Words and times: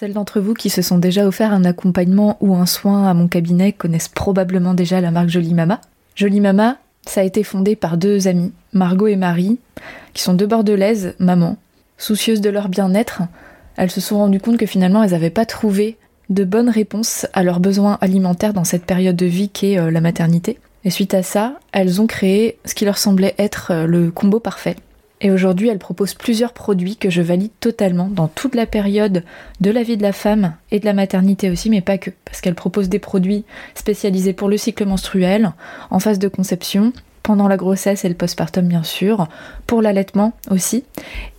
Celles 0.00 0.14
d'entre 0.14 0.40
vous 0.40 0.54
qui 0.54 0.70
se 0.70 0.80
sont 0.80 0.96
déjà 0.96 1.26
offert 1.26 1.52
un 1.52 1.66
accompagnement 1.66 2.38
ou 2.40 2.54
un 2.56 2.64
soin 2.64 3.06
à 3.06 3.12
mon 3.12 3.28
cabinet 3.28 3.72
connaissent 3.72 4.08
probablement 4.08 4.72
déjà 4.72 4.98
la 5.02 5.10
marque 5.10 5.28
Jolie 5.28 5.52
Mama. 5.52 5.82
Jolie 6.14 6.40
Mama, 6.40 6.78
ça 7.06 7.20
a 7.20 7.24
été 7.24 7.42
fondé 7.42 7.76
par 7.76 7.98
deux 7.98 8.26
amies, 8.26 8.54
Margot 8.72 9.08
et 9.08 9.16
Marie, 9.16 9.58
qui 10.14 10.22
sont 10.22 10.32
deux 10.32 10.46
bordelaises, 10.46 11.14
mamans. 11.18 11.58
Soucieuses 11.98 12.40
de 12.40 12.48
leur 12.48 12.70
bien-être, 12.70 13.20
elles 13.76 13.90
se 13.90 14.00
sont 14.00 14.16
rendues 14.16 14.40
compte 14.40 14.56
que 14.56 14.64
finalement 14.64 15.02
elles 15.02 15.10
n'avaient 15.10 15.28
pas 15.28 15.44
trouvé 15.44 15.98
de 16.30 16.44
bonnes 16.44 16.70
réponses 16.70 17.26
à 17.34 17.42
leurs 17.42 17.60
besoins 17.60 17.98
alimentaires 18.00 18.54
dans 18.54 18.64
cette 18.64 18.86
période 18.86 19.16
de 19.16 19.26
vie 19.26 19.50
qu'est 19.50 19.78
euh, 19.78 19.90
la 19.90 20.00
maternité. 20.00 20.58
Et 20.84 20.90
suite 20.90 21.12
à 21.12 21.22
ça, 21.22 21.60
elles 21.72 22.00
ont 22.00 22.06
créé 22.06 22.56
ce 22.64 22.74
qui 22.74 22.86
leur 22.86 22.96
semblait 22.96 23.34
être 23.36 23.70
euh, 23.70 23.84
le 23.84 24.10
combo 24.10 24.40
parfait. 24.40 24.76
Et 25.20 25.30
aujourd'hui, 25.30 25.68
elles 25.68 25.78
proposent 25.78 26.14
plusieurs 26.14 26.52
produits 26.52 26.96
que 26.96 27.10
je 27.10 27.20
valide 27.20 27.50
totalement 27.60 28.08
dans 28.08 28.28
toute 28.28 28.54
la 28.54 28.66
période 28.66 29.22
de 29.60 29.70
la 29.70 29.82
vie 29.82 29.96
de 29.96 30.02
la 30.02 30.12
femme 30.12 30.54
et 30.70 30.80
de 30.80 30.86
la 30.86 30.94
maternité 30.94 31.50
aussi, 31.50 31.68
mais 31.68 31.82
pas 31.82 31.98
que, 31.98 32.10
parce 32.24 32.40
qu'elles 32.40 32.54
proposent 32.54 32.88
des 32.88 32.98
produits 32.98 33.44
spécialisés 33.74 34.32
pour 34.32 34.48
le 34.48 34.56
cycle 34.56 34.86
menstruel, 34.86 35.52
en 35.90 35.98
phase 35.98 36.18
de 36.18 36.28
conception, 36.28 36.92
pendant 37.22 37.48
la 37.48 37.58
grossesse 37.58 38.04
et 38.04 38.08
le 38.08 38.14
postpartum 38.14 38.66
bien 38.66 38.82
sûr, 38.82 39.28
pour 39.66 39.82
l'allaitement 39.82 40.32
aussi, 40.50 40.84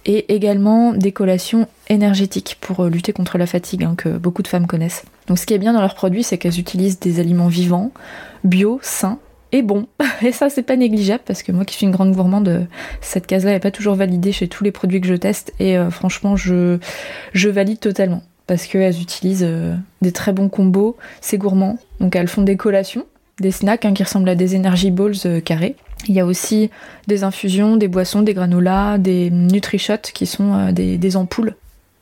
et 0.05 0.33
également 0.33 0.93
des 0.93 1.11
collations 1.11 1.67
énergétiques 1.89 2.57
pour 2.61 2.81
euh, 2.81 2.89
lutter 2.89 3.13
contre 3.13 3.37
la 3.37 3.47
fatigue 3.47 3.83
hein, 3.83 3.95
que 3.97 4.09
beaucoup 4.09 4.43
de 4.43 4.47
femmes 4.47 4.67
connaissent. 4.67 5.03
Donc 5.27 5.39
ce 5.39 5.45
qui 5.45 5.53
est 5.53 5.57
bien 5.57 5.73
dans 5.73 5.81
leurs 5.81 5.95
produits, 5.95 6.23
c'est 6.23 6.37
qu'elles 6.37 6.59
utilisent 6.59 6.99
des 6.99 7.19
aliments 7.19 7.47
vivants, 7.47 7.91
bio, 8.43 8.79
sains, 8.83 9.19
et 9.51 9.61
bon. 9.61 9.87
Et 10.21 10.31
ça, 10.31 10.49
c'est 10.49 10.63
pas 10.63 10.75
négligeable 10.75 11.23
parce 11.25 11.43
que 11.43 11.51
moi 11.51 11.65
qui 11.65 11.75
suis 11.75 11.85
une 11.85 11.91
grande 11.91 12.13
gourmande, 12.13 12.67
cette 13.01 13.27
case-là 13.27 13.51
n'est 13.51 13.59
pas 13.59 13.71
toujours 13.71 13.95
validée 13.95 14.31
chez 14.31 14.47
tous 14.47 14.63
les 14.63 14.71
produits 14.71 15.01
que 15.01 15.07
je 15.07 15.15
teste. 15.15 15.53
Et 15.59 15.77
euh, 15.77 15.89
franchement, 15.89 16.35
je, 16.35 16.79
valide 17.33 17.79
totalement 17.79 18.23
parce 18.47 18.65
qu'elles 18.65 19.01
utilisent 19.01 19.45
euh, 19.47 19.75
des 20.01 20.11
très 20.11 20.33
bons 20.33 20.49
combos, 20.49 20.97
c'est 21.21 21.37
gourmand. 21.37 21.77
Donc 21.99 22.15
elles 22.15 22.27
font 22.27 22.41
des 22.41 22.57
collations, 22.57 23.05
des 23.39 23.51
snacks 23.51 23.85
hein, 23.85 23.93
qui 23.93 24.03
ressemblent 24.03 24.29
à 24.29 24.35
des 24.35 24.55
energy 24.55 24.91
balls 24.91 25.13
euh, 25.25 25.39
carrés. 25.39 25.75
Il 26.07 26.15
y 26.15 26.19
a 26.19 26.25
aussi 26.25 26.71
des 27.07 27.23
infusions, 27.23 27.77
des 27.77 27.87
boissons, 27.87 28.23
des 28.23 28.33
granolas, 28.33 28.97
des 28.97 29.29
nutri-shots 29.29 30.11
qui 30.13 30.25
sont 30.25 30.71
des, 30.71 31.15
ampoules 31.15 31.55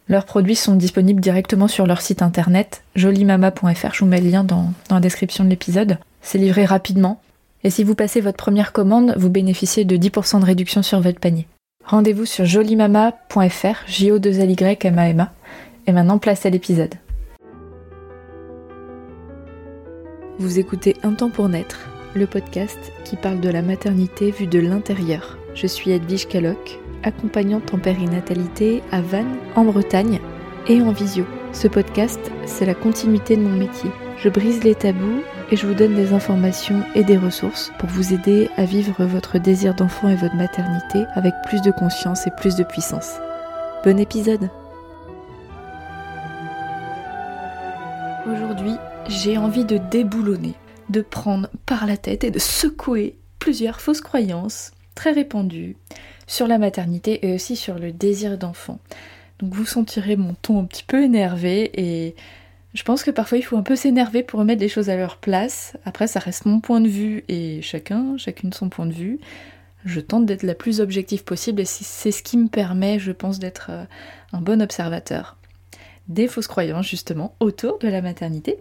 leurs 0.08 0.26
produits 0.26 0.56
sont 0.56 0.74
disponibles 0.74 1.22
directement 1.22 1.68
sur 1.68 1.86
leur 1.86 2.02
site 2.02 2.24
internet 2.24 2.82
jolimama.fr. 2.96 3.94
Je 3.94 4.00
vous 4.00 4.08
mets 4.08 4.20
le 4.20 4.28
lien 4.28 4.44
dans 4.44 4.74
la 4.90 5.00
description 5.00 5.44
de 5.44 5.50
l'épisode. 5.50 6.00
C'est 6.24 6.40
livré 6.40 6.66
rapidement. 6.66 7.22
Et 7.64 7.70
si 7.70 7.84
vous 7.84 7.96
passez 7.96 8.22
votre 8.22 8.38
première 8.38 8.72
commande, 8.72 9.14
vous 9.18 9.30
bénéficiez 9.30 9.84
de 9.84 9.98
10% 9.98 10.40
de 10.40 10.46
réduction 10.46 10.82
sur 10.82 11.02
votre 11.02 11.20
panier. 11.20 11.48
Rendez-vous 11.86 12.26
sur 12.26 12.46
jolimama.fr, 12.46 13.84
j 13.88 14.12
o 14.12 14.20
2 14.20 14.40
l 14.40 14.52
y 14.52 14.78
m. 14.86 15.28
Et 15.88 15.92
maintenant, 15.92 16.20
place 16.20 16.46
à 16.46 16.50
l'épisode. 16.50 16.96
Vous 20.38 20.58
écoutez 20.58 20.96
Un 21.04 21.14
temps 21.14 21.30
pour 21.30 21.50
naître, 21.50 21.90
le 22.16 22.28
podcast 22.28 22.80
qui 23.04 23.18
parle 23.18 23.42
de 23.42 23.50
la 23.50 23.62
maternité 23.62 24.32
vue 24.32 24.48
de 24.48 24.60
l'intérieur. 24.60 25.38
Je 25.54 25.68
suis 25.68 25.92
Edwige 25.92 26.28
Caloc, 26.28 26.80
accompagnante 27.04 27.74
en 27.74 27.80
périnatalité 27.80 28.82
à 28.92 29.02
Vannes, 29.02 29.38
en 29.56 29.66
Bretagne, 29.66 30.22
et 30.70 30.82
en 30.82 30.92
visio. 30.92 31.26
Ce 31.52 31.68
podcast, 31.68 32.20
c'est 32.46 32.66
la 32.66 32.76
continuité 32.76 33.36
de 33.36 33.42
mon 33.42 33.58
métier. 33.58 33.90
Je 34.18 34.30
brise 34.30 34.64
les 34.64 34.76
tabous 34.76 35.24
et 35.52 35.56
je 35.56 35.66
vous 35.66 35.74
donne 35.74 35.96
des 35.96 36.14
informations 36.14 36.84
et 36.94 37.04
des 37.04 37.18
ressources 37.18 37.72
pour 37.80 37.90
vous 37.90 38.14
aider 38.14 38.50
à 38.58 38.66
vivre 38.66 39.04
votre 39.06 39.40
désir 39.40 39.74
d'enfant 39.74 40.10
et 40.10 40.16
votre 40.16 40.36
maternité 40.36 41.06
avec 41.16 41.34
plus 41.48 41.62
de 41.62 41.72
conscience 41.72 42.28
et 42.28 42.32
plus 42.32 42.56
de 42.56 42.64
puissance. 42.64 43.16
Bon 43.84 43.98
épisode 43.98 44.50
Aujourd'hui, 48.32 48.76
j'ai 49.08 49.38
envie 49.38 49.66
de 49.66 49.78
déboulonner, 49.78 50.54
de 50.90 51.02
prendre 51.02 51.50
par 51.66 51.88
la 51.88 51.98
tête 51.98 52.24
et 52.24 52.32
de 52.32 52.38
secouer 52.38 53.18
plusieurs 53.40 53.82
fausses 53.82 54.02
croyances 54.02 54.72
très 54.94 55.12
répandues 55.12 55.78
sur 56.28 56.48
la 56.48 56.60
maternité 56.60 57.26
et 57.26 57.34
aussi 57.34 57.56
sur 57.56 57.80
le 57.80 57.92
désir 57.92 58.38
d'enfant. 58.38 58.80
Donc 59.40 59.54
vous 59.54 59.66
sentirez 59.66 60.16
mon 60.16 60.36
ton 60.36 60.60
un 60.60 60.66
petit 60.66 60.84
peu 60.84 61.04
énervé 61.04 61.72
et 61.74 62.16
je 62.74 62.84
pense 62.84 63.04
que 63.04 63.12
parfois 63.12 63.38
il 63.38 63.42
faut 63.42 63.58
un 63.58 63.64
peu 63.64 63.76
s'énerver 63.76 64.24
pour 64.24 64.40
remettre 64.40 64.62
les 64.62 64.70
choses 64.70 64.90
à 64.90 64.96
leur 64.96 65.18
place. 65.18 65.76
Après, 65.86 66.08
ça 66.08 66.20
reste 66.20 66.46
mon 66.46 66.60
point 66.60 66.82
de 66.82 66.88
vue 66.88 67.24
et 67.28 67.62
chacun, 67.62 68.16
chacune 68.18 68.54
son 68.54 68.70
point 68.70 68.86
de 68.86 68.94
vue. 68.94 69.20
Je 69.86 70.00
tente 70.00 70.26
d'être 70.26 70.44
la 70.44 70.56
plus 70.56 70.82
objective 70.82 71.24
possible 71.24 71.62
et 71.62 71.66
c'est 71.66 72.12
ce 72.12 72.22
qui 72.22 72.38
me 72.38 72.48
permet, 72.48 73.00
je 73.00 73.12
pense, 73.12 73.40
d'être 73.40 73.68
euh, 73.72 73.86
un 74.34 74.42
bon 74.42 74.62
observateur 74.62 75.38
des 76.10 76.28
fausses 76.28 76.48
croyances 76.48 76.88
justement 76.88 77.36
autour 77.40 77.80
de 77.80 77.88
la 77.88 78.02
maternité. 78.02 78.58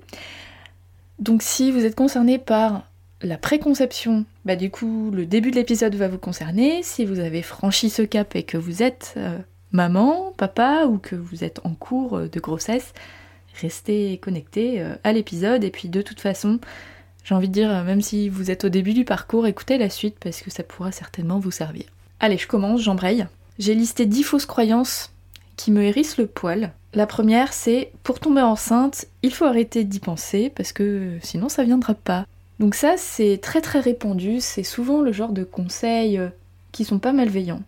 Donc 1.19 1.43
si 1.43 1.73
vous 1.73 1.85
êtes 1.85 1.97
concerné 1.97 2.39
par 2.39 2.87
la 3.23 3.37
préconception, 3.37 4.25
bah 4.45 4.55
du 4.55 4.71
coup 4.71 5.11
le 5.13 5.27
début 5.27 5.51
de 5.51 5.57
l'épisode 5.57 5.95
va 5.97 6.09
vous 6.09 6.19
concerner. 6.19 6.83
Si 6.83 7.05
vous 7.05 7.19
avez 7.19 7.43
franchi 7.43 7.91
ce 7.91 8.03
cap 8.03 8.37
et 8.37 8.45
que 8.45 8.59
vous 8.59 8.83
êtes 8.83 9.15
euh, 9.17 9.39
maman, 9.73 10.33
papa 10.37 10.85
ou 10.87 10.99
que 10.99 11.17
vous 11.17 11.43
êtes 11.43 11.61
en 11.65 11.75
cours 11.75 12.19
euh, 12.19 12.29
de 12.29 12.39
grossesse, 12.39 12.93
restez 13.61 14.19
connectés 14.19 14.81
euh, 14.81 14.95
à 15.05 15.13
l'épisode. 15.13 15.65
Et 15.65 15.71
puis 15.71 15.89
de 15.89 16.03
toute 16.03 16.21
façon, 16.21 16.59
j'ai 17.25 17.35
envie 17.35 17.49
de 17.49 17.53
dire, 17.53 17.71
euh, 17.71 17.85
même 17.85 18.01
si 18.01 18.29
vous 18.29 18.51
êtes 18.51 18.65
au 18.65 18.69
début 18.69 18.95
du 18.95 19.05
parcours, 19.05 19.47
écoutez 19.47 19.79
la 19.79 19.91
suite 19.91 20.17
parce 20.21 20.41
que 20.41 20.51
ça 20.51 20.63
pourra 20.63 20.93
certainement 20.93 21.39
vous 21.39 21.51
servir. 21.51 21.85
Allez, 22.21 22.39
je 22.39 22.49
commence, 22.49 22.81
j'embraye. 22.81 23.27
J'ai 23.59 23.75
listé 23.75 24.07
10 24.07 24.23
fausses 24.23 24.47
croyances 24.47 25.13
qui 25.57 25.71
me 25.71 25.83
hérissent 25.83 26.19
le 26.19 26.27
poil. 26.27 26.73
La 26.95 27.07
première, 27.07 27.53
c'est 27.53 27.93
pour 28.03 28.19
tomber 28.19 28.41
enceinte, 28.41 29.07
il 29.23 29.33
faut 29.33 29.45
arrêter 29.45 29.85
d'y 29.85 30.01
penser 30.01 30.51
parce 30.55 30.73
que 30.73 31.19
sinon 31.23 31.49
ça 31.49 31.65
viendra 31.65 31.95
pas. 31.95 32.25
Donc 32.61 32.75
ça, 32.75 32.95
c'est 32.97 33.39
très 33.43 33.61
très 33.61 33.81
répandu, 33.81 34.41
c'est 34.41 34.63
souvent 34.63 35.03
le 35.03 35.13
genre 35.13 35.33
de 35.33 35.45
conseils 35.45 36.19
euh, 36.19 36.29
qui 36.73 36.85
sont 36.85 36.99
pas 36.99 37.13
malveillants, 37.13 37.63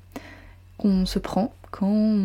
qu'on 0.78 1.07
se 1.07 1.19
prend 1.19 1.53
quand 1.71 2.17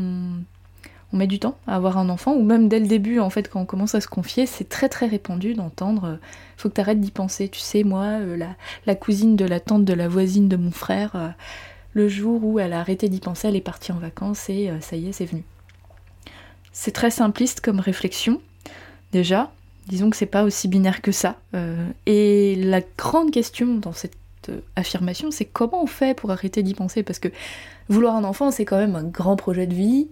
on 1.14 1.18
met 1.18 1.28
du 1.28 1.40
temps 1.40 1.58
à 1.68 1.76
avoir 1.76 1.98
un 1.98 2.10
enfant, 2.10 2.34
ou 2.34 2.44
même 2.44 2.68
dès 2.68 2.80
le 2.80 2.88
début, 2.88 3.20
en 3.20 3.30
fait, 3.30 3.50
quand 3.50 3.62
on 3.62 3.66
commence 3.66 3.96
à 3.96 4.02
se 4.02 4.08
confier, 4.08 4.46
c'est 4.46 4.68
très 4.68 4.90
très 4.90 5.08
répandu 5.08 5.54
d'entendre 5.54 6.06
euh, 6.06 6.16
faut 6.58 6.70
que 6.70 6.74
t'arrêtes 6.74 7.00
d'y 7.00 7.12
penser. 7.12 7.50
Tu 7.50 7.60
sais, 7.60 7.84
moi, 7.84 8.04
euh, 8.04 8.38
la, 8.86 8.96
cousine 8.96 9.36
de 9.36 9.46
la 9.46 9.60
tante 9.60 9.86
de 9.86 9.94
la 9.94 10.08
voisine 10.08 10.48
de 10.50 10.58
mon 10.58 10.72
frère, 10.72 11.12
euh, 11.16 11.30
le 11.94 12.08
jour 12.08 12.44
où 12.44 12.60
elle 12.60 12.74
a 12.74 12.80
arrêté 12.80 13.08
d'y 13.10 13.20
penser, 13.20 13.48
elle 13.48 13.56
est 13.56 13.62
partie 13.62 13.92
en 13.92 14.00
vacances 14.00 14.50
et 14.50 14.70
ça 14.82 14.98
y 14.98 15.08
est, 15.08 15.12
c'est 15.14 15.26
venu. 15.26 15.44
C'est 16.74 16.92
très 16.92 17.10
simpliste 17.10 17.62
comme 17.62 17.80
réflexion, 17.80 18.42
déjà. 19.14 19.52
Disons 19.88 20.10
que 20.10 20.18
c'est 20.18 20.26
pas 20.26 20.44
aussi 20.44 20.68
binaire 20.68 21.02
que 21.02 21.14
ça. 21.14 21.38
et 22.06 22.56
la 22.58 22.82
grande 22.98 23.32
question 23.32 23.76
dans 23.76 23.94
cette 23.94 24.18
affirmation, 24.76 25.32
c'est 25.32 25.46
comment 25.46 25.84
on 25.84 25.88
fait 25.88 26.18
pour 26.18 26.32
arrêter 26.32 26.64
d'y 26.64 26.74
penser? 26.74 27.02
Parce 27.02 27.20
que 27.20 27.30
vouloir 27.88 28.16
un 28.16 28.26
enfant, 28.26 28.52
c'est 28.52 28.66
quand 28.66 28.78
même 28.78 28.98
un 28.98 29.04
grand 29.04 29.38
projet 29.38 29.68
de 29.68 29.74
vie. 29.74 30.10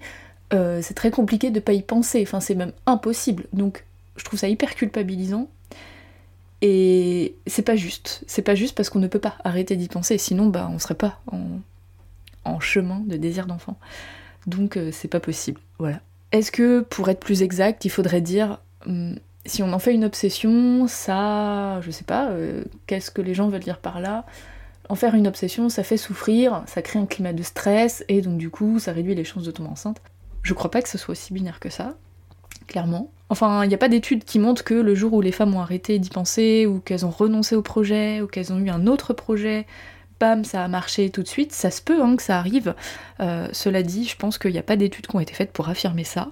Euh, 0.53 0.80
c'est 0.81 0.94
très 0.94 1.12
compliqué 1.12 1.52
de 1.52 1.59
pas 1.59 1.74
y 1.74 1.81
penser, 1.81 2.22
enfin 2.22 2.40
c'est 2.40 2.56
même 2.56 2.74
impossible. 2.86 3.46
Donc 3.53 3.86
je 4.16 4.24
trouve 4.24 4.40
ça 4.40 4.47
hyper 4.47 4.75
culpabilisant. 4.75 5.50
Et 6.62 7.36
c'est 7.46 7.64
pas 7.64 7.75
juste. 7.75 8.24
C'est 8.28 8.41
pas 8.41 8.56
juste 8.56 8.75
parce 8.75 8.90
qu'on 8.90 9.00
ne 9.00 9.08
peut 9.08 9.19
pas 9.19 9.36
arrêter 9.44 9.75
d'y 9.75 9.88
penser, 9.88 10.18
sinon 10.18 10.47
bah 10.47 10.69
on 10.72 10.80
serait 10.80 10.96
pas 10.96 11.19
en, 11.28 12.59
chemin 12.59 13.02
de 13.06 13.18
désir 13.18 13.47
d'enfant. 13.47 13.78
Donc 14.47 14.78
euh, 14.78 14.90
c'est 14.91 15.08
pas 15.08 15.19
possible. 15.19 15.59
Voilà. 15.80 16.00
Est-ce 16.31 16.52
que 16.52 16.81
pour 16.81 17.09
être 17.09 17.20
plus 17.20 17.41
exact, 17.41 17.84
il 17.85 17.90
faudrait 17.90 18.22
dire 18.22 18.59
hum, 18.85 19.16
si 19.46 19.62
on 19.64 19.74
en 19.74 19.80
fait 19.80 19.94
une 19.94 20.06
obsession, 20.06 20.88
ça, 20.88 21.81
je 21.81 21.91
sais 21.91 22.06
pas, 22.06 22.30
euh, 22.30 22.64
qu'est-ce 22.88 23.12
que 23.12 23.22
les 23.22 23.34
gens 23.34 23.50
veulent 23.50 23.64
dire 23.64 23.80
par 23.80 24.00
là? 24.00 24.25
En 24.90 24.96
faire 24.96 25.16
une 25.16 25.28
obsession, 25.28 25.70
ça 25.70 25.84
fait 25.84 25.97
souffrir, 25.97 26.64
ça 26.66 26.81
crée 26.81 27.00
un 27.00 27.06
climat 27.06 27.34
de 27.34 27.44
stress 27.44 28.06
et 28.08 28.22
donc 28.22 28.38
du 28.38 28.50
coup, 28.50 28.80
ça 28.80 28.91
réduit 28.91 29.16
les 29.16 29.24
chances 29.24 29.44
de 29.44 29.52
tomber 29.52 29.70
enceinte. 29.70 30.02
Je 30.43 30.53
crois 30.53 30.69
pas 30.69 30.81
que 30.81 30.89
ce 30.89 30.97
soit 30.97 31.13
aussi 31.13 31.33
binaire 31.33 31.59
que 31.59 31.69
ça, 31.69 31.95
clairement. 32.67 33.11
Enfin, 33.29 33.63
il 33.63 33.69
n'y 33.69 33.73
a 33.73 33.79
pas 33.79 33.90
d'études 33.90 34.25
qui 34.25 34.37
montrent 34.37 34.63
que 34.63 34.73
le 34.73 34.93
jour 34.93 35.13
où 35.13 35.22
les 35.22 35.31
femmes 35.31 35.55
ont 35.55 35.61
arrêté 35.61 35.97
d'y 35.97 36.09
penser, 36.09 36.67
ou 36.67 36.79
qu'elles 36.79 37.05
ont 37.05 37.09
renoncé 37.09 37.55
au 37.55 37.61
projet, 37.61 38.22
ou 38.22 38.28
qu'elles 38.28 38.53
ont 38.53 38.59
eu 38.59 38.69
un 38.69 38.85
autre 38.85 39.13
projet, 39.13 39.66
bam, 40.19 40.43
ça 40.43 40.63
a 40.63 40.67
marché 40.67 41.09
tout 41.09 41.23
de 41.23 41.28
suite. 41.28 41.51
Ça 41.51 41.72
se 41.72 41.81
peut 41.81 42.01
hein, 42.01 42.16
que 42.16 42.22
ça 42.22 42.37
arrive. 42.37 42.75
Euh, 43.22 43.47
cela 43.51 43.81
dit, 43.81 44.05
je 44.05 44.17
pense 44.17 44.37
qu'il 44.37 44.51
n'y 44.51 44.59
a 44.59 44.63
pas 44.63 44.75
d'études 44.75 45.07
qui 45.07 45.16
ont 45.16 45.19
été 45.19 45.34
faites 45.34 45.51
pour 45.51 45.69
affirmer 45.69 46.03
ça. 46.03 46.31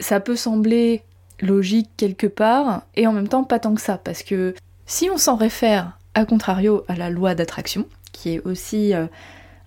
Ça 0.00 0.18
peut 0.18 0.36
sembler 0.36 1.02
logique 1.40 1.90
quelque 1.96 2.26
part, 2.26 2.82
et 2.96 3.06
en 3.06 3.12
même 3.12 3.28
temps 3.28 3.44
pas 3.44 3.58
tant 3.58 3.74
que 3.74 3.80
ça, 3.80 3.98
parce 3.98 4.22
que 4.22 4.54
si 4.86 5.10
on 5.10 5.18
s'en 5.18 5.36
réfère, 5.36 5.98
à 6.14 6.24
contrario, 6.24 6.84
à 6.88 6.96
la 6.96 7.10
loi 7.10 7.34
d'attraction, 7.34 7.86
qui 8.12 8.34
est 8.34 8.40
aussi 8.40 8.94
euh, 8.94 9.06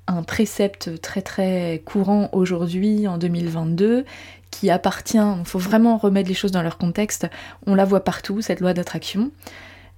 un 0.10 0.24
précepte 0.24 1.02
très 1.02 1.22
très 1.22 1.82
courant 1.86 2.30
aujourd'hui 2.34 3.08
en 3.08 3.18
2022 3.18 4.06
qui 4.52 4.70
appartient, 4.70 5.18
il 5.18 5.46
faut 5.46 5.60
vraiment 5.60 5.98
remettre 5.98 6.28
les 6.28 6.36
choses 6.36 6.52
dans 6.52 6.64
leur 6.64 6.78
contexte, 6.78 7.28
on 7.68 7.76
la 7.76 7.86
voit 7.86 8.04
partout, 8.04 8.42
cette 8.42 8.60
loi 8.60 8.74
d'attraction. 8.74 9.32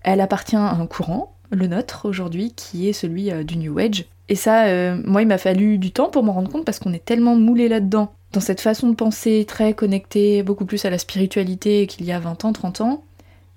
Elle 0.03 0.19
appartient 0.19 0.57
à 0.57 0.71
un 0.71 0.85
courant, 0.87 1.35
le 1.51 1.67
nôtre 1.67 2.07
aujourd'hui, 2.07 2.53
qui 2.53 2.89
est 2.89 2.93
celui 2.93 3.31
euh, 3.31 3.43
du 3.43 3.57
New 3.57 3.77
Age. 3.79 4.05
Et 4.29 4.35
ça, 4.35 4.65
euh, 4.65 5.01
moi, 5.05 5.21
il 5.21 5.27
m'a 5.27 5.37
fallu 5.37 5.77
du 5.77 5.91
temps 5.91 6.09
pour 6.09 6.23
m'en 6.23 6.33
rendre 6.33 6.51
compte 6.51 6.65
parce 6.65 6.79
qu'on 6.79 6.93
est 6.93 7.03
tellement 7.03 7.35
moulé 7.35 7.67
là-dedans 7.69 8.13
dans 8.33 8.39
cette 8.39 8.61
façon 8.61 8.89
de 8.89 8.95
penser 8.95 9.45
très 9.47 9.73
connectée 9.73 10.43
beaucoup 10.43 10.65
plus 10.65 10.83
à 10.85 10.89
la 10.89 10.97
spiritualité 10.97 11.87
qu'il 11.87 12.05
y 12.05 12.11
a 12.11 12.19
20 12.19 12.45
ans, 12.45 12.53
30 12.53 12.81
ans, 12.81 13.03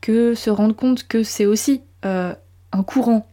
que 0.00 0.34
se 0.34 0.50
rendre 0.50 0.74
compte 0.74 1.06
que 1.06 1.22
c'est 1.22 1.46
aussi 1.46 1.82
euh, 2.04 2.34
un 2.72 2.82
courant 2.82 3.26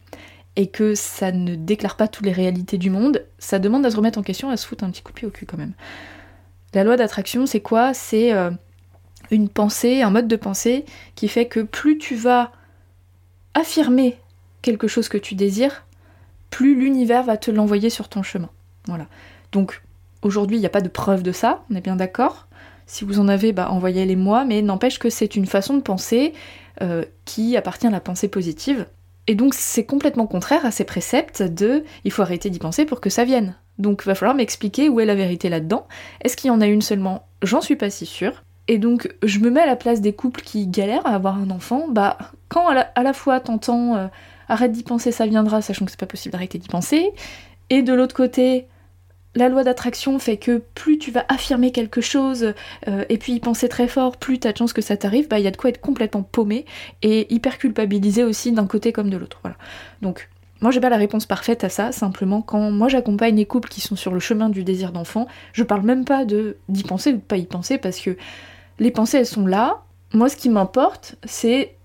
et 0.56 0.68
que 0.68 0.94
ça 0.94 1.32
ne 1.32 1.54
déclare 1.54 1.96
pas 1.96 2.08
toutes 2.08 2.26
les 2.26 2.32
réalités 2.32 2.78
du 2.78 2.90
monde, 2.90 3.24
ça 3.38 3.58
demande 3.58 3.86
à 3.86 3.90
se 3.90 3.96
remettre 3.96 4.18
en 4.18 4.22
question, 4.22 4.50
à 4.50 4.56
se 4.56 4.66
foutre 4.66 4.84
un 4.84 4.90
petit 4.90 5.02
coup 5.02 5.12
de 5.12 5.16
pied 5.16 5.28
au 5.28 5.30
cul 5.30 5.46
quand 5.46 5.56
même. 5.56 5.72
La 6.74 6.84
loi 6.84 6.96
d'attraction, 6.96 7.46
c'est 7.46 7.60
quoi? 7.60 7.94
C'est 7.94 8.32
euh, 8.32 8.50
une 9.30 9.48
pensée, 9.48 10.02
un 10.02 10.10
mode 10.10 10.28
de 10.28 10.36
pensée 10.36 10.84
qui 11.14 11.28
fait 11.28 11.46
que 11.46 11.60
plus 11.60 11.98
tu 11.98 12.14
vas 12.14 12.52
affirmer 13.54 14.18
quelque 14.62 14.88
chose 14.88 15.08
que 15.08 15.18
tu 15.18 15.34
désires, 15.34 15.84
plus 16.50 16.74
l'univers 16.74 17.22
va 17.22 17.36
te 17.36 17.50
l'envoyer 17.50 17.90
sur 17.90 18.08
ton 18.08 18.22
chemin. 18.22 18.50
Voilà. 18.86 19.06
Donc 19.52 19.82
aujourd'hui, 20.22 20.56
il 20.56 20.60
n'y 20.60 20.66
a 20.66 20.70
pas 20.70 20.80
de 20.80 20.88
preuve 20.88 21.22
de 21.22 21.32
ça, 21.32 21.64
on 21.70 21.74
est 21.74 21.80
bien 21.80 21.96
d'accord? 21.96 22.46
Si 22.86 23.04
vous 23.04 23.20
en 23.20 23.28
avez, 23.28 23.52
bah, 23.52 23.70
envoyez-les 23.70 24.16
moi, 24.16 24.44
mais 24.44 24.60
n'empêche 24.60 24.98
que 24.98 25.08
c'est 25.08 25.36
une 25.36 25.46
façon 25.46 25.76
de 25.76 25.82
penser 25.82 26.34
euh, 26.82 27.04
qui 27.24 27.56
appartient 27.56 27.86
à 27.86 27.90
la 27.90 28.00
pensée 28.00 28.28
positive. 28.28 28.86
Et 29.26 29.34
donc 29.34 29.54
c'est 29.54 29.84
complètement 29.84 30.26
contraire 30.26 30.66
à 30.66 30.70
ces 30.70 30.84
préceptes 30.84 31.42
de 31.42 31.84
il 32.04 32.10
faut 32.10 32.22
arrêter 32.22 32.50
d'y 32.50 32.58
penser 32.58 32.84
pour 32.84 33.00
que 33.00 33.10
ça 33.10 33.24
vienne. 33.24 33.54
Donc 33.78 34.04
va 34.04 34.14
falloir 34.14 34.34
m'expliquer 34.34 34.88
où 34.88 35.00
est 35.00 35.06
la 35.06 35.14
vérité 35.14 35.48
là-dedans. 35.48 35.86
Est-ce 36.22 36.36
qu'il 36.36 36.48
y 36.48 36.50
en 36.50 36.60
a 36.60 36.66
une 36.66 36.82
seulement? 36.82 37.26
J'en 37.42 37.60
suis 37.60 37.76
pas 37.76 37.90
si 37.90 38.06
sûre. 38.06 38.42
Et 38.68 38.78
donc 38.78 39.14
je 39.22 39.38
me 39.38 39.50
mets 39.50 39.60
à 39.60 39.66
la 39.66 39.76
place 39.76 40.00
des 40.00 40.12
couples 40.12 40.42
qui 40.42 40.66
galèrent 40.66 41.06
à 41.06 41.14
avoir 41.14 41.36
un 41.36 41.50
enfant, 41.50 41.86
bah 41.88 42.18
quand 42.48 42.68
à 42.68 43.02
la, 43.02 43.12
fois 43.12 43.40
t'entends 43.40 43.96
euh, 43.96 44.06
arrête 44.48 44.72
d'y 44.72 44.82
penser, 44.82 45.10
ça 45.10 45.26
viendra, 45.26 45.62
sachant 45.62 45.84
que 45.84 45.90
c'est 45.90 45.98
pas 45.98 46.06
possible 46.06 46.32
d'arrêter 46.32 46.58
d'y 46.58 46.68
penser, 46.68 47.10
et 47.70 47.82
de 47.82 47.92
l'autre 47.92 48.14
côté 48.14 48.66
la 49.34 49.48
loi 49.48 49.64
d'attraction 49.64 50.18
fait 50.18 50.36
que 50.36 50.62
plus 50.74 50.98
tu 50.98 51.10
vas 51.10 51.24
affirmer 51.28 51.72
quelque 51.72 52.00
chose 52.00 52.52
euh, 52.88 53.04
et 53.08 53.18
puis 53.18 53.32
y 53.34 53.40
penser 53.40 53.68
très 53.68 53.88
fort, 53.88 54.16
plus 54.16 54.38
t'as 54.38 54.52
de 54.52 54.58
chance 54.58 54.72
que 54.72 54.82
ça 54.82 54.96
t'arrive, 54.96 55.28
bah 55.28 55.38
il 55.38 55.44
y 55.44 55.48
a 55.48 55.50
de 55.50 55.56
quoi 55.56 55.70
être 55.70 55.80
complètement 55.80 56.22
paumé 56.22 56.66
et 57.02 57.32
hyper 57.32 57.58
culpabilisé 57.58 58.24
aussi 58.24 58.52
d'un 58.52 58.66
côté 58.66 58.92
comme 58.92 59.10
de 59.10 59.16
l'autre. 59.16 59.40
Donc 60.02 60.28
moi 60.60 60.70
j'ai 60.70 60.80
pas 60.80 60.90
la 60.90 60.96
réponse 60.96 61.26
parfaite 61.26 61.64
à 61.64 61.68
ça, 61.68 61.92
simplement 61.92 62.42
quand 62.42 62.70
moi 62.70 62.88
j'accompagne 62.88 63.36
les 63.36 63.46
couples 63.46 63.68
qui 63.68 63.80
sont 63.80 63.96
sur 63.96 64.12
le 64.12 64.20
chemin 64.20 64.50
du 64.50 64.64
désir 64.64 64.92
d'enfant, 64.92 65.26
je 65.52 65.62
parle 65.62 65.82
même 65.82 66.04
pas 66.04 66.24
de 66.24 66.58
d'y 66.68 66.82
penser 66.82 67.12
ou 67.12 67.16
de 67.16 67.22
pas 67.22 67.38
y 67.38 67.46
penser 67.46 67.78
parce 67.78 68.00
que 68.00 68.16
les 68.78 68.90
pensées 68.90 69.18
elles 69.18 69.26
sont 69.26 69.46
là. 69.46 69.82
Moi 70.12 70.28
ce 70.28 70.36
qui 70.36 70.50
m'importe 70.50 71.16
c'est 71.24 71.76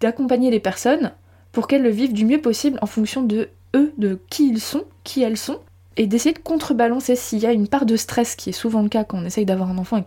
d'accompagner 0.00 0.50
les 0.50 0.60
personnes 0.60 1.12
pour 1.52 1.66
qu'elles 1.66 1.82
le 1.82 1.90
vivent 1.90 2.12
du 2.14 2.24
mieux 2.24 2.40
possible 2.40 2.78
en 2.80 2.86
fonction 2.86 3.22
de 3.22 3.50
eux, 3.76 3.92
de 3.98 4.18
qui 4.30 4.48
ils 4.48 4.60
sont, 4.60 4.84
qui 5.04 5.22
elles 5.22 5.36
sont, 5.36 5.60
et 5.98 6.06
d'essayer 6.06 6.32
de 6.32 6.38
contrebalancer 6.38 7.16
s'il 7.16 7.40
y 7.40 7.46
a 7.46 7.52
une 7.52 7.66
part 7.66 7.84
de 7.84 7.96
stress, 7.96 8.36
qui 8.36 8.50
est 8.50 8.52
souvent 8.52 8.82
le 8.82 8.88
cas 8.88 9.02
quand 9.02 9.18
on 9.18 9.24
essaye 9.24 9.44
d'avoir 9.44 9.68
un 9.68 9.78
enfant, 9.78 9.98
et 9.98 10.04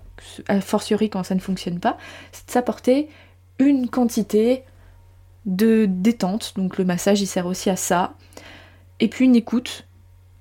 a 0.48 0.62
fortiori 0.62 1.10
quand 1.10 1.24
ça 1.24 1.36
ne 1.36 1.42
fonctionne 1.42 1.80
pas, 1.80 1.98
c'est 2.32 2.48
de 2.48 2.52
s'apporter 2.52 3.10
une 3.60 3.90
quantité 3.90 4.64
de 5.46 5.86
détente, 5.88 6.54
donc 6.56 6.78
le 6.78 6.86
massage 6.86 7.22
il 7.22 7.28
sert 7.28 7.46
aussi 7.46 7.70
à 7.70 7.76
ça, 7.76 8.14
et 9.00 9.10
puis 9.10 9.26
une 9.26 9.36
écoute. 9.36 9.86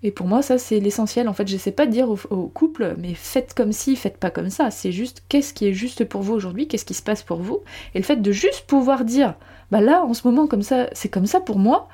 Et 0.03 0.13
pour 0.13 0.27
moi, 0.27 0.41
ça 0.41 0.57
c'est 0.57 0.81
l'essentiel. 0.81 1.29
En 1.29 1.35
fait, 1.35 1.47
j'essaie 1.47 1.73
pas 1.73 1.85
de 1.85 1.91
dire 1.91 2.09
au, 2.09 2.19
au, 2.31 2.47
couple, 2.47 2.95
mais 2.97 3.13
faites 3.13 3.53
comme 3.53 3.73
si, 3.73 3.97
faites 3.97 4.17
pas 4.17 4.31
comme 4.31 4.49
ça. 4.49 4.71
C'est 4.71 4.93
juste 4.93 5.23
qu'est-ce 5.29 5.53
qui 5.53 5.67
est 5.67 5.75
juste 5.75 6.07
pour 6.07 6.23
vous 6.23 6.33
aujourd'hui, 6.33 6.69
qu'est-ce 6.69 6.87
qui 6.87 6.95
se 6.95 7.03
passe 7.03 7.23
pour 7.23 7.39
vous? 7.39 7.61
Et 7.95 7.99
le 7.99 8.05
fait 8.05 8.17
de 8.17 8.33
juste 8.33 8.65
pouvoir 8.67 9.05
dire, 9.05 9.35
bah 9.71 9.83
là, 9.83 10.03
en 10.03 10.15
ce 10.15 10.27
moment, 10.27 10.47
comme 10.47 10.63
ça, 10.63 10.89
c'est 10.93 11.11
comme 11.11 11.27
ça 11.27 11.41
pour 11.41 11.59
moi, 11.59 11.89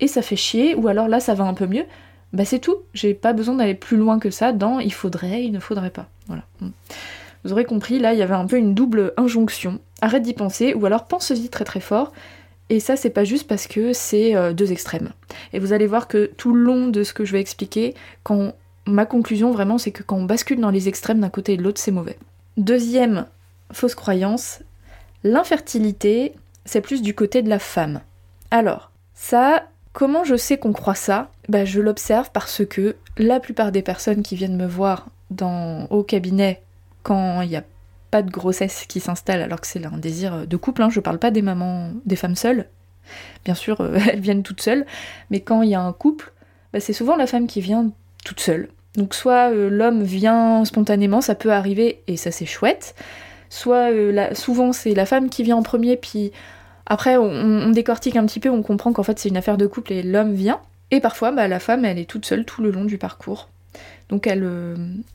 et 0.00 0.08
ça 0.08 0.20
fait 0.20 0.36
chier, 0.36 0.74
ou 0.74 0.88
alors 0.88 1.08
là, 1.08 1.20
ça 1.20 1.32
va 1.32 1.44
un 1.44 1.54
peu 1.54 1.66
mieux 1.66 1.86
bah 2.32 2.44
c'est 2.44 2.58
tout. 2.58 2.76
J'ai 2.94 3.14
pas 3.14 3.32
besoin 3.32 3.56
d'aller 3.56 3.74
plus 3.74 3.96
loin 3.96 4.18
que 4.18 4.30
ça 4.30 4.52
dans 4.52 4.78
il 4.78 4.92
faudrait, 4.92 5.44
il 5.44 5.52
ne 5.52 5.60
faudrait 5.60 5.90
pas. 5.90 6.08
Voilà. 6.26 6.44
Mm. 6.60 6.68
Vous 7.44 7.52
aurez 7.52 7.64
compris, 7.64 7.98
là, 7.98 8.12
il 8.12 8.18
y 8.18 8.22
avait 8.22 8.34
un 8.34 8.46
peu 8.46 8.56
une 8.56 8.74
double 8.74 9.14
injonction. 9.16 9.80
Arrête 10.02 10.22
d'y 10.22 10.34
penser, 10.34 10.74
ou 10.74 10.84
alors 10.84 11.06
pense-y 11.06 11.48
très 11.48 11.64
très 11.64 11.80
fort. 11.80 12.12
Et 12.68 12.80
ça, 12.80 12.96
c'est 12.96 13.10
pas 13.10 13.24
juste 13.24 13.48
parce 13.48 13.66
que 13.66 13.92
c'est 13.92 14.36
euh, 14.36 14.52
deux 14.52 14.72
extrêmes. 14.72 15.10
Et 15.52 15.58
vous 15.58 15.72
allez 15.72 15.86
voir 15.86 16.06
que 16.06 16.30
tout 16.36 16.54
le 16.54 16.62
long 16.62 16.88
de 16.88 17.02
ce 17.02 17.12
que 17.12 17.24
je 17.24 17.32
vais 17.32 17.40
expliquer, 17.40 17.94
quand 18.22 18.54
ma 18.86 19.06
conclusion 19.06 19.50
vraiment, 19.50 19.78
c'est 19.78 19.90
que 19.90 20.02
quand 20.02 20.16
on 20.16 20.24
bascule 20.24 20.60
dans 20.60 20.70
les 20.70 20.88
extrêmes 20.88 21.20
d'un 21.20 21.30
côté 21.30 21.54
et 21.54 21.56
de 21.56 21.62
l'autre, 21.62 21.80
c'est 21.80 21.90
mauvais. 21.90 22.18
Deuxième 22.56 23.26
fausse 23.72 23.94
croyance, 23.94 24.60
l'infertilité, 25.24 26.34
c'est 26.64 26.80
plus 26.80 27.02
du 27.02 27.14
côté 27.14 27.42
de 27.42 27.48
la 27.48 27.58
femme. 27.58 28.00
Alors, 28.50 28.90
ça, 29.14 29.64
Comment 29.92 30.24
je 30.24 30.36
sais 30.36 30.56
qu'on 30.56 30.72
croit 30.72 30.94
ça? 30.94 31.30
Bah, 31.48 31.64
Je 31.64 31.80
l'observe 31.80 32.30
parce 32.32 32.64
que 32.64 32.96
la 33.18 33.40
plupart 33.40 33.72
des 33.72 33.82
personnes 33.82 34.22
qui 34.22 34.36
viennent 34.36 34.56
me 34.56 34.66
voir 34.66 35.08
dans, 35.30 35.86
au 35.90 36.02
cabinet 36.02 36.62
quand 37.02 37.40
il 37.42 37.48
n'y 37.48 37.56
a 37.56 37.64
pas 38.10 38.22
de 38.22 38.30
grossesse 38.30 38.84
qui 38.88 39.00
s'installe 39.00 39.40
alors 39.40 39.60
que 39.60 39.66
c'est 39.66 39.84
un 39.84 39.98
désir 39.98 40.46
de 40.46 40.56
couple, 40.56 40.82
hein, 40.82 40.90
je 40.90 41.00
parle 41.00 41.18
pas 41.18 41.30
des 41.30 41.42
mamans, 41.42 41.90
des 42.04 42.16
femmes 42.16 42.34
seules, 42.34 42.66
bien 43.44 43.54
sûr 43.54 43.80
euh, 43.80 43.98
elles 44.12 44.20
viennent 44.20 44.42
toutes 44.42 44.60
seules, 44.60 44.84
mais 45.30 45.40
quand 45.40 45.62
il 45.62 45.70
y 45.70 45.74
a 45.74 45.80
un 45.80 45.92
couple, 45.92 46.32
bah, 46.72 46.80
c'est 46.80 46.92
souvent 46.92 47.16
la 47.16 47.26
femme 47.26 47.46
qui 47.46 47.60
vient 47.60 47.90
toute 48.24 48.40
seule. 48.40 48.68
Donc 48.96 49.14
soit 49.14 49.52
euh, 49.52 49.70
l'homme 49.70 50.02
vient 50.02 50.64
spontanément, 50.64 51.20
ça 51.20 51.34
peut 51.34 51.52
arriver 51.52 52.02
et 52.08 52.16
ça 52.16 52.32
c'est 52.32 52.46
chouette, 52.46 52.94
soit 53.48 53.92
euh, 53.92 54.34
souvent 54.34 54.72
c'est 54.72 54.94
la 54.94 55.06
femme 55.06 55.30
qui 55.30 55.42
vient 55.42 55.56
en 55.56 55.62
premier 55.62 55.96
puis 55.96 56.32
après, 56.90 57.16
on, 57.16 57.70
décortique 57.70 58.16
un 58.16 58.26
petit 58.26 58.40
peu, 58.40 58.50
on 58.50 58.62
comprend 58.62 58.92
qu'en 58.92 59.04
fait 59.04 59.16
c'est 59.20 59.28
une 59.28 59.36
affaire 59.36 59.56
de 59.56 59.68
couple 59.68 59.92
et 59.92 60.02
l'homme 60.02 60.34
vient. 60.34 60.58
Et 60.90 60.98
parfois, 60.98 61.30
bah, 61.30 61.46
la 61.46 61.60
femme, 61.60 61.84
elle 61.84 62.00
est 62.00 62.04
toute 62.04 62.26
seule 62.26 62.44
tout 62.44 62.62
le 62.62 62.72
long 62.72 62.84
du 62.84 62.98
parcours. 62.98 63.48
Donc 64.08 64.26
elle, 64.26 64.42
euh, 64.42 64.74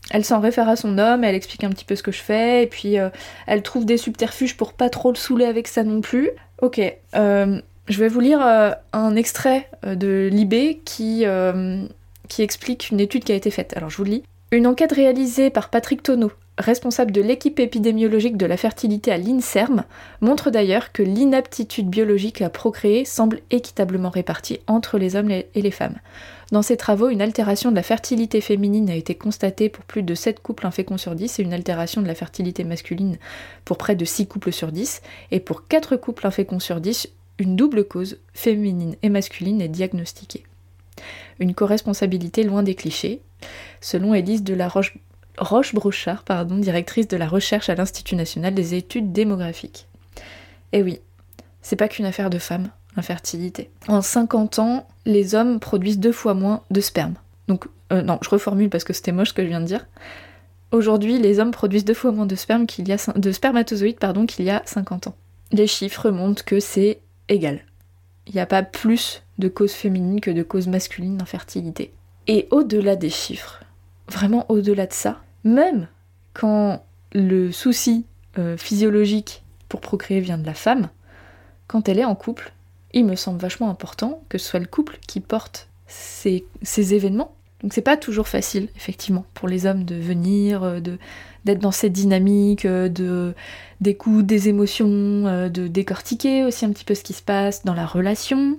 elle 0.09 0.23
s'en 0.23 0.39
réfère 0.39 0.69
à 0.69 0.77
son 0.77 0.97
homme, 0.97 1.25
elle 1.25 1.35
explique 1.35 1.65
un 1.65 1.69
petit 1.69 1.83
peu 1.83 1.97
ce 1.97 2.01
que 2.01 2.13
je 2.13 2.21
fais, 2.21 2.63
et 2.63 2.67
puis 2.67 2.97
euh, 2.97 3.09
elle 3.45 3.61
trouve 3.61 3.85
des 3.85 3.97
subterfuges 3.97 4.55
pour 4.55 4.71
pas 4.71 4.89
trop 4.89 5.11
le 5.11 5.17
saouler 5.17 5.43
avec 5.43 5.67
ça 5.67 5.83
non 5.83 5.99
plus. 5.99 6.29
Ok, 6.61 6.79
euh, 7.13 7.61
je 7.89 7.99
vais 7.99 8.07
vous 8.07 8.21
lire 8.21 8.39
un 8.93 9.15
extrait 9.17 9.69
de 9.83 10.29
Libé 10.31 10.79
qui, 10.85 11.25
qui 12.29 12.41
explique 12.41 12.89
une 12.89 13.01
étude 13.01 13.25
qui 13.25 13.33
a 13.33 13.35
été 13.35 13.51
faite. 13.51 13.73
Alors 13.75 13.89
je 13.89 13.97
vous 13.97 14.05
lis. 14.05 14.23
Une 14.51 14.67
enquête 14.67 14.91
réalisée 14.91 15.49
par 15.49 15.69
Patrick 15.69 16.03
Tonneau 16.03 16.31
responsable 16.57 17.11
de 17.11 17.21
l'équipe 17.21 17.59
épidémiologique 17.59 18.37
de 18.37 18.45
la 18.45 18.57
fertilité 18.57 19.11
à 19.11 19.17
l'INSERM, 19.17 19.83
montre 20.21 20.49
d'ailleurs 20.49 20.91
que 20.91 21.03
l'inaptitude 21.03 21.89
biologique 21.89 22.41
à 22.41 22.49
procréer 22.49 23.05
semble 23.05 23.41
équitablement 23.51 24.09
répartie 24.09 24.59
entre 24.67 24.97
les 24.97 25.15
hommes 25.15 25.31
et 25.31 25.47
les 25.55 25.71
femmes. 25.71 25.97
Dans 26.51 26.61
ses 26.61 26.77
travaux, 26.77 27.09
une 27.09 27.21
altération 27.21 27.71
de 27.71 27.75
la 27.75 27.83
fertilité 27.83 28.39
féminine 28.39 28.89
a 28.89 28.95
été 28.95 29.15
constatée 29.15 29.67
pour 29.67 29.83
plus 29.83 30.03
de 30.03 30.15
7 30.15 30.41
couples 30.41 30.67
inféconds 30.67 30.97
sur 30.97 31.15
10 31.15 31.39
et 31.39 31.43
une 31.43 31.53
altération 31.53 32.01
de 32.01 32.07
la 32.07 32.15
fertilité 32.15 32.63
masculine 32.63 33.17
pour 33.65 33.77
près 33.77 33.95
de 33.95 34.05
6 34.05 34.27
couples 34.27 34.53
sur 34.53 34.71
10, 34.71 35.01
et 35.31 35.39
pour 35.39 35.67
4 35.67 35.95
couples 35.97 36.27
inféconds 36.27 36.59
sur 36.59 36.79
10, 36.79 37.09
une 37.39 37.55
double 37.55 37.83
cause, 37.83 38.19
féminine 38.33 38.95
et 39.01 39.09
masculine, 39.09 39.61
est 39.61 39.67
diagnostiquée. 39.67 40.43
Une 41.39 41.53
co-responsabilité 41.53 42.43
loin 42.43 42.63
des 42.63 42.75
clichés. 42.75 43.21
Selon 43.81 44.13
Élise 44.13 44.43
de 44.43 44.53
la 44.53 44.67
Roche 44.67 44.97
Roche-Brochard, 45.37 46.23
directrice 46.49 47.07
de 47.07 47.17
la 47.17 47.27
recherche 47.27 47.69
à 47.69 47.75
l'Institut 47.75 48.15
national 48.15 48.53
des 48.53 48.73
études 48.73 49.11
démographiques. 49.11 49.87
Eh 50.71 50.81
oui, 50.81 50.99
c'est 51.61 51.75
pas 51.75 51.87
qu'une 51.87 52.05
affaire 52.05 52.29
de 52.29 52.39
femmes, 52.39 52.69
l'infertilité. 52.95 53.69
En 53.87 54.01
50 54.01 54.59
ans, 54.59 54.87
les 55.05 55.35
hommes 55.35 55.59
produisent 55.59 55.99
deux 55.99 56.11
fois 56.11 56.33
moins 56.33 56.61
de 56.71 56.81
sperme. 56.81 57.15
Donc, 57.47 57.65
euh, 57.91 58.01
non, 58.01 58.19
je 58.21 58.29
reformule 58.29 58.69
parce 58.69 58.83
que 58.83 58.93
c'était 58.93 59.11
moche 59.11 59.29
ce 59.29 59.33
que 59.33 59.43
je 59.43 59.47
viens 59.47 59.61
de 59.61 59.65
dire. 59.65 59.85
Aujourd'hui, 60.71 61.19
les 61.19 61.39
hommes 61.39 61.51
produisent 61.51 61.85
deux 61.85 61.93
fois 61.93 62.11
moins 62.11 62.25
de 62.25 62.35
sperme 62.35 62.65
qu'il 62.65 62.87
y 62.87 62.91
a 62.91 62.97
de 63.15 63.31
spermatozoïdes 63.31 63.99
pardon 63.99 64.25
qu'il 64.25 64.45
y 64.45 64.49
a 64.49 64.61
50 64.65 65.07
ans. 65.07 65.15
Les 65.51 65.67
chiffres 65.67 66.09
montrent 66.09 66.43
que 66.43 66.59
c'est 66.59 66.99
égal. 67.29 67.61
Il 68.27 68.33
n'y 68.33 68.41
a 68.41 68.45
pas 68.45 68.63
plus 68.63 69.23
de 69.37 69.47
causes 69.47 69.73
féminines 69.73 70.21
que 70.21 70.31
de 70.31 70.43
causes 70.43 70.67
masculines 70.67 71.17
d'infertilité. 71.17 71.93
Et 72.27 72.47
au-delà 72.51 72.95
des 72.95 73.09
chiffres, 73.09 73.63
vraiment 74.07 74.45
au-delà 74.49 74.87
de 74.87 74.93
ça, 74.93 75.21
même 75.43 75.87
quand 76.33 76.83
le 77.13 77.51
souci 77.51 78.05
euh, 78.37 78.57
physiologique 78.57 79.43
pour 79.69 79.81
procréer 79.81 80.19
vient 80.19 80.37
de 80.37 80.45
la 80.45 80.53
femme, 80.53 80.89
quand 81.67 81.87
elle 81.87 81.99
est 81.99 82.05
en 82.05 82.15
couple, 82.15 82.53
il 82.93 83.05
me 83.05 83.15
semble 83.15 83.39
vachement 83.39 83.69
important 83.69 84.23
que 84.29 84.37
ce 84.37 84.47
soit 84.47 84.59
le 84.59 84.65
couple 84.65 84.99
qui 85.07 85.19
porte 85.19 85.69
ces, 85.87 86.43
événements. 86.93 87.35
Donc 87.61 87.73
c'est 87.73 87.81
pas 87.81 87.97
toujours 87.97 88.27
facile, 88.27 88.69
effectivement, 88.75 89.25
pour 89.33 89.47
les 89.47 89.65
hommes 89.65 89.85
de 89.85 89.95
venir, 89.95 90.63
euh, 90.63 90.79
de 90.79 90.97
d'être 91.45 91.59
dans 91.59 91.71
cette 91.71 91.93
dynamique, 91.93 92.65
euh, 92.65 92.89
de 92.89 93.35
d'écoute 93.81 94.25
des 94.25 94.49
émotions, 94.49 94.87
de 95.49 95.67
décortiquer 95.67 96.43
aussi 96.43 96.65
un 96.65 96.71
petit 96.71 96.85
peu 96.85 96.95
ce 96.95 97.03
qui 97.03 97.13
se 97.13 97.21
passe 97.21 97.63
dans 97.65 97.73
la 97.75 97.85
relation. 97.85 98.57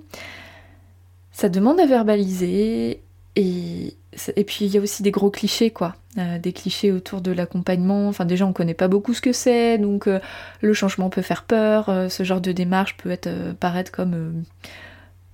Ça 1.37 1.49
demande 1.49 1.79
à 1.79 1.85
verbaliser 1.85 3.03
et 3.35 3.93
et 4.35 4.43
puis 4.43 4.65
il 4.65 4.73
y 4.73 4.77
a 4.79 4.81
aussi 4.81 5.03
des 5.03 5.11
gros 5.11 5.29
clichés, 5.29 5.69
quoi. 5.69 5.95
Euh, 6.17 6.39
des 6.39 6.51
clichés 6.51 6.91
autour 6.91 7.21
de 7.21 7.31
l'accompagnement. 7.31 8.07
Enfin, 8.07 8.25
déjà, 8.25 8.47
on 8.47 8.53
connaît 8.53 8.73
pas 8.73 8.87
beaucoup 8.87 9.13
ce 9.13 9.21
que 9.21 9.31
c'est, 9.31 9.77
donc 9.77 10.07
euh, 10.07 10.19
le 10.61 10.73
changement 10.73 11.11
peut 11.11 11.21
faire 11.21 11.43
peur. 11.43 11.89
Euh, 11.89 12.09
ce 12.09 12.23
genre 12.23 12.41
de 12.41 12.51
démarche 12.51 12.97
peut 12.97 13.11
être 13.11 13.29
paraître 13.59 13.91
comme 13.91 14.45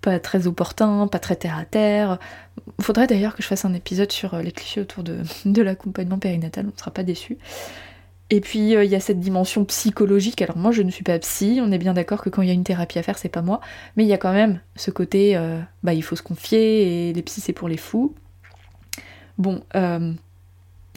pas 0.01 0.19
très 0.19 0.45
opportun, 0.45 1.07
pas 1.07 1.19
très 1.19 1.38
terre 1.38 1.57
à 1.57 1.63
terre. 1.63 2.19
Faudrait 2.81 3.07
d'ailleurs 3.07 3.33
que 3.33 3.41
je 3.41 3.48
fasse 3.48 3.63
un 3.63 3.74
épisode 3.74 4.12
sur 4.12 4.36
les 4.36 4.51
clichés 4.51 4.81
autour 4.81 5.03
de, 5.03 5.19
de 5.45 5.62
l'accompagnement 5.62 6.19
périnatal, 6.19 6.65
on 6.65 6.74
ne 6.74 6.77
sera 6.77 6.91
pas 6.91 7.03
déçu. 7.03 7.38
Et 8.33 8.41
puis 8.41 8.71
il 8.71 8.85
y 8.85 8.95
a 8.95 8.99
cette 8.99 9.19
dimension 9.19 9.63
psychologique. 9.65 10.41
Alors 10.41 10.57
moi 10.57 10.71
je 10.71 10.81
ne 10.81 10.89
suis 10.89 11.03
pas 11.03 11.19
psy, 11.19 11.59
on 11.61 11.71
est 11.71 11.77
bien 11.77 11.93
d'accord 11.93 12.23
que 12.23 12.29
quand 12.29 12.41
il 12.41 12.47
y 12.47 12.51
a 12.51 12.53
une 12.53 12.63
thérapie 12.63 12.97
à 12.97 13.03
faire, 13.03 13.17
c'est 13.17 13.29
pas 13.29 13.41
moi, 13.43 13.61
mais 13.95 14.03
il 14.03 14.07
y 14.07 14.13
a 14.13 14.17
quand 14.17 14.33
même 14.33 14.59
ce 14.75 14.89
côté 14.89 15.39
bah 15.83 15.93
il 15.93 16.01
faut 16.01 16.15
se 16.15 16.23
confier 16.23 17.09
et 17.09 17.13
les 17.13 17.21
psys 17.21 17.41
c'est 17.41 17.53
pour 17.53 17.67
les 17.67 17.77
fous. 17.77 18.15
Bon, 19.37 19.61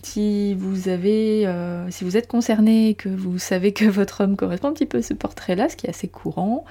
si 0.07 0.55
vous 0.55 0.89
avez, 0.89 1.47
euh, 1.47 1.91
si 1.91 2.05
vous 2.05 2.17
êtes 2.17 2.29
concerné, 2.29 2.95
que 2.95 3.09
vous 3.09 3.39
savez 3.39 3.73
que 3.73 3.85
votre 4.01 4.23
homme 4.23 4.37
correspond 4.37 4.69
un 4.69 4.73
petit 4.73 4.87
peu 4.87 4.99
à 4.99 5.03
ce 5.03 5.15
portrait-là, 5.15 5.69
ce 5.69 5.77
qui 5.77 5.87
est 5.87 5.91
assez 5.91 6.09
courant, 6.09 6.65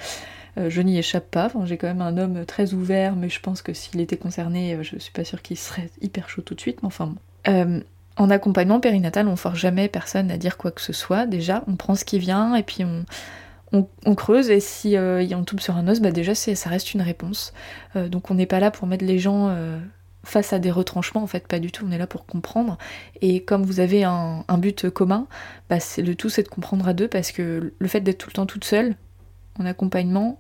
euh, 0.57 0.69
je 0.69 0.81
n'y 0.81 0.98
échappe 0.98 1.29
pas. 1.29 1.51
j'ai 1.65 1.77
quand 1.77 1.88
même 1.88 2.01
un 2.01 2.17
homme 2.17 2.45
très 2.45 2.74
ouvert, 2.74 3.15
mais 3.15 3.29
je 3.29 3.39
pense 3.41 3.62
que 3.62 3.74
s'il 3.74 4.00
était 4.00 4.17
concerné, 4.17 4.75
euh, 4.75 4.84
je 4.84 4.98
suis 4.98 5.12
pas 5.12 5.25
sûre 5.25 5.41
qu'il 5.41 5.57
serait 5.57 5.89
hyper 6.01 6.29
chaud 6.29 6.41
tout 6.41 6.55
de 6.55 6.62
suite. 6.62 6.81
Mais 6.81 6.88
enfin 6.88 7.13
bon. 7.45 7.84
En 8.17 8.29
accompagnement 8.29 8.79
périnatal, 8.79 9.27
on 9.27 9.36
force 9.36 9.57
jamais 9.57 9.88
personne 9.88 10.31
à 10.31 10.38
dire 10.38 10.57
quoi 10.57 10.72
que 10.72 10.81
ce 10.81 10.93
soit. 10.93 11.25
Déjà, 11.25 11.63
on 11.67 11.75
prend 11.75 11.95
ce 11.95 12.05
qui 12.05 12.19
vient 12.19 12.55
et 12.55 12.63
puis 12.63 12.84
on, 12.84 14.15
creuse 14.15 14.50
et 14.50 14.62
si 14.62 14.95
on 14.98 15.43
tombe 15.43 15.60
sur 15.60 15.75
un 15.75 15.88
os, 15.89 16.00
bah 16.00 16.12
déjà 16.12 16.34
ça 16.34 16.69
reste 16.69 16.93
une 16.93 17.01
réponse. 17.01 17.53
donc 17.95 18.31
on 18.31 18.36
n'est 18.36 18.45
pas 18.45 18.62
là 18.62 18.72
pour 18.72 18.88
mettre 18.88 19.03
les 19.03 19.19
gens 19.19 19.53
face 20.25 20.53
à 20.53 20.60
des 20.60 20.72
retranchements, 20.72 21.24
en 21.24 21.27
fait, 21.27 21.48
pas 21.48 21.60
du 21.60 21.72
tout. 21.72 21.86
On 21.88 21.91
est 21.91 21.98
là 21.98 22.07
pour 22.07 22.25
comprendre. 22.25 22.77
Et 23.22 23.43
comme 23.43 23.63
vous 23.63 23.79
avez 23.79 24.03
un, 24.03 24.43
but 24.57 24.89
commun, 24.89 25.27
bah, 25.69 25.77
le 25.98 26.13
tout 26.15 26.29
c'est 26.29 26.43
de 26.43 26.50
comprendre 26.50 26.88
à 26.88 26.93
deux 26.93 27.07
parce 27.07 27.31
que 27.31 27.74
le 27.77 27.88
fait 27.88 28.01
d'être 28.01 28.17
tout 28.17 28.29
le 28.29 28.34
temps 28.34 28.45
toute 28.45 28.65
seule 28.65 28.95
en 29.60 29.65
accompagnement, 29.65 30.39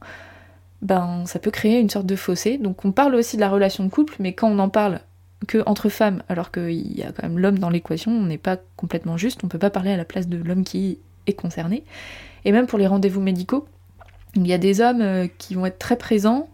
ben 0.81 1.23
ça 1.25 1.39
peut 1.39 1.51
créer 1.51 1.79
une 1.79 1.89
sorte 1.89 2.05
de 2.05 2.15
fossé. 2.15 2.57
Donc 2.57 2.83
on 2.83 2.91
parle 2.91 3.15
aussi 3.15 3.37
de 3.37 3.41
la 3.41 3.49
relation 3.49 3.83
de 3.83 3.89
couple, 3.89 4.15
mais 4.19 4.33
quand 4.33 4.49
on 4.49 4.59
en 4.59 4.69
parle 4.69 4.99
que 5.45 5.63
entre 5.65 5.89
femmes, 5.89 6.23
alors 6.29 6.51
qu'il 6.51 6.97
y 6.97 7.03
a 7.03 7.11
quand 7.11 7.23
même 7.23 7.39
l'homme 7.39 7.59
dans 7.59 7.69
l'équation, 7.69 8.11
on 8.11 8.25
n'est 8.25 8.37
pas 8.37 8.57
complètement 8.75 9.17
juste, 9.17 9.43
on 9.43 9.47
peut 9.47 9.59
pas 9.59 9.69
parler 9.69 9.91
à 9.91 9.97
la 9.97 10.05
place 10.05 10.27
de 10.27 10.37
l'homme 10.37 10.63
qui 10.63 10.99
est 11.27 11.33
concerné. 11.33 11.83
Et 12.43 12.51
même 12.51 12.67
pour 12.67 12.79
les 12.79 12.87
rendez-vous 12.87 13.21
médicaux, 13.21 13.67
il 14.35 14.45
y 14.47 14.53
a 14.53 14.57
des 14.57 14.81
hommes 14.81 15.01
euh, 15.01 15.27
qui 15.37 15.55
vont 15.55 15.65
être 15.65 15.79
très 15.79 15.97
présents 15.97 16.49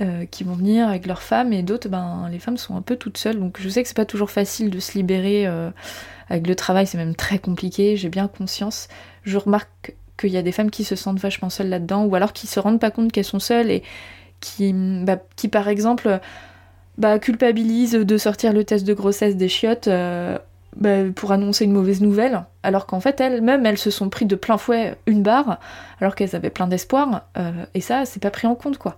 euh, 0.00 0.26
qui 0.26 0.42
vont 0.42 0.54
venir 0.54 0.88
avec 0.88 1.06
leurs 1.06 1.22
femmes 1.22 1.52
et 1.52 1.62
d'autres, 1.62 1.88
ben, 1.88 2.28
les 2.28 2.40
femmes 2.40 2.56
sont 2.56 2.74
un 2.74 2.82
peu 2.82 2.96
toutes 2.96 3.16
seules. 3.16 3.38
Donc 3.38 3.60
je 3.60 3.68
sais 3.68 3.80
que 3.80 3.88
c'est 3.88 3.96
pas 3.96 4.04
toujours 4.04 4.28
facile 4.28 4.68
de 4.68 4.80
se 4.80 4.94
libérer 4.94 5.46
euh, 5.46 5.70
avec 6.28 6.48
le 6.48 6.56
travail, 6.56 6.88
c'est 6.88 6.98
même 6.98 7.14
très 7.14 7.38
compliqué, 7.38 7.96
j'ai 7.96 8.08
bien 8.08 8.26
conscience. 8.26 8.88
Je 9.22 9.38
remarque 9.38 9.94
qu'il 10.18 10.30
y 10.30 10.36
a 10.36 10.42
des 10.42 10.50
femmes 10.50 10.72
qui 10.72 10.82
se 10.82 10.96
sentent 10.96 11.20
vachement 11.20 11.48
seules 11.48 11.68
là-dedans, 11.68 12.06
ou 12.06 12.14
alors 12.16 12.32
qui 12.32 12.48
se 12.48 12.58
rendent 12.58 12.80
pas 12.80 12.90
compte 12.90 13.12
qu'elles 13.12 13.24
sont 13.24 13.38
seules 13.38 13.70
et 13.70 13.84
qui, 14.40 14.72
bah, 14.72 15.18
qui 15.36 15.46
par 15.46 15.68
exemple, 15.68 16.18
bah, 16.98 17.18
culpabilisent 17.18 17.94
de 17.94 18.18
sortir 18.18 18.52
le 18.52 18.64
test 18.64 18.86
de 18.86 18.94
grossesse 18.94 19.36
des 19.36 19.48
chiottes 19.48 19.88
euh, 19.88 20.38
bah, 20.76 21.04
pour 21.14 21.32
annoncer 21.32 21.64
une 21.64 21.72
mauvaise 21.72 22.00
nouvelle, 22.00 22.44
alors 22.62 22.86
qu'en 22.86 23.00
fait 23.00 23.20
elles-mêmes 23.20 23.66
elles 23.66 23.78
se 23.78 23.90
sont 23.90 24.08
pris 24.08 24.26
de 24.26 24.36
plein 24.36 24.58
fouet 24.58 24.96
une 25.06 25.22
barre, 25.22 25.58
alors 26.00 26.14
qu'elles 26.14 26.36
avaient 26.36 26.50
plein 26.50 26.68
d'espoir, 26.68 27.22
euh, 27.36 27.50
et 27.74 27.80
ça 27.80 28.04
c'est 28.04 28.20
pas 28.20 28.30
pris 28.30 28.46
en 28.46 28.54
compte 28.54 28.78
quoi. 28.78 28.96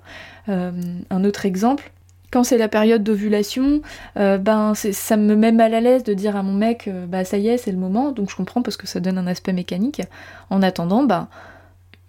Euh, 0.48 0.72
un 1.10 1.24
autre 1.24 1.46
exemple, 1.46 1.90
quand 2.30 2.44
c'est 2.44 2.58
la 2.58 2.68
période 2.68 3.02
d'ovulation, 3.02 3.80
ben 4.16 4.74
ça 4.74 5.16
me 5.16 5.36
met 5.36 5.52
mal 5.52 5.72
à 5.72 5.80
l'aise 5.80 6.02
de 6.02 6.12
dire 6.12 6.36
à 6.36 6.42
mon 6.42 6.52
mec 6.52 6.90
bah 7.08 7.24
ça 7.24 7.38
y 7.38 7.48
est 7.48 7.56
c'est 7.56 7.70
le 7.70 7.78
moment, 7.78 8.10
donc 8.10 8.28
je 8.30 8.36
comprends 8.36 8.62
parce 8.62 8.76
que 8.76 8.86
ça 8.86 9.00
donne 9.00 9.16
un 9.16 9.26
aspect 9.26 9.52
mécanique. 9.52 10.02
En 10.50 10.60
attendant, 10.60 11.04
bah 11.04 11.28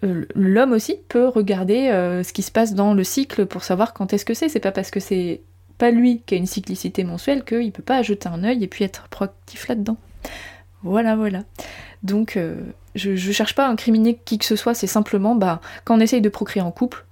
l'homme 0.02 0.74
aussi 0.74 0.98
peut 1.08 1.28
regarder 1.28 1.90
ce 2.26 2.34
qui 2.34 2.42
se 2.42 2.52
passe 2.52 2.74
dans 2.74 2.96
le 2.96 3.04
cycle 3.04 3.46
pour 3.46 3.64
savoir 3.64 3.94
quand 3.94 4.12
est-ce 4.12 4.26
que 4.26 4.34
c'est. 4.34 4.50
C'est 4.50 4.60
pas 4.60 4.72
parce 4.72 4.90
que 4.90 5.00
c'est 5.00 5.42
pas 5.78 5.92
lui 5.92 6.22
qui 6.26 6.36
a 6.36 6.38
une 6.38 6.46
cyclicité 6.46 7.04
mensuelle 7.04 7.44
qu'il 7.44 7.72
peut 7.72 7.84
pas 7.84 8.02
jeter 8.02 8.30
un 8.30 8.44
œil 8.44 8.64
et 8.64 8.68
puis 8.68 8.84
être 8.84 9.08
proactif 9.10 9.68
là-dedans. 9.68 9.98
Voilà, 10.84 11.16
voilà. 11.16 11.44
Donc, 12.04 12.38
euh, 12.38 12.56
je, 12.96 13.16
je, 13.16 13.32
cherche 13.32 13.56
pas 13.56 13.68
à 13.68 13.70
incriminer 13.70 14.20
qui 14.24 14.38
que 14.38 14.46
ce 14.46 14.56
soit, 14.56 14.74
c'est 14.74 14.88
simplement, 14.88 15.36
bah, 15.36 15.62
quand 15.84 15.98
on 15.98 16.00
essaye 16.00 16.22
de 16.22 16.30
procréer 16.30 16.62
en 16.62 16.72
couple, 16.72 17.06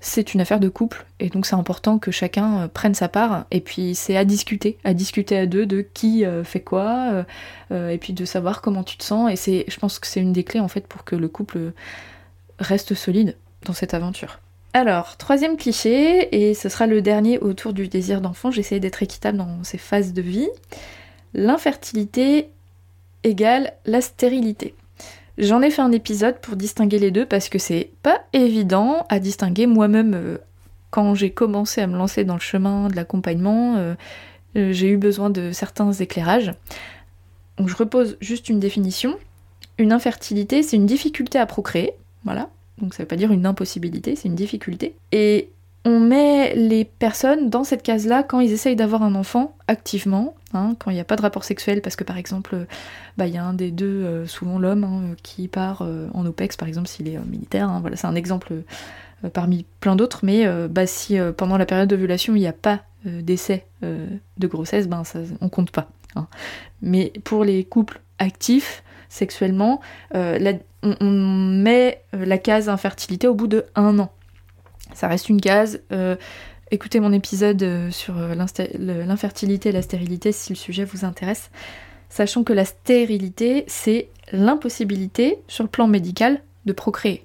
c'est 0.00 0.34
une 0.34 0.40
affaire 0.40 0.60
de 0.60 0.68
couple, 0.68 1.06
et 1.20 1.28
donc 1.28 1.46
c'est 1.46 1.54
important 1.54 1.98
que 1.98 2.10
chacun 2.10 2.62
euh, 2.62 2.68
prenne 2.68 2.94
sa 2.94 3.08
part, 3.08 3.46
et 3.50 3.60
puis 3.60 3.94
c'est 3.94 4.16
à 4.16 4.24
discuter, 4.24 4.78
à 4.84 4.94
discuter 4.94 5.38
à 5.38 5.46
deux 5.46 5.64
de 5.64 5.80
qui 5.80 6.24
euh, 6.24 6.44
fait 6.44 6.60
quoi, 6.60 7.24
et 7.70 7.98
puis 7.98 8.12
de 8.12 8.24
savoir 8.24 8.60
comment 8.60 8.82
tu 8.82 8.96
te 8.96 9.04
sens, 9.04 9.30
et 9.30 9.36
c'est, 9.36 9.64
je 9.68 9.78
pense 9.78 9.98
que 9.98 10.06
c'est 10.06 10.20
une 10.20 10.32
des 10.32 10.44
clés 10.44 10.60
en 10.60 10.68
fait 10.68 10.86
pour 10.86 11.04
que 11.04 11.16
le 11.16 11.28
couple 11.28 11.72
reste 12.58 12.94
solide 12.94 13.36
dans 13.64 13.72
cette 13.72 13.94
aventure. 13.94 14.40
Alors, 14.74 15.18
troisième 15.18 15.58
cliché, 15.58 16.34
et 16.34 16.54
ce 16.54 16.70
sera 16.70 16.86
le 16.86 17.02
dernier 17.02 17.38
autour 17.38 17.74
du 17.74 17.88
désir 17.88 18.22
d'enfant, 18.22 18.50
j'essaie 18.50 18.80
d'être 18.80 19.02
équitable 19.02 19.36
dans 19.36 19.62
ces 19.64 19.76
phases 19.76 20.14
de 20.14 20.22
vie. 20.22 20.48
L'infertilité 21.34 22.48
égale 23.22 23.74
la 23.84 24.00
stérilité. 24.00 24.74
J'en 25.36 25.60
ai 25.62 25.70
fait 25.70 25.82
un 25.82 25.92
épisode 25.92 26.38
pour 26.40 26.56
distinguer 26.56 26.98
les 26.98 27.10
deux 27.10 27.26
parce 27.26 27.48
que 27.48 27.58
c'est 27.58 27.90
pas 28.02 28.22
évident 28.32 29.06
à 29.08 29.18
distinguer 29.18 29.66
moi-même 29.66 30.14
euh, 30.14 30.38
quand 30.90 31.14
j'ai 31.14 31.30
commencé 31.30 31.80
à 31.80 31.86
me 31.86 31.96
lancer 31.96 32.24
dans 32.24 32.34
le 32.34 32.40
chemin 32.40 32.88
de 32.88 32.96
l'accompagnement, 32.96 33.76
euh, 33.76 33.94
euh, 34.56 34.72
j'ai 34.72 34.88
eu 34.88 34.98
besoin 34.98 35.30
de 35.30 35.50
certains 35.52 35.92
éclairages. 35.92 36.52
Donc 37.56 37.68
je 37.68 37.76
repose 37.76 38.18
juste 38.20 38.48
une 38.48 38.60
définition. 38.60 39.18
Une 39.78 39.92
infertilité, 39.92 40.62
c'est 40.62 40.76
une 40.76 40.86
difficulté 40.86 41.38
à 41.38 41.46
procréer, 41.46 41.94
voilà, 42.24 42.50
donc 42.78 42.94
ça 42.94 43.02
veut 43.02 43.08
pas 43.08 43.16
dire 43.16 43.32
une 43.32 43.46
impossibilité, 43.46 44.16
c'est 44.16 44.28
une 44.28 44.34
difficulté. 44.34 44.94
Et 45.12 45.50
on 45.84 45.98
met 45.98 46.54
les 46.54 46.84
personnes 46.84 47.50
dans 47.50 47.64
cette 47.64 47.82
case-là 47.82 48.22
quand 48.22 48.40
ils 48.40 48.52
essayent 48.52 48.76
d'avoir 48.76 49.02
un 49.02 49.14
enfant 49.14 49.56
activement, 49.66 50.34
hein, 50.54 50.76
quand 50.78 50.90
il 50.90 50.94
n'y 50.94 51.00
a 51.00 51.04
pas 51.04 51.16
de 51.16 51.22
rapport 51.22 51.44
sexuel, 51.44 51.82
parce 51.82 51.96
que 51.96 52.04
par 52.04 52.18
exemple, 52.18 52.66
bah, 53.16 53.26
il 53.26 53.34
y 53.34 53.38
a 53.38 53.44
un 53.44 53.54
des 53.54 53.70
deux, 53.70 53.86
euh, 53.86 54.26
souvent 54.26 54.58
l'homme, 54.58 54.84
hein, 54.84 55.14
qui 55.22 55.48
part 55.48 55.82
euh, 55.82 56.08
en 56.14 56.24
OPEX, 56.24 56.56
par 56.56 56.68
exemple 56.68 56.88
s'il 56.88 57.08
est 57.08 57.16
euh, 57.16 57.24
militaire, 57.28 57.68
hein, 57.68 57.80
voilà, 57.80 57.96
c'est 57.96 58.06
un 58.06 58.14
exemple 58.14 58.54
parmi 59.32 59.64
plein 59.78 59.94
d'autres, 59.94 60.20
mais 60.24 60.44
bah, 60.68 60.84
si 60.84 61.16
pendant 61.36 61.56
la 61.56 61.64
période 61.64 61.88
d'ovulation 61.88 62.34
il 62.34 62.40
n'y 62.40 62.48
a 62.48 62.52
pas 62.52 62.80
d'essai 63.04 63.64
de 63.82 64.46
grossesse, 64.48 64.88
ben 64.88 65.04
ça, 65.04 65.20
on 65.40 65.48
compte 65.48 65.70
pas. 65.70 65.88
Mais 66.80 67.12
pour 67.22 67.44
les 67.44 67.62
couples 67.62 68.00
actifs, 68.18 68.82
sexuellement, 69.12 69.80
la, 70.12 70.54
on, 70.82 71.10
met 71.10 72.02
euh, 72.14 72.24
la 72.24 72.38
case 72.38 72.68
infertilité 72.68 73.28
au 73.28 73.34
bout 73.34 73.46
de 73.46 73.64
un 73.74 73.98
an. 73.98 74.12
Ça 74.94 75.08
reste 75.08 75.28
une 75.28 75.40
case. 75.40 75.80
Euh, 75.92 76.16
écoutez 76.70 77.00
mon 77.00 77.12
épisode 77.12 77.62
euh, 77.62 77.90
sur 77.90 78.14
l'infertilité 78.14 79.70
et 79.70 79.72
la 79.72 79.82
stérilité 79.82 80.32
si 80.32 80.52
le 80.52 80.56
sujet 80.56 80.84
vous 80.84 81.04
intéresse. 81.04 81.50
Sachant 82.08 82.44
que 82.44 82.52
la 82.52 82.64
stérilité, 82.64 83.64
c'est 83.68 84.08
l'impossibilité 84.32 85.38
sur 85.48 85.64
le 85.64 85.70
plan 85.70 85.86
médical 85.86 86.42
de 86.66 86.72
procréer. 86.72 87.24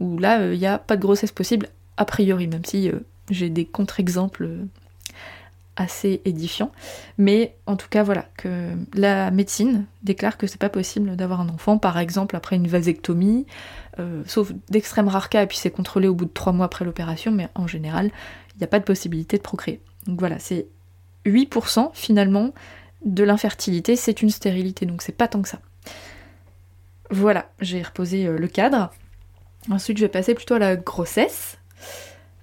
Où 0.00 0.18
là, 0.18 0.52
il 0.52 0.58
n'y 0.58 0.66
a 0.66 0.78
pas 0.78 0.96
de 0.96 1.00
grossesse 1.00 1.32
possible 1.32 1.68
a 1.96 2.04
priori, 2.04 2.46
même 2.46 2.64
si 2.64 2.90
j'ai 3.30 3.48
des 3.48 3.64
contre-exemples 3.64 4.50
assez 5.76 6.22
édifiant. 6.24 6.72
Mais 7.18 7.56
en 7.66 7.76
tout 7.76 7.88
cas, 7.88 8.02
voilà, 8.02 8.26
que 8.36 8.70
la 8.94 9.30
médecine 9.30 9.86
déclare 10.02 10.38
que 10.38 10.46
c'est 10.46 10.60
pas 10.60 10.68
possible 10.68 11.16
d'avoir 11.16 11.40
un 11.40 11.48
enfant, 11.48 11.78
par 11.78 11.98
exemple 11.98 12.36
après 12.36 12.56
une 12.56 12.66
vasectomie, 12.66 13.46
euh, 13.98 14.22
sauf 14.26 14.52
d'extrêmes 14.70 15.08
rares 15.08 15.28
cas, 15.28 15.42
et 15.42 15.46
puis 15.46 15.58
c'est 15.58 15.70
contrôlé 15.70 16.08
au 16.08 16.14
bout 16.14 16.24
de 16.24 16.32
trois 16.32 16.52
mois 16.52 16.66
après 16.66 16.84
l'opération, 16.84 17.30
mais 17.30 17.48
en 17.54 17.66
général, 17.66 18.10
il 18.54 18.58
n'y 18.58 18.64
a 18.64 18.68
pas 18.68 18.78
de 18.78 18.84
possibilité 18.84 19.36
de 19.36 19.42
procréer. 19.42 19.80
Donc 20.06 20.18
voilà, 20.18 20.38
c'est 20.38 20.66
8% 21.26 21.90
finalement 21.92 22.52
de 23.04 23.22
l'infertilité, 23.22 23.96
c'est 23.96 24.22
une 24.22 24.30
stérilité, 24.30 24.86
donc 24.86 25.02
c'est 25.02 25.12
pas 25.12 25.28
tant 25.28 25.42
que 25.42 25.48
ça. 25.48 25.60
Voilà, 27.10 27.50
j'ai 27.60 27.82
reposé 27.82 28.26
euh, 28.26 28.38
le 28.38 28.48
cadre. 28.48 28.90
Ensuite, 29.70 29.98
je 29.98 30.04
vais 30.04 30.08
passer 30.08 30.34
plutôt 30.34 30.54
à 30.54 30.58
la 30.58 30.76
grossesse. 30.76 31.58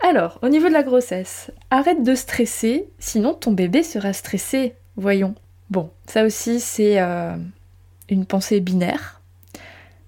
Alors, 0.05 0.38
au 0.41 0.50
niveau 0.50 0.67
de 0.67 0.74
la 0.74 0.83
grossesse, 0.83 1.50
arrête 1.72 2.03
de 2.03 2.13
stresser, 2.13 2.89
sinon 3.00 3.33
ton 3.33 3.53
bébé 3.53 3.83
sera 3.83 4.12
stressé, 4.12 4.75
voyons. 4.98 5.33
Bon, 5.69 5.91
ça 6.07 6.25
aussi 6.25 6.60
c'est 6.60 7.00
euh, 7.00 7.38
une 8.10 8.25
pensée 8.25 8.60
binaire. 8.60 9.22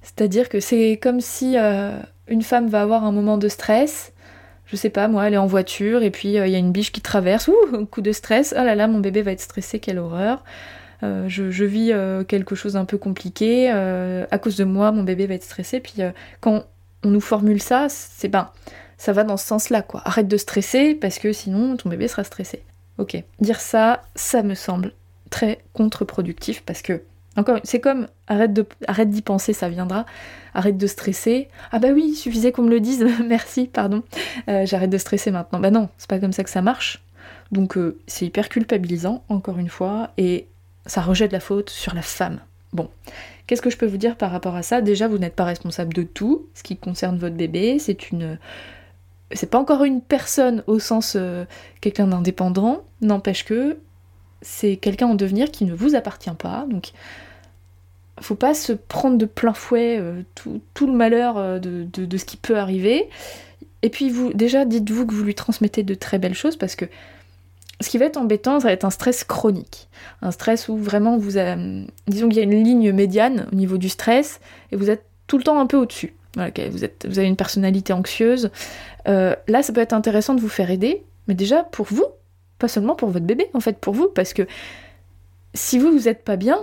C'est-à-dire 0.01 0.49
que 0.49 0.59
c'est 0.59 0.99
comme 1.01 1.21
si 1.21 1.57
euh, 1.57 1.97
une 2.27 2.41
femme 2.41 2.67
va 2.67 2.81
avoir 2.81 3.05
un 3.05 3.13
moment 3.13 3.37
de 3.37 3.47
stress, 3.47 4.11
je 4.65 4.75
sais 4.75 4.89
pas, 4.89 5.07
moi, 5.07 5.27
elle 5.27 5.35
est 5.35 5.37
en 5.37 5.45
voiture 5.45 6.03
et 6.03 6.11
puis 6.11 6.37
euh, 6.37 6.45
il 6.45 6.51
y 6.51 6.55
a 6.55 6.59
une 6.59 6.73
biche 6.73 6.91
qui 6.91 6.99
traverse, 6.99 7.47
ouh, 7.47 7.55
un 7.73 7.85
coup 7.85 8.01
de 8.01 8.11
stress, 8.11 8.53
oh 8.59 8.63
là 8.65 8.75
là, 8.75 8.89
mon 8.89 8.99
bébé 8.99 9.21
va 9.21 9.31
être 9.31 9.39
stressé, 9.39 9.79
quelle 9.79 9.99
horreur. 9.99 10.43
je, 11.03 11.63
vis 11.63 11.93
quelque 12.27 12.55
chose 12.55 12.73
d'un 12.73 12.83
peu 12.83 12.97
compliqué, 12.97 13.69
à 13.69 14.37
cause 14.39 14.57
de 14.57 14.65
moi, 14.65 14.91
mon 14.91 15.03
bébé 15.03 15.25
va 15.25 15.35
être 15.35 15.43
stressé. 15.43 15.79
Puis 15.79 16.01
quand 16.41 16.65
on 17.05 17.09
nous 17.11 17.21
formule 17.21 17.61
ça, 17.61 17.87
c'est 17.87 18.27
ben, 18.27 18.49
ça 18.97 19.13
va 19.13 19.23
dans 19.23 19.37
ce 19.37 19.45
sens-là, 19.45 19.81
quoi. 19.81 20.01
Arrête 20.05 20.27
de 20.27 20.37
stresser 20.37 20.95
parce 20.95 21.19
que 21.19 21.33
sinon 21.33 21.75
ton 21.77 21.89
bébé 21.89 22.07
sera 22.07 22.23
stressé. 22.23 22.63
Ok. 22.97 23.21
Dire 23.39 23.59
ça, 23.59 24.03
ça 24.15 24.43
me 24.43 24.55
semble 24.55 24.93
très 25.29 25.59
contre-productif 25.73 26.63
parce 26.63 26.81
que 26.81 27.01
Encore, 27.37 27.59
c'est 27.65 27.81
comme 27.81 28.07
arrête 28.27 28.53
de, 28.53 28.65
arrête 28.87 29.09
d'y 29.09 29.21
penser, 29.21 29.51
ça 29.51 29.67
viendra. 29.67 30.05
Arrête 30.53 30.77
de 30.77 30.87
stresser. 30.87 31.49
Ah 31.71 31.79
bah 31.79 31.89
oui, 31.93 32.05
il 32.11 32.15
suffisait 32.15 32.53
qu'on 32.53 32.63
me 32.63 32.69
le 32.69 32.79
dise. 32.79 33.05
Merci, 33.27 33.67
pardon. 33.67 34.03
Euh, 34.47 34.65
j'arrête 34.65 34.89
de 34.89 34.97
stresser 34.97 35.31
maintenant. 35.31 35.59
Bah 35.59 35.71
non, 35.71 35.89
c'est 35.97 36.09
pas 36.09 36.19
comme 36.19 36.31
ça 36.31 36.45
que 36.45 36.49
ça 36.49 36.61
marche. 36.61 37.03
Donc 37.51 37.77
euh, 37.77 37.99
c'est 38.07 38.25
hyper 38.25 38.47
culpabilisant, 38.47 39.23
encore 39.27 39.57
une 39.57 39.69
fois, 39.69 40.11
et 40.17 40.47
ça 40.85 41.01
rejette 41.01 41.31
la 41.31 41.39
faute 41.39 41.69
sur 41.69 41.93
la 41.93 42.01
femme. 42.01 42.39
Bon, 42.73 42.89
qu'est-ce 43.47 43.61
que 43.61 43.69
je 43.69 43.77
peux 43.77 43.85
vous 43.85 43.97
dire 43.97 44.15
par 44.15 44.31
rapport 44.31 44.55
à 44.55 44.63
ça? 44.63 44.81
Déjà, 44.81 45.07
vous 45.07 45.17
n'êtes 45.17 45.35
pas 45.35 45.45
responsable 45.45 45.93
de 45.93 46.03
tout. 46.03 46.47
Ce 46.53 46.63
qui 46.63 46.77
concerne 46.77 47.17
votre 47.17 47.35
bébé, 47.35 47.79
c'est 47.79 48.11
une 48.11 48.37
c'est 49.35 49.49
pas 49.49 49.59
encore 49.59 49.83
une 49.83 50.01
personne 50.01 50.63
au 50.67 50.79
sens 50.79 51.15
euh, 51.15 51.45
quelqu'un 51.81 52.07
d'indépendant, 52.07 52.83
n'empêche 53.01 53.45
que 53.45 53.77
c'est 54.41 54.77
quelqu'un 54.77 55.07
en 55.07 55.15
devenir 55.15 55.51
qui 55.51 55.65
ne 55.65 55.73
vous 55.73 55.95
appartient 55.95 56.29
pas. 56.31 56.65
Donc 56.69 56.91
faut 58.21 58.35
pas 58.35 58.53
se 58.53 58.71
prendre 58.73 59.17
de 59.17 59.25
plein 59.25 59.53
fouet 59.53 59.97
euh, 59.99 60.21
tout, 60.35 60.87
le 60.87 60.93
malheur 60.93 61.37
euh, 61.37 61.59
de, 61.59 62.17
ce 62.17 62.25
qui 62.25 62.37
peut 62.37 62.57
arriver. 62.57 63.09
Et 63.81 63.89
puis 63.89 64.09
vous, 64.09 64.33
déjà, 64.33 64.65
dites-vous 64.65 65.05
que 65.05 65.13
vous 65.13 65.23
lui 65.23 65.35
transmettez 65.35 65.83
de 65.83 65.93
très 65.93 66.17
belles 66.17 66.33
choses 66.33 66.55
parce 66.55 66.75
que 66.75 66.85
ce 67.81 67.89
qui 67.89 67.97
va 67.97 68.05
être 68.05 68.17
embêtant, 68.17 68.59
ça 68.61 68.67
va 68.67 68.73
être 68.73 68.85
un 68.85 68.89
stress 68.89 69.25
chronique. 69.25 69.89
Un 70.21 70.31
stress 70.31 70.69
où 70.69 70.77
vraiment 70.77 71.17
vous 71.17 71.35
avez, 71.35 71.85
disons 72.07 72.29
qu'il 72.29 72.37
y 72.37 72.39
a 72.39 72.43
une 72.43 72.63
ligne 72.63 72.93
médiane 72.93 73.47
au 73.51 73.55
niveau 73.55 73.77
du 73.77 73.89
stress 73.89 74.39
et 74.71 74.77
vous 74.77 74.89
êtes 74.89 75.03
tout 75.27 75.37
le 75.37 75.43
temps 75.43 75.59
un 75.59 75.65
peu 75.65 75.77
au-dessus. 75.77 76.13
Vous, 76.35 76.83
êtes, 76.83 77.05
avez 77.05 77.27
une 77.27 77.35
personnalité 77.35 77.93
anxieuse. 77.93 78.49
Euh, 79.07 79.35
là, 79.47 79.63
ça 79.63 79.73
peut 79.73 79.81
être 79.81 79.93
intéressant 79.93 80.35
de 80.35 80.41
vous 80.41 80.49
faire 80.49 80.71
aider, 80.71 81.03
mais 81.27 81.33
déjà 81.33 81.63
pour 81.63 81.85
vous, 81.85 82.05
pas 82.59 82.67
seulement 82.67 82.95
pour 82.95 83.09
votre 83.09 83.25
bébé, 83.25 83.49
en 83.53 83.59
fait, 83.59 83.77
pour 83.77 83.93
vous, 83.93 84.07
parce 84.07 84.33
que 84.33 84.43
si 85.53 85.79
vous, 85.79 85.91
vous 85.91 86.05
n'êtes 86.05 86.23
pas 86.23 86.35
bien, 86.35 86.59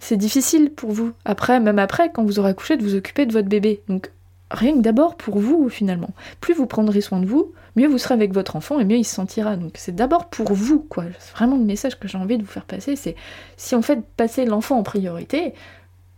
c'est 0.00 0.16
difficile 0.16 0.70
pour 0.70 0.92
vous. 0.92 1.12
Après, 1.24 1.60
même 1.60 1.78
après, 1.78 2.10
quand 2.12 2.24
vous 2.24 2.38
aurez 2.38 2.50
accouché, 2.50 2.76
de 2.76 2.82
vous 2.82 2.94
occuper 2.94 3.26
de 3.26 3.32
votre 3.32 3.48
bébé. 3.48 3.82
Donc, 3.88 4.10
rien 4.50 4.74
que 4.74 4.80
d'abord 4.80 5.16
pour 5.16 5.38
vous, 5.38 5.68
finalement. 5.68 6.10
Plus 6.40 6.54
vous 6.54 6.66
prendrez 6.66 7.00
soin 7.00 7.20
de 7.20 7.26
vous, 7.26 7.52
mieux 7.76 7.88
vous 7.88 7.98
serez 7.98 8.14
avec 8.14 8.32
votre 8.32 8.56
enfant 8.56 8.78
et 8.78 8.84
mieux 8.84 8.96
il 8.96 9.04
se 9.04 9.14
sentira. 9.14 9.56
Donc, 9.56 9.72
c'est 9.74 9.94
d'abord 9.94 10.26
pour 10.26 10.52
vous, 10.52 10.80
quoi. 10.80 11.04
C'est 11.18 11.34
vraiment 11.34 11.56
le 11.56 11.64
message 11.64 11.98
que 11.98 12.08
j'ai 12.08 12.18
envie 12.18 12.38
de 12.38 12.42
vous 12.42 12.50
faire 12.50 12.64
passer. 12.64 12.96
C'est 12.96 13.16
si 13.56 13.74
on 13.74 13.82
fait 13.82 14.00
passer 14.16 14.44
l'enfant 14.44 14.78
en 14.78 14.82
priorité, 14.82 15.54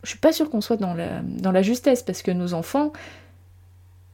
je 0.02 0.10
suis 0.10 0.18
pas 0.18 0.32
sûre 0.32 0.50
qu'on 0.50 0.60
soit 0.60 0.76
dans 0.76 0.94
la, 0.94 1.20
dans 1.22 1.52
la 1.52 1.62
justesse, 1.62 2.02
parce 2.02 2.22
que 2.22 2.30
nos 2.30 2.54
enfants, 2.54 2.92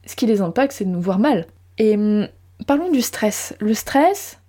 ce 0.05 0.15
qui 0.15 0.25
les 0.25 0.41
impacte, 0.41 0.73
c'est 0.73 0.85
de 0.85 0.89
nous 0.89 1.01
voir 1.01 1.19
mal. 1.19 1.47
Et 1.77 1.95
hum, 1.95 2.27
parlons 2.65 2.91
du 2.91 3.01
stress. 3.01 3.55
Le 3.59 3.73
stress, 3.73 4.39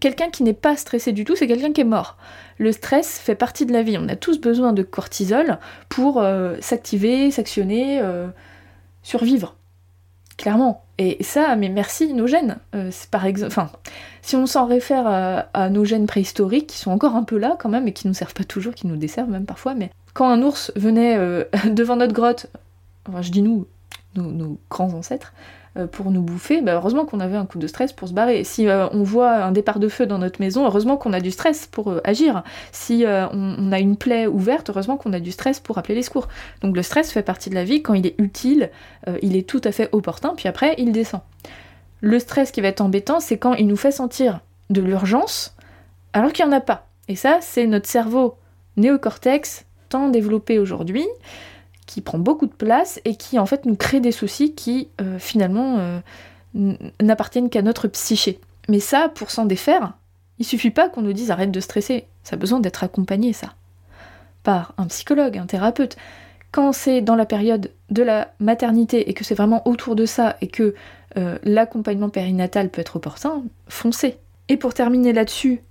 quelqu'un 0.00 0.30
qui 0.30 0.42
n'est 0.42 0.52
pas 0.52 0.76
stressé 0.76 1.12
du 1.12 1.24
tout, 1.24 1.36
c'est 1.36 1.46
quelqu'un 1.46 1.72
qui 1.72 1.82
est 1.82 1.84
mort. 1.84 2.16
Le 2.58 2.72
stress 2.72 3.18
fait 3.18 3.34
partie 3.34 3.66
de 3.66 3.72
la 3.72 3.82
vie. 3.82 3.98
On 3.98 4.08
a 4.08 4.16
tous 4.16 4.40
besoin 4.40 4.72
de 4.72 4.82
cortisol 4.82 5.58
pour 5.88 6.20
euh, 6.20 6.56
s'activer, 6.60 7.30
s'actionner, 7.30 8.00
euh, 8.00 8.28
survivre. 9.02 9.56
Clairement. 10.36 10.84
Et 10.98 11.22
ça, 11.22 11.56
mais 11.56 11.68
merci 11.68 12.12
nos 12.12 12.26
gènes. 12.26 12.58
Euh, 12.74 12.90
par 13.10 13.26
enfin, 13.44 13.70
si 14.22 14.36
on 14.36 14.46
s'en 14.46 14.66
réfère 14.66 15.06
à, 15.06 15.70
nos 15.70 15.84
gènes 15.84 16.06
préhistoriques, 16.06 16.68
qui 16.68 16.78
sont 16.78 16.90
encore 16.90 17.16
un 17.16 17.22
peu 17.22 17.38
là 17.38 17.56
quand 17.58 17.68
même, 17.68 17.86
et 17.86 17.92
qui 17.92 18.08
nous 18.08 18.14
servent 18.14 18.34
pas 18.34 18.44
toujours, 18.44 18.74
qui 18.74 18.86
nous 18.86 18.96
desservent 18.96 19.30
même 19.30 19.46
parfois, 19.46 19.74
mais 19.74 19.90
quand 20.16 20.28
un 20.28 20.42
ours 20.42 20.72
venait 20.76 21.18
devant 21.66 21.96
notre 21.96 22.14
grotte, 22.14 22.46
enfin 23.08 23.20
je 23.20 23.30
dis 23.30 23.42
nous, 23.42 23.66
nos 24.16 24.58
grands 24.70 24.94
ancêtres, 24.94 25.34
euh, 25.76 25.86
pour 25.86 26.10
nous 26.10 26.22
bouffer, 26.22 26.62
bah 26.62 26.74
heureusement 26.74 27.04
qu'on 27.04 27.20
avait 27.20 27.36
un 27.36 27.44
coup 27.44 27.58
de 27.58 27.66
stress 27.66 27.92
pour 27.92 28.08
se 28.08 28.14
barrer. 28.14 28.44
Si 28.44 28.66
euh, 28.66 28.88
on 28.92 29.02
voit 29.02 29.34
un 29.44 29.52
départ 29.52 29.78
de 29.78 29.88
feu 29.88 30.06
dans 30.06 30.18
notre 30.18 30.40
maison, 30.40 30.64
heureusement 30.64 30.96
qu'on 30.96 31.12
a 31.12 31.20
du 31.20 31.30
stress 31.30 31.66
pour 31.66 31.90
euh, 31.90 32.00
agir. 32.04 32.42
Si 32.72 33.04
on, 33.06 33.72
a 33.72 33.78
une 33.78 33.96
plaie 33.96 34.26
ouverte, 34.26 34.70
heureusement 34.70 34.96
qu'on 34.96 35.12
a 35.12 35.20
du 35.20 35.32
stress 35.32 35.60
pour 35.60 35.76
appeler 35.76 35.94
les 35.94 36.02
secours. 36.02 36.28
Donc 36.62 36.74
le 36.74 36.82
stress 36.82 37.12
fait 37.12 37.22
partie 37.22 37.50
de 37.50 37.54
la 37.54 37.64
vie, 37.64 37.82
quand 37.82 37.94
il 37.94 38.06
est 38.06 38.14
utile, 38.18 38.70
il 39.22 39.36
est 39.36 39.46
tout 39.46 39.60
à 39.64 39.72
fait 39.72 39.88
opportun, 39.92 40.34
puis 40.34 40.48
après 40.48 40.74
il 40.78 40.92
descend. 40.92 41.20
Le 42.00 42.18
stress 42.18 42.52
qui 42.52 42.60
va 42.60 42.68
être 42.68 42.80
embêtant, 42.80 43.20
c'est 43.20 43.36
quand 43.36 43.54
il 43.54 43.66
nous 43.66 43.76
fait 43.76 43.90
sentir 43.90 44.40
de 44.70 44.80
l'urgence 44.80 45.54
alors 46.12 46.32
qu'il 46.32 46.46
n'y 46.46 46.52
en 46.52 46.56
a 46.56 46.60
pas. 46.60 46.86
Et 47.08 47.16
ça, 47.16 47.38
c'est 47.40 47.66
notre 47.66 47.88
cerveau 47.88 48.36
néocortex 48.76 49.65
tant 49.88 50.08
développé 50.08 50.58
aujourd'hui 50.58 51.06
qui 51.86 52.00
prend 52.00 52.18
beaucoup 52.18 52.46
de 52.46 52.52
place 52.52 53.00
et 53.04 53.14
qui 53.14 53.38
en 53.38 53.46
fait 53.46 53.64
nous 53.64 53.76
crée 53.76 54.00
des 54.00 54.12
soucis 54.12 54.54
qui 54.54 54.88
euh, 55.00 55.18
finalement 55.18 55.78
euh, 55.78 56.00
n'appartiennent 57.00 57.48
qu'à 57.48 57.62
notre 57.62 57.88
psyché. 57.88 58.40
Mais 58.68 58.80
ça, 58.80 59.08
pour 59.08 59.30
s'en 59.30 59.44
défaire, 59.44 59.94
il 60.38 60.44
suffit 60.44 60.70
pas 60.70 60.88
qu'on 60.88 61.02
nous 61.02 61.12
dise 61.12 61.30
arrête 61.30 61.52
de 61.52 61.60
stresser, 61.60 62.06
ça 62.24 62.34
a 62.34 62.38
besoin 62.38 62.60
d'être 62.60 62.82
accompagné 62.82 63.32
ça. 63.32 63.54
Par 64.42 64.74
un 64.78 64.86
psychologue, 64.86 65.38
un 65.38 65.46
thérapeute. 65.46 65.96
Quand 66.52 66.72
c'est 66.72 67.00
dans 67.00 67.16
la 67.16 67.26
période 67.26 67.70
de 67.90 68.02
la 68.02 68.32
maternité 68.40 69.08
et 69.08 69.14
que 69.14 69.24
c'est 69.24 69.34
vraiment 69.34 69.66
autour 69.66 69.94
de 69.94 70.06
ça 70.06 70.36
et 70.40 70.48
que 70.48 70.74
euh, 71.16 71.38
l'accompagnement 71.44 72.08
périnatal 72.08 72.68
peut 72.70 72.80
être 72.80 72.96
opportun, 72.96 73.42
foncez. 73.68 74.18
Et 74.48 74.56
pour 74.56 74.74
terminer 74.74 75.12
là-dessus, 75.12 75.62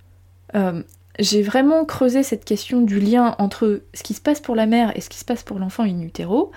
j'ai 1.18 1.42
vraiment 1.42 1.84
creusé 1.84 2.22
cette 2.22 2.44
question 2.44 2.80
du 2.80 3.00
lien 3.00 3.34
entre 3.38 3.82
ce 3.94 4.02
qui 4.02 4.14
se 4.14 4.20
passe 4.20 4.40
pour 4.40 4.54
la 4.54 4.66
mère 4.66 4.96
et 4.96 5.00
ce 5.00 5.08
qui 5.08 5.18
se 5.18 5.24
passe 5.24 5.42
pour 5.42 5.58
l'enfant 5.58 5.84
in 5.84 6.00
utero. 6.00 6.52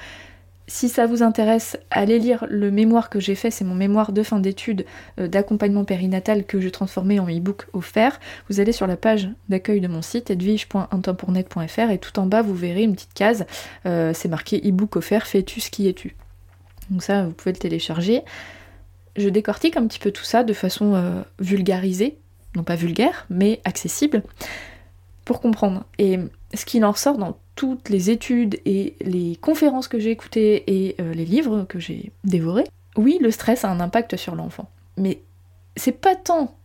Si 0.67 0.87
ça 0.87 1.07
vous 1.07 1.23
intéresse, 1.23 1.79
allez 1.89 2.19
lire 2.19 2.45
le 2.47 2.69
mémoire 2.69 3.09
que 3.09 3.19
j'ai 3.19 3.33
fait, 3.33 3.49
c'est 3.49 3.65
mon 3.65 3.73
mémoire 3.73 4.11
de 4.11 4.21
fin 4.21 4.39
d'études 4.39 4.85
euh, 5.19 5.27
d'accompagnement 5.27 5.83
périnatal 5.83 6.45
que 6.45 6.61
je 6.61 6.69
transformais 6.69 7.17
en 7.17 7.27
e-book 7.27 7.65
offert. 7.73 8.19
Vous 8.49 8.59
allez 8.59 8.71
sur 8.71 8.85
la 8.85 8.95
page 8.95 9.29
d'accueil 9.49 9.81
de 9.81 9.87
mon 9.87 10.03
site 10.03 10.29
edwige.intempournet.fr 10.29 11.89
et 11.89 11.97
tout 11.97 12.19
en 12.19 12.27
bas 12.27 12.43
vous 12.43 12.53
verrez 12.53 12.83
une 12.83 12.93
petite 12.93 13.15
case, 13.15 13.47
euh, 13.87 14.13
c'est 14.13 14.29
marqué 14.29 14.57
e-book 14.57 14.95
offert, 14.95 15.25
fais-tu 15.25 15.59
qui 15.59 15.87
es-tu 15.87 16.15
Donc 16.91 17.01
ça 17.01 17.23
vous 17.23 17.31
pouvez 17.31 17.53
le 17.53 17.57
télécharger. 17.57 18.21
Je 19.15 19.27
décortique 19.27 19.75
un 19.75 19.87
petit 19.87 19.99
peu 19.99 20.11
tout 20.11 20.23
ça 20.23 20.43
de 20.43 20.53
façon 20.53 20.93
euh, 20.93 21.23
vulgarisée 21.39 22.19
non 22.55 22.63
pas 22.63 22.75
vulgaire, 22.75 23.25
mais 23.29 23.61
accessible, 23.65 24.23
pour 25.25 25.41
comprendre. 25.41 25.85
Et 25.97 26.19
ce 26.53 26.65
qu'il 26.65 26.83
en 26.85 26.91
ressort 26.91 27.17
dans 27.17 27.37
toutes 27.55 27.89
les 27.89 28.09
études 28.09 28.59
et 28.65 28.95
les 29.01 29.35
conférences 29.35 29.87
que 29.87 29.99
j'ai 29.99 30.11
écoutées 30.11 30.63
et 30.67 30.95
euh, 30.99 31.13
les 31.13 31.25
livres 31.25 31.65
que 31.65 31.79
j'ai 31.79 32.11
dévorés, 32.23 32.63
oui, 32.95 33.17
le 33.21 33.31
stress 33.31 33.65
a 33.65 33.69
un 33.69 33.79
impact 33.79 34.15
sur 34.17 34.35
l'enfant. 34.35 34.69
Mais 34.97 35.21
c'est 35.75 35.91
pas 35.91 36.15
tant 36.15 36.55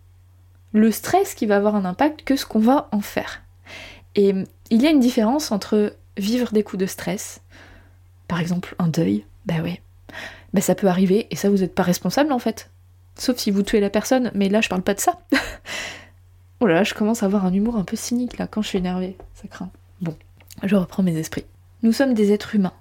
le 0.73 0.91
stress 0.91 1.35
qui 1.35 1.47
va 1.47 1.57
avoir 1.57 1.77
un 1.77 1.85
impact 1.85 2.25
que 2.25 2.37
ce 2.37 2.47
qu'on 2.47 2.59
va 2.59 2.89
en 2.93 3.01
faire. 3.01 3.43
Et 4.17 4.35
il 4.71 4.83
y 4.83 4.87
a 4.87 4.91
une 4.91 5.01
différence 5.01 5.53
entre 5.53 5.95
vivre 6.17 6.53
des 6.53 6.63
coups 6.63 6.81
de 6.81 6.87
stress, 6.87 7.41
par 8.29 8.41
exemple 8.41 8.75
un 8.79 8.89
deuil, 8.89 9.25
bah 9.47 9.61
ouais, 9.63 9.83
bah 10.53 10.61
ça 10.61 10.75
peut 10.75 10.89
arriver 10.89 11.27
et 11.31 11.37
ça 11.37 11.51
vous 11.51 11.59
n'êtes 11.59 11.75
pas 11.75 11.83
responsable 11.83 12.33
en 12.33 12.39
fait. 12.39 12.71
Sauf 13.17 13.37
si 13.37 13.51
vous 13.51 13.63
tuez 13.63 13.81
la 13.81 13.91
personne, 13.91 14.31
mais 14.35 14.49
là 14.49 14.61
je 14.61 14.69
parle 14.69 14.83
pas 14.83 14.95
de 14.95 15.01
ça. 15.01 15.21
oh 16.61 16.67
là 16.67 16.75
là, 16.75 16.85
je 16.85 16.95
commence 16.95 17.23
à 17.23 17.27
avoir 17.27 17.47
un 17.47 17.53
humour 17.53 17.77
un 17.77 17.85
peu 17.85 17.97
cynique 17.97 18.39
là 18.39 18.47
quand 18.47 18.63
je 18.63 18.69
suis 18.69 18.79
énervée, 18.79 19.17
ça 19.35 19.49
craint. 19.49 19.71
Bon, 20.01 20.17
je 20.63 20.77
reprends 20.77 21.03
mes 21.03 21.17
esprits. 21.17 21.45
Nous 21.83 21.93
sommes 21.93 22.15
des 22.15 22.33
êtres 22.33 22.55
humains. 22.55 22.73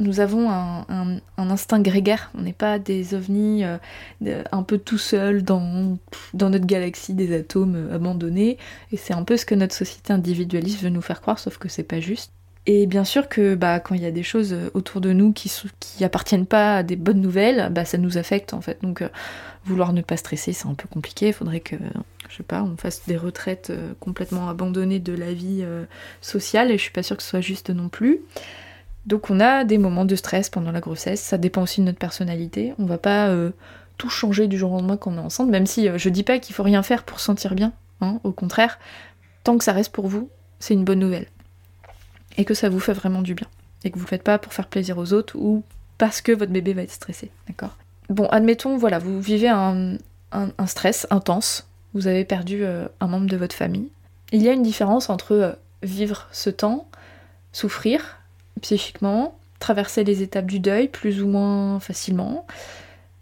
Nous 0.00 0.20
avons 0.20 0.48
un, 0.50 1.20
instinct 1.36 1.80
grégaire, 1.80 2.30
on 2.34 2.40
n'est 2.40 2.54
pas 2.54 2.78
des 2.78 3.14
ovnis 3.14 3.64
euh, 3.64 4.42
un 4.50 4.62
peu 4.62 4.78
tout 4.78 4.96
seuls 4.96 5.42
dans, 5.42 5.98
notre 6.32 6.64
galaxie 6.64 7.12
des 7.12 7.36
atomes 7.36 7.76
euh, 7.76 7.94
abandonnés, 7.96 8.56
et 8.92 8.96
c'est 8.96 9.12
un 9.12 9.24
peu 9.24 9.36
ce 9.36 9.44
que 9.44 9.54
notre 9.54 9.74
société 9.74 10.14
individualiste 10.14 10.80
veut 10.80 10.88
nous 10.88 11.02
faire 11.02 11.20
croire, 11.20 11.38
sauf 11.38 11.58
que 11.58 11.68
c'est 11.68 11.82
pas 11.82 12.00
juste. 12.00 12.32
Et 12.66 12.86
bien 12.86 13.04
sûr 13.04 13.28
que 13.28 13.54
bah, 13.54 13.80
quand 13.80 13.94
il 13.94 14.02
y 14.02 14.06
a 14.06 14.10
des 14.10 14.22
choses 14.22 14.54
autour 14.74 15.00
de 15.00 15.12
nous 15.12 15.32
qui, 15.32 15.52
qui 15.80 16.04
appartiennent 16.04 16.46
pas 16.46 16.76
à 16.76 16.82
des 16.82 16.96
bonnes 16.96 17.20
nouvelles, 17.20 17.68
bah, 17.70 17.84
ça 17.84 17.98
nous 17.98 18.16
affecte 18.16 18.54
en 18.54 18.60
fait. 18.60 18.78
Donc 18.82 19.02
euh, 19.02 19.08
vouloir 19.64 19.92
ne 19.92 20.02
pas 20.02 20.16
stresser, 20.16 20.52
c'est 20.52 20.68
un 20.68 20.74
peu 20.74 20.88
compliqué. 20.88 21.28
Il 21.28 21.32
faudrait 21.32 21.60
que, 21.60 21.76
je 22.28 22.36
sais 22.36 22.42
pas, 22.42 22.62
on 22.62 22.76
fasse 22.76 23.06
des 23.06 23.16
retraites 23.16 23.70
euh, 23.70 23.92
complètement 24.00 24.48
abandonnées 24.48 24.98
de 24.98 25.12
la 25.12 25.32
vie 25.32 25.64
sociale 26.20 26.70
et 26.70 26.78
je 26.78 26.82
suis 26.82 26.92
pas 26.92 27.02
sûre 27.02 27.16
que 27.16 27.22
ce 27.22 27.30
soit 27.30 27.40
juste 27.40 27.70
non 27.70 27.88
plus. 27.88 28.20
Donc 29.06 29.30
on 29.30 29.40
a 29.40 29.64
des 29.64 29.78
moments 29.78 30.04
de 30.04 30.14
stress 30.14 30.50
pendant 30.50 30.72
la 30.72 30.80
grossesse, 30.80 31.20
ça 31.20 31.38
dépend 31.38 31.62
aussi 31.62 31.80
de 31.80 31.86
notre 31.86 31.98
personnalité. 31.98 32.74
On 32.78 32.84
va 32.84 32.98
pas 32.98 33.34
tout 33.96 34.10
changer 34.10 34.46
du 34.46 34.58
jour 34.58 34.72
au 34.72 34.76
lendemain 34.76 34.98
quand 34.98 35.12
on 35.12 35.16
est 35.16 35.20
enceinte, 35.20 35.48
même 35.48 35.66
si 35.66 35.88
je 35.96 36.08
dis 36.10 36.22
pas 36.22 36.38
qu'il 36.38 36.54
faut 36.54 36.62
rien 36.62 36.82
faire 36.82 37.04
pour 37.04 37.18
se 37.18 37.24
sentir 37.24 37.54
bien. 37.54 37.72
Hein, 38.02 38.20
au 38.24 38.32
contraire, 38.32 38.78
tant 39.42 39.56
que 39.56 39.64
ça 39.64 39.72
reste 39.72 39.92
pour 39.92 40.06
vous, 40.06 40.28
c'est 40.58 40.74
une 40.74 40.84
bonne 40.84 41.00
nouvelle 41.00 41.26
et 42.36 42.44
que 42.44 42.54
ça 42.54 42.68
vous 42.68 42.80
fait 42.80 42.92
vraiment 42.92 43.22
du 43.22 43.34
bien. 43.34 43.46
Et 43.84 43.90
que 43.90 43.98
vous 43.98 44.04
le 44.04 44.08
faites 44.08 44.22
pas 44.22 44.38
pour 44.38 44.52
faire 44.52 44.66
plaisir 44.66 44.98
aux 44.98 45.12
autres 45.12 45.36
ou 45.36 45.62
parce 45.98 46.20
que 46.20 46.32
votre 46.32 46.52
bébé 46.52 46.72
va 46.72 46.82
être 46.82 46.90
stressé, 46.90 47.30
d'accord? 47.46 47.76
Bon, 48.10 48.26
admettons, 48.26 48.76
voilà, 48.76 48.98
vous 48.98 49.20
vivez 49.20 49.48
un, 49.48 49.96
stress 50.66 51.06
intense, 51.10 51.68
vous 51.94 52.08
avez 52.08 52.24
perdu 52.24 52.64
euh, 52.64 52.88
un 52.98 53.06
membre 53.06 53.26
de 53.26 53.36
votre 53.36 53.54
famille. 53.54 53.88
Il 54.32 54.42
y 54.42 54.48
a 54.48 54.52
une 54.52 54.64
différence 54.64 55.10
entre 55.10 55.32
euh, 55.32 55.52
vivre 55.84 56.26
ce 56.32 56.50
temps, 56.50 56.88
souffrir 57.52 58.18
psychiquement, 58.62 59.38
traverser 59.60 60.02
les 60.02 60.22
étapes 60.22 60.46
du 60.46 60.58
deuil 60.58 60.88
plus 60.88 61.22
ou 61.22 61.28
moins 61.28 61.78
facilement, 61.78 62.46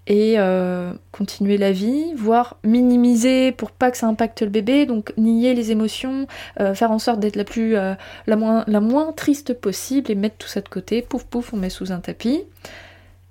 et 0.06 0.36
euh, 0.38 0.94
continuer 1.12 1.58
la 1.58 1.70
vie, 1.70 2.14
voire 2.16 2.56
minimiser 2.64 3.52
pour 3.52 3.72
pas 3.72 3.90
que 3.90 3.98
ça 3.98 4.06
impacte 4.06 4.40
le 4.40 4.48
bébé, 4.48 4.86
donc 4.86 5.12
nier 5.18 5.52
les 5.52 5.70
émotions, 5.70 6.26
faire 6.56 6.90
en 6.90 6.98
sorte 6.98 7.20
d'être 7.20 7.36
la, 7.36 8.36
moins, 8.36 8.64
la 8.66 8.80
moins 8.80 9.12
triste 9.12 9.52
possible 9.52 10.10
et 10.10 10.14
mettre 10.14 10.38
tout 10.38 10.48
ça 10.48 10.62
de 10.62 10.68
côté, 10.68 11.02
pouf 11.02 11.24
pouf, 11.24 11.52
on 11.52 11.58
met 11.58 11.68
sous 11.68 11.92
un 11.92 12.00
tapis, 12.00 12.42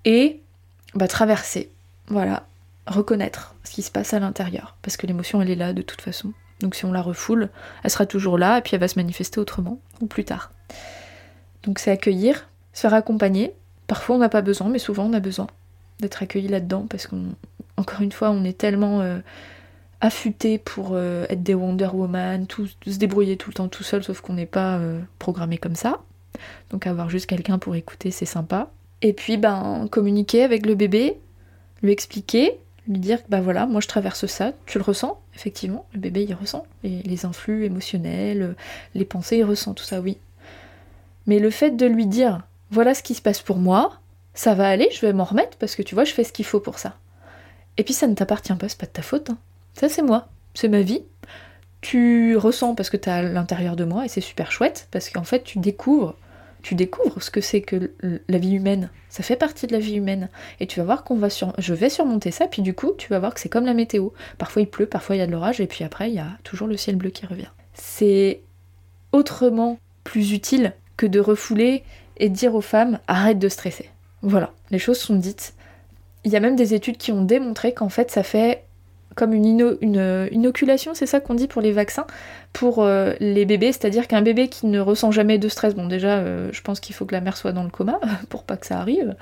et 0.05 0.39
bah, 0.97 1.07
traverser, 1.07 1.71
voilà, 2.07 2.45
reconnaître 2.85 3.55
ce 3.63 3.71
qui 3.71 3.81
se 3.81 3.91
passe 3.91 4.13
à 4.13 4.19
l'intérieur, 4.19 4.75
parce 4.81 4.97
que 4.97 5.07
l'émotion 5.07 5.41
elle 5.41 5.49
est 5.49 5.55
là 5.55 5.73
de 5.73 5.81
toute 5.81 6.01
façon. 6.01 6.33
Donc 6.59 6.75
si 6.75 6.85
on 6.85 6.91
la 6.91 7.01
refoule, 7.01 7.49
elle 7.83 7.91
sera 7.91 8.05
toujours 8.05 8.37
là 8.37 8.57
et 8.57 8.61
puis 8.61 8.71
elle 8.73 8.79
va 8.79 8.87
se 8.87 8.97
manifester 8.97 9.39
autrement 9.39 9.79
ou 10.01 10.07
plus 10.07 10.25
tard. 10.25 10.51
Donc 11.63 11.79
c'est 11.79 11.91
accueillir, 11.91 12.47
se 12.73 12.81
faire 12.81 12.93
accompagner. 12.93 13.53
Parfois 13.85 14.15
on 14.15 14.19
n'a 14.19 14.29
pas 14.29 14.41
besoin, 14.41 14.69
mais 14.69 14.79
souvent 14.79 15.05
on 15.05 15.13
a 15.13 15.19
besoin 15.19 15.47
d'être 15.99 16.23
accueilli 16.23 16.47
là-dedans 16.47 16.85
parce 16.89 17.07
qu'encore 17.07 18.01
une 18.01 18.11
fois, 18.11 18.31
on 18.31 18.43
est 18.43 18.57
tellement 18.57 19.01
euh, 19.01 19.19
affûté 20.01 20.57
pour 20.57 20.91
euh, 20.93 21.25
être 21.29 21.43
des 21.43 21.53
Wonder 21.53 21.89
Woman, 21.93 22.47
tout, 22.47 22.67
se 22.85 22.97
débrouiller 22.97 23.37
tout 23.37 23.49
le 23.49 23.55
temps 23.55 23.67
tout 23.67 23.83
seul, 23.83 24.03
sauf 24.03 24.21
qu'on 24.21 24.33
n'est 24.33 24.45
pas 24.45 24.77
euh, 24.77 24.99
programmé 25.19 25.57
comme 25.57 25.75
ça. 25.75 25.99
Donc 26.69 26.85
avoir 26.85 27.09
juste 27.09 27.25
quelqu'un 27.25 27.57
pour 27.57 27.75
écouter, 27.75 28.11
c'est 28.11 28.25
sympa. 28.25 28.69
Et 29.01 29.13
puis 29.13 29.37
ben 29.37 29.87
communiquer 29.91 30.43
avec 30.43 30.65
le 30.65 30.75
bébé, 30.75 31.19
lui 31.83 31.91
expliquer, 31.91 32.59
lui 32.87 32.99
dire 32.99 33.23
que 33.23 33.29
bah 33.29 33.41
voilà, 33.41 33.65
moi 33.65 33.81
je 33.81 33.87
traverse 33.87 34.25
ça, 34.25 34.53
tu 34.65 34.77
le 34.77 34.83
ressens, 34.83 35.19
effectivement, 35.35 35.85
le 35.93 35.99
bébé 35.99 36.25
il 36.27 36.33
ressent, 36.33 36.65
et 36.83 37.03
les 37.03 37.25
influx 37.25 37.65
émotionnels, 37.65 38.55
les 38.95 39.05
pensées, 39.05 39.37
il 39.37 39.43
ressent 39.43 39.73
tout 39.73 39.83
ça, 39.83 40.01
oui. 40.01 40.17
Mais 41.27 41.39
le 41.39 41.49
fait 41.49 41.71
de 41.71 41.85
lui 41.85 42.07
dire 42.07 42.43
voilà 42.71 42.93
ce 42.93 43.03
qui 43.03 43.13
se 43.13 43.21
passe 43.21 43.41
pour 43.41 43.57
moi, 43.57 43.99
ça 44.33 44.53
va 44.53 44.67
aller, 44.67 44.89
je 44.91 45.01
vais 45.01 45.13
m'en 45.13 45.23
remettre 45.23 45.57
parce 45.57 45.75
que 45.75 45.81
tu 45.81 45.95
vois, 45.95 46.03
je 46.03 46.13
fais 46.13 46.23
ce 46.23 46.33
qu'il 46.33 46.45
faut 46.45 46.59
pour 46.59 46.79
ça. 46.79 46.95
Et 47.77 47.83
puis 47.83 47.93
ça 47.93 48.07
ne 48.07 48.15
t'appartient 48.15 48.53
pas, 48.53 48.67
c'est 48.69 48.79
pas 48.79 48.87
de 48.87 48.91
ta 48.91 49.01
faute. 49.01 49.29
Hein. 49.29 49.37
Ça 49.73 49.89
c'est 49.89 50.01
moi, 50.01 50.29
c'est 50.53 50.69
ma 50.69 50.81
vie. 50.81 51.03
Tu 51.81 52.35
ressens 52.35 52.73
parce 52.73 52.89
que 52.89 52.97
t'es 52.97 53.11
à 53.11 53.21
l'intérieur 53.21 53.75
de 53.75 53.83
moi 53.83 54.05
et 54.05 54.07
c'est 54.07 54.21
super 54.21 54.51
chouette 54.51 54.87
parce 54.91 55.09
qu'en 55.09 55.23
fait 55.23 55.43
tu 55.43 55.59
découvres, 55.59 56.15
tu 56.67 56.75
découvres 56.75 57.23
ce 57.23 57.31
que 57.31 57.39
c'est 57.39 57.61
que 57.61 57.93
la 58.27 58.37
vie 58.37 58.51
humaine. 58.51 58.89
Ça 59.07 59.23
fait 59.23 59.37
partie 59.37 59.67
de 59.67 59.71
la 59.71 59.79
vie 59.79 59.95
humaine 59.95 60.27
et 60.59 60.67
tu 60.67 60.81
vas 60.81 60.85
voir 60.85 61.05
qu'on 61.05 61.15
va 61.15 61.29
sur, 61.29 61.53
je 61.57 61.73
vais 61.73 61.89
surmonter 61.89 62.29
ça 62.29 62.45
puis 62.45 62.61
du 62.61 62.73
coup 62.73 62.91
tu 62.97 63.07
vas 63.07 63.19
voir 63.19 63.33
que 63.33 63.39
c'est 63.39 63.47
comme 63.47 63.65
la 63.65 63.73
météo. 63.73 64.09
Parfois 64.37 64.63
il 64.63 64.67
pleut, 64.67 64.85
parfois 64.85 65.15
il 65.15 65.19
y 65.19 65.21
a 65.21 65.27
de 65.27 65.31
l'orage 65.31 65.61
et 65.61 65.67
puis 65.67 65.85
après 65.85 66.09
il 66.09 66.15
y 66.15 66.19
a 66.19 66.27
toujours 66.43 66.67
le 66.67 66.75
ciel 66.75 66.97
bleu 66.97 67.09
qui 67.09 67.25
revient. 67.25 67.47
C'est 67.73 68.41
autrement 69.13 69.79
plus 70.03 70.33
utile 70.33 70.73
que 70.97 71.05
de 71.05 71.21
refouler 71.21 71.85
et 72.17 72.27
de 72.27 72.35
dire 72.35 72.53
aux 72.53 72.59
femmes 72.59 72.99
arrête 73.07 73.39
de 73.39 73.47
stresser. 73.47 73.89
Voilà, 74.21 74.51
les 74.69 74.79
choses 74.79 74.99
sont 74.99 75.15
dites. 75.15 75.53
Il 76.25 76.33
y 76.33 76.35
a 76.35 76.41
même 76.41 76.57
des 76.57 76.73
études 76.73 76.97
qui 76.97 77.13
ont 77.13 77.23
démontré 77.23 77.73
qu'en 77.73 77.87
fait 77.87 78.11
ça 78.11 78.23
fait 78.23 78.65
comme 79.17 79.33
une, 79.33 80.27
inoculation, 80.31 80.93
c'est 80.93 81.07
ça 81.07 81.19
qu'on 81.19 81.33
dit 81.33 81.47
pour 81.47 81.61
les 81.61 81.71
vaccins, 81.71 82.05
pour 82.53 82.83
euh, 82.83 83.13
les 83.19 83.45
bébés, 83.45 83.71
c'est-à-dire 83.73 84.07
qu'un 84.07 84.21
bébé 84.21 84.47
qui 84.47 84.67
ne 84.67 84.79
ressent 84.79 85.11
jamais 85.11 85.39
de 85.39 85.49
stress, 85.49 85.73
bon 85.75 85.87
déjà 85.87 86.19
euh, 86.19 86.49
je 86.53 86.61
pense 86.61 86.79
qu'il 86.79 86.95
faut 86.95 87.05
que 87.05 87.15
la 87.15 87.19
mère 87.19 87.35
soit 87.35 87.51
dans 87.51 87.63
le 87.63 87.69
coma 87.69 87.99
pour 88.29 88.43
pas 88.43 88.57
que 88.57 88.67
ça 88.67 88.79
arrive, 88.79 89.15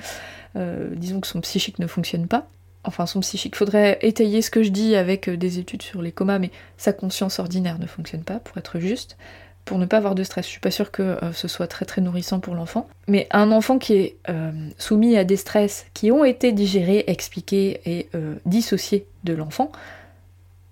euh, 0.57 0.89
disons 0.95 1.21
que 1.21 1.27
son 1.27 1.39
psychique 1.39 1.79
ne 1.79 1.87
fonctionne 1.87 2.27
pas, 2.27 2.47
enfin 2.83 3.05
son 3.05 3.21
psychique, 3.21 3.55
faudrait 3.55 3.97
étayer 4.01 4.41
ce 4.41 4.51
que 4.51 4.63
je 4.63 4.69
dis 4.69 4.95
avec 4.97 5.29
des 5.29 5.59
études 5.59 5.81
sur 5.81 6.01
les 6.01 6.11
comas, 6.11 6.39
mais 6.39 6.51
sa 6.75 6.91
conscience 6.91 7.39
ordinaire 7.39 7.79
ne 7.79 7.87
fonctionne 7.87 8.23
pas, 8.23 8.39
pour 8.39 8.57
être 8.57 8.79
juste, 8.79 9.15
pour 9.65 9.79
ne 9.79 9.85
pas 9.85 9.97
avoir 9.97 10.15
de 10.15 10.23
stress. 10.23 10.45
Je 10.45 10.51
suis 10.51 10.59
pas 10.59 10.71
sûre 10.71 10.91
que 10.91 11.01
euh, 11.01 11.33
ce 11.33 11.47
soit 11.47 11.67
très 11.67 11.85
très 11.85 12.01
nourrissant 12.01 12.39
pour 12.39 12.55
l'enfant. 12.55 12.87
Mais 13.07 13.27
un 13.31 13.51
enfant 13.51 13.79
qui 13.79 13.93
est 13.93 14.15
euh, 14.29 14.51
soumis 14.77 15.17
à 15.17 15.23
des 15.23 15.35
stress 15.35 15.87
qui 15.93 16.11
ont 16.11 16.23
été 16.23 16.51
digérés, 16.51 17.03
expliqués 17.07 17.81
et 17.85 18.07
euh, 18.15 18.35
dissociés 18.45 19.07
de 19.23 19.33
l'enfant, 19.33 19.71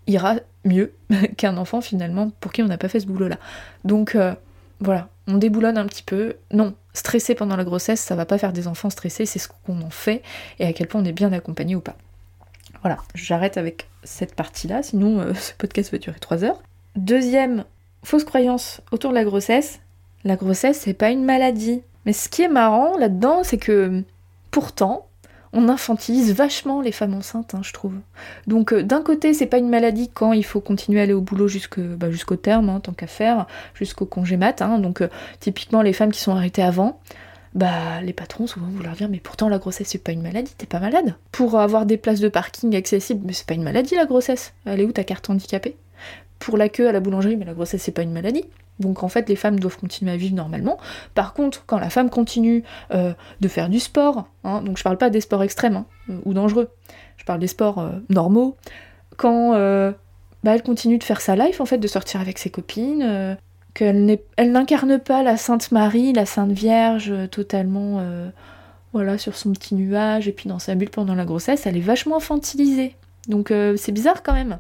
ira 0.06 0.36
mieux 0.64 0.94
qu'un 1.38 1.58
enfant 1.58 1.82
finalement 1.82 2.30
pour 2.40 2.54
qui 2.54 2.62
on 2.62 2.68
n'a 2.68 2.78
pas 2.78 2.88
fait 2.88 3.00
ce 3.00 3.08
boulot-là. 3.08 3.38
Donc 3.84 4.16
voilà, 4.80 5.10
on 5.28 5.38
déboulonne 5.38 5.78
un 5.78 5.86
petit 5.88 6.04
peu. 6.04 6.36
Non, 6.52 6.76
stresser 6.94 7.36
pendant 7.36 7.56
la 7.56 7.64
grossesse, 7.64 8.00
ça 8.00 8.16
va 8.16 8.26
pas 8.26 8.38
faire 8.38 8.54
des 8.54 8.68
enfants 8.68 8.90
stressés, 8.90 9.26
c'est 9.26 9.40
ce 9.40 9.48
qu'on 9.48 9.82
en 9.82 9.90
fait 9.90 10.22
et 10.60 10.66
à 10.66 10.74
quel 10.74 10.88
point 10.88 11.02
on 11.02 11.06
est 11.06 11.14
bien 11.14 11.34
accompagné 11.34 11.76
ou 11.76 11.82
pas. 11.82 11.96
Voilà, 12.82 12.98
j'arrête 13.16 13.58
avec 13.58 13.88
cette 14.04 14.36
partie-là, 14.36 14.84
sinon 14.84 15.34
ce 15.36 15.54
podcast 15.54 15.92
va 15.92 15.98
durer 15.98 16.20
3 16.20 16.44
heures. 16.44 16.62
Deuxième 16.96 17.64
fausse 18.04 18.24
croyance 18.24 18.82
autour 18.92 19.12
de 19.12 19.16
la 19.16 19.24
grossesse, 19.24 19.80
la 20.24 20.36
grossesse 20.36 20.82
c'est 20.82 20.94
pas 20.94 21.10
une 21.10 21.24
maladie. 21.24 21.82
Mais 22.06 22.14
ce 22.14 22.30
qui 22.30 22.42
est 22.42 22.50
marrant 22.50 22.98
là-dedans, 22.98 23.44
c'est 23.44 23.58
que 23.58 24.04
pourtant, 24.52 25.08
on 25.54 25.70
infantilise 25.70 26.34
vachement 26.34 26.82
les 26.82 26.92
femmes 26.92 27.14
enceintes, 27.14 27.54
hein, 27.54 27.62
je 27.64 27.72
trouve. 27.72 27.94
Donc 28.48 28.74
euh, 28.74 28.84
d'un 28.84 29.02
côté, 29.02 29.34
c'est 29.34 29.46
pas 29.46 29.60
une 29.60 29.70
maladie 29.70 30.10
quand 30.14 30.34
il 30.34 30.44
faut 30.44 30.60
continuer 30.60 31.00
à 31.00 31.04
aller 31.04 31.14
au 31.14 31.22
boulot 31.22 31.48
bah, 31.78 32.10
jusqu'au 32.10 32.36
terme, 32.36 32.70
hein, 32.70 32.80
tant 32.80 32.92
qu'à 32.92 33.08
faire, 33.08 33.46
jusqu'au 33.76 34.06
congé 34.06 34.36
mat. 34.36 34.62
Hein. 34.62 34.80
donc 34.80 35.02
euh, 35.02 35.08
typiquement 35.40 35.82
les 35.82 35.94
femmes 35.94 36.12
qui 36.12 36.20
sont 36.20 36.32
arrêtées 36.32 36.64
avant, 36.64 37.00
bah 37.54 38.02
les 38.02 38.14
patrons 38.14 38.48
souvent 38.48 38.66
vont 38.66 38.82
leur 38.82 38.96
dire 38.96 39.10
mais 39.10 39.20
pourtant 39.20 39.48
la 39.48 39.60
grossesse 39.60 39.90
c'est 39.90 40.04
pas 40.04 40.12
une 40.12 40.24
maladie, 40.24 40.54
t'es 40.58 40.66
pas 40.66 40.80
malade. 40.80 41.16
Pour 41.32 41.60
avoir 41.60 41.86
des 41.86 41.98
places 41.98 42.20
de 42.20 42.30
parking 42.30 42.76
accessibles, 42.76 43.22
mais 43.26 43.34
c'est 43.34 43.46
pas 43.46 43.54
une 43.54 43.64
maladie 43.64 43.96
la 43.96 44.06
grossesse. 44.06 44.54
Elle 44.66 44.82
est 44.82 44.86
où 44.86 44.92
ta 44.92 45.04
carte 45.04 45.30
handicapée? 45.30 45.78
Pour 46.44 46.58
la 46.58 46.70
queue 46.70 46.88
à 46.88 46.92
la 46.92 47.00
boulangerie, 47.00 47.38
mais 47.38 47.46
la 47.46 47.54
grossesse 47.54 47.82
c'est 47.82 47.92
pas 47.92 48.02
une 48.02 48.12
maladie. 48.12 48.46
Donc 48.80 49.04
en 49.04 49.08
fait 49.08 49.30
les 49.30 49.36
femmes 49.36 49.60
doivent 49.60 49.78
continuer 49.78 50.12
à 50.12 50.18
vivre 50.18 50.36
normalement. 50.36 50.78
Par 51.14 51.34
contre, 51.34 51.66
quand 51.66 51.80
la 51.80 51.90
femme 51.90 52.10
continue 52.10 52.64
euh, 52.94 53.14
de 53.40 53.48
faire 53.48 53.70
du 53.70 53.80
sport, 53.80 54.28
hein, 54.44 54.62
donc 54.62 54.78
je 54.78 54.84
parle 54.84 54.98
pas 54.98 55.10
des 55.10 55.22
sports 55.22 55.44
extrêmes 55.44 55.78
hein, 55.78 55.86
euh, 56.10 56.20
ou 56.26 56.34
dangereux, 56.34 56.70
je 57.18 57.26
parle 57.26 57.40
des 57.40 57.48
sports 57.48 57.80
euh, 57.80 57.92
normaux, 58.10 58.58
quand 59.16 59.52
bah, 59.52 60.56
elle 60.56 60.64
continue 60.64 60.98
de 60.98 61.04
faire 61.04 61.22
sa 61.22 61.36
life 61.36 61.62
en 61.62 61.66
fait, 61.66 61.78
de 61.78 61.88
sortir 61.88 62.20
avec 62.20 62.40
ses 62.40 62.50
copines, 62.50 63.38
qu'elle 63.74 64.20
elle 64.36 64.52
n'incarne 64.52 65.00
pas 65.00 65.24
la 65.24 65.38
Sainte 65.38 65.72
Marie, 65.72 66.14
la 66.14 66.26
Sainte 66.26 66.52
Vierge 66.52 67.14
totalement 67.30 68.04
voilà 68.92 69.20
sur 69.20 69.36
son 69.36 69.54
petit 69.54 69.76
nuage 69.76 70.28
et 70.28 70.32
puis 70.32 70.50
dans 70.50 70.58
sa 70.58 70.74
bulle 70.74 70.90
pendant 70.90 71.16
la 71.16 71.26
grossesse, 71.26 71.68
elle 71.68 71.78
est 71.78 71.82
vachement 71.82 72.18
infantilisée. 72.18 72.96
Donc 73.28 73.54
c'est 73.78 73.92
bizarre 73.92 74.24
quand 74.24 74.34
même. 74.34 74.58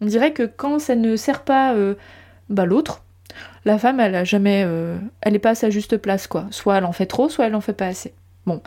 On 0.00 0.06
dirait 0.06 0.32
que 0.32 0.42
quand 0.42 0.78
ça 0.78 0.94
ne 0.94 1.16
sert 1.16 1.42
pas 1.42 1.74
euh, 1.74 1.94
bah, 2.50 2.66
l'autre, 2.66 3.02
la 3.64 3.78
femme, 3.78 4.00
elle 4.00 4.14
a 4.14 4.24
jamais, 4.24 4.62
euh, 4.66 4.98
elle 5.20 5.34
est 5.34 5.40
pas 5.40 5.50
à 5.50 5.54
sa 5.54 5.70
juste 5.70 5.96
place, 5.96 6.26
quoi. 6.26 6.46
Soit 6.50 6.78
elle 6.78 6.84
en 6.84 6.92
fait 6.92 7.06
trop, 7.06 7.28
soit 7.28 7.46
elle 7.46 7.54
en 7.54 7.60
fait 7.60 7.72
pas 7.72 7.86
assez. 7.86 8.14
Bon, 8.46 8.62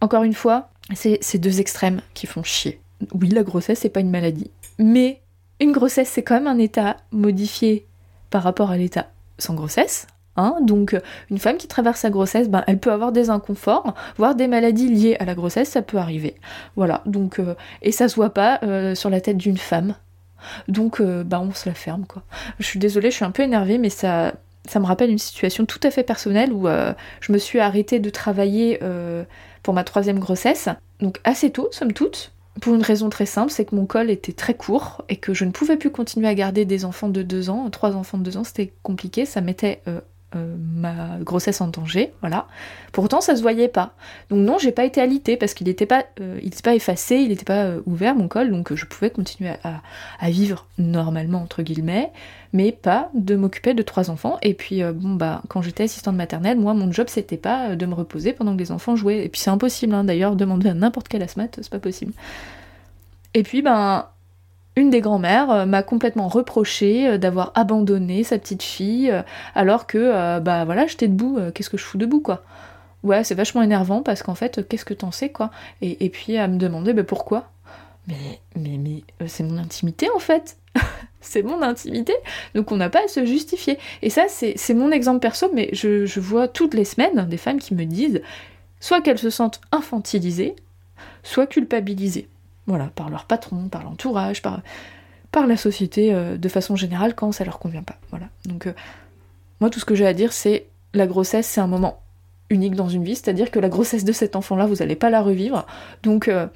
encore 0.00 0.22
une 0.22 0.34
fois, 0.34 0.70
c'est 0.94 1.18
ces 1.20 1.38
deux 1.38 1.60
extrêmes 1.60 2.00
qui 2.14 2.26
font 2.26 2.42
chier. 2.42 2.80
Oui, 3.12 3.28
la 3.28 3.42
grossesse, 3.42 3.80
c'est 3.80 3.90
pas 3.90 4.00
une 4.00 4.10
maladie. 4.10 4.50
Mais 4.78 5.20
une 5.60 5.72
grossesse, 5.72 6.08
c'est 6.08 6.22
quand 6.22 6.34
même 6.34 6.46
un 6.46 6.58
état 6.58 6.96
modifié 7.12 7.86
par 8.30 8.42
rapport 8.42 8.70
à 8.70 8.76
l'état 8.76 9.06
sans 9.38 9.54
grossesse. 9.54 10.06
Hein 10.36 10.56
Donc, 10.62 10.98
une 11.30 11.38
femme 11.38 11.56
qui 11.56 11.66
traverse 11.66 12.00
sa 12.00 12.10
grossesse, 12.10 12.48
ben, 12.48 12.62
elle 12.66 12.78
peut 12.78 12.92
avoir 12.92 13.12
des 13.12 13.30
inconforts, 13.30 13.94
voire 14.16 14.34
des 14.34 14.48
maladies 14.48 14.88
liées 14.88 15.16
à 15.18 15.24
la 15.24 15.34
grossesse, 15.34 15.70
ça 15.70 15.82
peut 15.82 15.98
arriver. 15.98 16.36
Voilà, 16.76 17.02
donc, 17.06 17.38
euh, 17.38 17.54
et 17.82 17.92
ça 17.92 18.08
se 18.08 18.16
voit 18.16 18.30
pas 18.30 18.60
sur 18.94 19.10
la 19.10 19.20
tête 19.20 19.36
d'une 19.36 19.58
femme. 19.58 19.94
Donc, 20.68 21.00
euh, 21.00 21.24
bah, 21.24 21.40
on 21.40 21.52
se 21.52 21.68
la 21.68 21.74
ferme, 21.74 22.06
quoi. 22.06 22.22
Je 22.58 22.66
suis 22.66 22.78
désolée, 22.78 23.10
je 23.10 23.16
suis 23.16 23.24
un 23.24 23.30
peu 23.30 23.42
énervée, 23.42 23.78
mais 23.78 23.90
ça, 23.90 24.34
ça 24.66 24.80
me 24.80 24.86
rappelle 24.86 25.10
une 25.10 25.18
situation 25.18 25.66
tout 25.66 25.80
à 25.82 25.90
fait 25.90 26.02
personnelle 26.02 26.52
où 26.52 26.68
euh, 26.68 26.92
je 27.20 27.32
me 27.32 27.38
suis 27.38 27.60
arrêtée 27.60 27.98
de 27.98 28.10
travailler 28.10 28.78
euh, 28.82 29.24
pour 29.62 29.74
ma 29.74 29.84
troisième 29.84 30.18
grossesse, 30.18 30.68
donc 31.00 31.20
assez 31.24 31.50
tôt, 31.50 31.68
somme 31.72 31.92
toute. 31.92 32.32
Pour 32.60 32.74
une 32.74 32.82
raison 32.82 33.10
très 33.10 33.26
simple, 33.26 33.52
c'est 33.52 33.66
que 33.66 33.74
mon 33.74 33.84
col 33.84 34.10
était 34.10 34.32
très 34.32 34.54
court 34.54 35.04
et 35.10 35.16
que 35.16 35.34
je 35.34 35.44
ne 35.44 35.50
pouvais 35.50 35.76
plus 35.76 35.90
continuer 35.90 36.26
à 36.26 36.34
garder 36.34 36.64
des 36.64 36.86
enfants 36.86 37.10
de 37.10 37.22
deux 37.22 37.50
ans. 37.50 37.68
Trois 37.68 37.94
enfants 37.94 38.16
de 38.16 38.22
deux 38.22 38.38
ans, 38.38 38.44
c'était 38.44 38.72
compliqué, 38.82 39.26
ça 39.26 39.42
mettait 39.42 39.82
ma 40.58 41.18
grossesse 41.20 41.60
en 41.60 41.68
danger, 41.68 42.12
voilà. 42.20 42.46
Pourtant, 42.92 43.20
ça 43.20 43.36
se 43.36 43.42
voyait 43.42 43.68
pas. 43.68 43.92
Donc 44.30 44.40
non, 44.40 44.58
j'ai 44.58 44.72
pas 44.72 44.84
été 44.84 45.00
alitée 45.00 45.36
parce 45.36 45.54
qu'il 45.54 45.66
n'était 45.66 45.86
pas, 45.86 46.04
euh, 46.20 46.38
il 46.42 46.50
pas 46.62 46.74
effacé, 46.74 47.16
il 47.16 47.28
n'était 47.28 47.44
pas 47.44 47.64
euh, 47.64 47.80
ouvert 47.86 48.14
mon 48.14 48.28
col, 48.28 48.50
donc 48.50 48.74
je 48.74 48.86
pouvais 48.86 49.10
continuer 49.10 49.52
à, 49.62 50.30
vivre 50.30 50.66
normalement 50.78 51.42
entre 51.42 51.62
guillemets, 51.62 52.10
mais 52.52 52.72
pas 52.72 53.10
de 53.14 53.36
m'occuper 53.36 53.74
de 53.74 53.82
trois 53.82 54.10
enfants. 54.10 54.38
Et 54.42 54.54
puis 54.54 54.82
bon 54.82 55.14
bah, 55.14 55.42
quand 55.48 55.62
j'étais 55.62 55.84
assistante 55.84 56.16
maternelle, 56.16 56.58
moi 56.58 56.74
mon 56.74 56.90
job 56.90 57.06
c'était 57.08 57.36
pas 57.36 57.76
de 57.76 57.86
me 57.86 57.94
reposer 57.94 58.32
pendant 58.32 58.54
que 58.54 58.58
les 58.58 58.72
enfants 58.72 58.96
jouaient. 58.96 59.24
Et 59.24 59.28
puis 59.28 59.40
c'est 59.40 59.50
impossible, 59.50 59.94
hein, 59.94 60.04
d'ailleurs, 60.04 60.36
demander 60.36 60.70
à 60.70 60.74
n'importe 60.74 61.08
quel 61.08 61.22
asthmate, 61.22 61.58
c'est 61.60 61.70
pas 61.70 61.78
possible. 61.78 62.12
Et 63.34 63.42
puis 63.42 63.62
ben 63.62 64.06
une 64.76 64.90
des 64.90 65.00
grand-mères 65.00 65.50
euh, 65.50 65.66
m'a 65.66 65.82
complètement 65.82 66.28
reproché 66.28 67.08
euh, 67.08 67.18
d'avoir 67.18 67.52
abandonné 67.54 68.22
sa 68.24 68.38
petite 68.38 68.62
fille 68.62 69.10
euh, 69.10 69.22
alors 69.54 69.86
que 69.86 70.38
bah 70.40 70.64
voilà 70.64 70.86
j'étais 70.86 71.08
debout, 71.08 71.38
qu'est-ce 71.54 71.70
que 71.70 71.78
je 71.78 71.84
fous 71.84 71.98
debout 71.98 72.20
quoi. 72.20 72.44
Ouais 73.02 73.24
c'est 73.24 73.34
vachement 73.34 73.62
énervant 73.62 74.02
parce 74.02 74.22
qu'en 74.22 74.34
fait 74.34 74.68
qu'est-ce 74.68 74.84
que 74.84 74.94
t'en 74.94 75.10
sais 75.10 75.30
quoi. 75.30 75.50
Et, 75.80 76.10
puis 76.10 76.36
à 76.36 76.46
me 76.46 76.58
demander 76.58 76.92
bah, 76.92 77.04
pourquoi. 77.04 77.50
Mais 78.06 78.40
mais 78.54 78.78
mais 78.78 79.28
c'est 79.28 79.42
mon 79.42 79.58
intimité 79.58 80.08
en 80.14 80.18
fait. 80.18 80.58
C'est 81.22 81.42
mon 81.42 81.60
intimité. 81.60 82.14
Donc 82.54 82.70
on 82.70 82.76
n'a 82.76 82.88
pas 82.88 83.02
à 83.04 83.08
se 83.08 83.26
justifier. 83.26 83.78
Et 84.02 84.10
ça 84.10 84.26
c'est 84.28 84.74
mon 84.74 84.92
exemple 84.92 85.18
perso 85.18 85.50
mais 85.52 85.70
je, 85.72 86.06
je 86.06 86.20
vois 86.20 86.46
toutes 86.46 86.74
les 86.74 86.84
semaines 86.84 87.26
des 87.28 87.36
femmes 87.36 87.58
qui 87.58 87.74
me 87.74 87.84
disent 87.84 88.22
soit 88.78 89.00
qu'elles 89.00 89.18
se 89.18 89.30
sentent 89.30 89.60
infantilisées 89.72 90.54
soit 91.22 91.46
culpabilisées. 91.46 92.28
Voilà, 92.66 92.90
par 92.94 93.10
leur 93.10 93.24
patron, 93.24 93.68
par 93.68 93.84
l'entourage, 93.84 94.42
par, 94.42 94.60
par 95.30 95.46
la 95.46 95.56
société 95.56 96.12
euh, 96.12 96.36
de 96.36 96.48
façon 96.48 96.76
générale 96.76 97.14
quand 97.14 97.32
ça 97.32 97.44
leur 97.44 97.58
convient 97.58 97.82
pas. 97.82 97.96
Voilà. 98.10 98.26
Donc 98.44 98.66
euh, 98.66 98.72
moi 99.60 99.70
tout 99.70 99.80
ce 99.80 99.84
que 99.84 99.94
j'ai 99.94 100.06
à 100.06 100.14
dire 100.14 100.32
c'est 100.32 100.66
la 100.94 101.06
grossesse 101.06 101.46
c'est 101.46 101.60
un 101.60 101.66
moment 101.66 102.00
unique 102.50 102.74
dans 102.74 102.88
une 102.88 103.04
vie, 103.04 103.16
c'est-à-dire 103.16 103.50
que 103.50 103.58
la 103.58 103.68
grossesse 103.68 104.04
de 104.04 104.12
cet 104.12 104.36
enfant-là, 104.36 104.66
vous 104.66 104.76
n'allez 104.76 104.96
pas 104.96 105.10
la 105.10 105.20
revivre. 105.20 105.66
Donc 106.02 106.28
euh, 106.28 106.46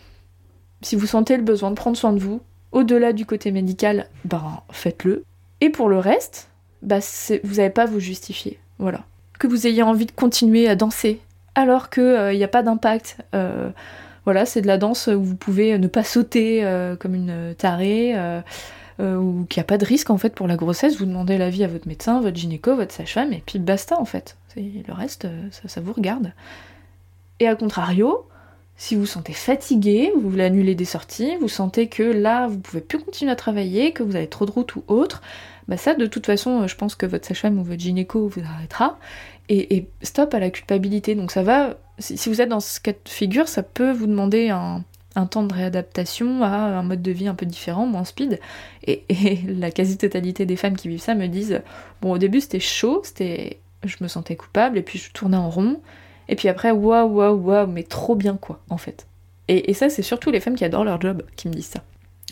si 0.83 0.96
vous 0.96 1.07
sentez 1.07 1.37
le 1.37 1.42
besoin 1.42 1.70
de 1.70 1.75
prendre 1.75 1.96
soin 1.96 2.12
de 2.12 2.20
vous, 2.20 2.40
au-delà 2.73 3.12
du 3.12 3.27
côté 3.27 3.51
médical, 3.51 4.09
ben 4.25 4.62
faites-le. 4.70 5.25
Et 5.61 5.70
pour 5.70 5.88
le 5.88 5.99
reste, 5.99 6.49
bah, 6.83 7.01
vous 7.42 7.55
n'avez 7.57 7.70
pas 7.70 7.83
à 7.83 7.87
vous 7.87 8.01
justifier. 8.01 8.59
Voilà. 8.79 9.01
Que 9.38 9.46
vous 9.46 9.66
ayez 9.66 9.83
envie 9.83 10.07
de 10.07 10.12
continuer 10.12 10.68
à 10.68 10.77
danser 10.77 11.20
alors 11.55 11.90
qu'il 11.90 12.31
n'y 12.37 12.44
a 12.44 12.49
pas 12.49 12.62
d'impact. 12.62 13.18
Voilà, 14.24 14.46
c'est 14.46 14.61
de 14.61 14.66
la 14.66 14.78
danse 14.78 15.09
où 15.09 15.22
vous 15.22 15.37
pouvez 15.37 15.78
ne 15.78 15.87
pas 15.87 16.04
sauter 16.04 16.64
euh, 16.64 16.96
comme 16.96 17.14
une 17.14 17.54
tarée, 17.56 18.12
euh, 18.16 18.40
euh, 19.00 19.16
ou 19.16 19.46
qu'il 19.48 19.61
n'y 19.61 19.64
a 19.64 19.66
pas 19.66 19.78
de 19.78 19.85
risque 19.85 20.11
en 20.11 20.18
fait 20.18 20.35
pour 20.35 20.46
la 20.46 20.56
grossesse. 20.56 20.98
Vous 20.98 21.06
demandez 21.06 21.38
l'avis 21.38 21.64
à 21.64 21.68
votre 21.68 21.88
médecin, 21.88 22.20
votre 22.20 22.37
gynéco, 22.37 22.76
votre 22.76 22.92
sage-femme, 22.92 23.33
et 23.33 23.42
puis 23.44 23.59
basta 23.59 23.98
en 23.98 24.04
fait. 24.04 24.37
Le 24.56 24.92
reste, 24.92 25.26
ça, 25.50 25.80
vous 25.80 25.92
regarde. 25.92 26.33
Et 27.38 27.46
à 27.46 27.54
contrario, 27.54 28.26
si 28.76 28.96
vous 28.96 29.06
sentez 29.06 29.33
fatigué, 29.33 30.12
vous 30.14 30.28
voulez 30.28 30.44
annuler 30.44 30.74
des 30.74 30.85
sorties, 30.85 31.37
vous 31.40 31.48
sentez 31.48 31.88
que 31.88 32.02
là, 32.02 32.46
vous 32.48 32.59
pouvez 32.59 32.83
plus 32.83 32.98
continuer 32.98 33.30
à 33.30 33.37
travailler, 33.37 33.92
que 33.92 34.02
vous 34.02 34.16
avez 34.16 34.26
trop 34.26 34.44
de 34.44 34.50
route 34.50 34.74
ou 34.76 34.85
autre, 34.88 35.22
bah 35.68 35.76
ça, 35.76 35.94
de 35.94 36.06
toute 36.06 36.26
façon, 36.26 36.66
je 36.66 36.74
pense 36.74 36.96
que 36.96 37.06
votre 37.06 37.26
sage-femme 37.26 37.59
ou 37.59 37.62
votre 37.62 37.80
gynéco 37.80 38.26
vous 38.26 38.42
arrêtera. 38.42 38.98
Et, 39.50 39.88
stop 40.02 40.32
à 40.34 40.38
la 40.38 40.50
culpabilité. 40.50 41.14
Donc 41.14 41.30
ça 41.30 41.42
va 41.42 41.76
si, 41.98 42.28
vous 42.28 42.40
êtes 42.40 42.48
dans 42.48 42.60
ce 42.60 42.80
cas 42.80 42.92
de 42.92 43.08
figure, 43.08 43.48
ça 43.48 43.62
peut 43.62 43.90
vous 43.90 44.06
demander 44.06 44.48
un, 44.48 44.84
temps 45.26 45.42
de 45.42 45.52
réadaptation 45.52 46.42
à 46.42 46.48
un 46.48 46.82
mode 46.82 47.02
de 47.02 47.10
vie 47.10 47.28
un 47.28 47.34
peu 47.34 47.44
différent, 47.44 47.84
moins 47.84 48.04
speed. 48.04 48.40
Et, 48.86 49.04
la 49.46 49.70
quasi-totalité 49.70 50.46
des 50.46 50.56
femmes 50.56 50.76
qui 50.76 50.88
vivent 50.88 51.02
ça 51.02 51.14
me 51.14 51.26
disent 51.26 51.60
Bon, 52.00 52.12
au 52.12 52.18
début 52.18 52.40
c'était 52.40 52.60
chaud, 52.60 53.02
c'était, 53.04 53.60
je 53.84 53.96
me 54.00 54.08
sentais 54.08 54.36
coupable, 54.36 54.78
et 54.78 54.82
puis 54.82 54.98
je 54.98 55.12
tournais 55.12 55.36
en 55.36 55.50
rond. 55.50 55.80
Et 56.28 56.36
puis 56.36 56.48
après, 56.48 56.70
waouh, 56.70 57.08
waouh, 57.08 57.36
waouh, 57.36 57.66
mais 57.66 57.82
trop 57.82 58.14
bien 58.14 58.36
quoi, 58.36 58.60
en 58.70 58.78
fait. 58.78 59.06
Et, 59.48 59.70
et 59.70 59.74
ça, 59.74 59.90
c'est 59.90 60.02
surtout 60.02 60.30
les 60.30 60.38
femmes 60.38 60.54
qui 60.54 60.64
adorent 60.64 60.84
leur 60.84 61.00
job 61.00 61.24
qui 61.36 61.48
me 61.48 61.52
disent 61.52 61.66
ça. 61.66 61.82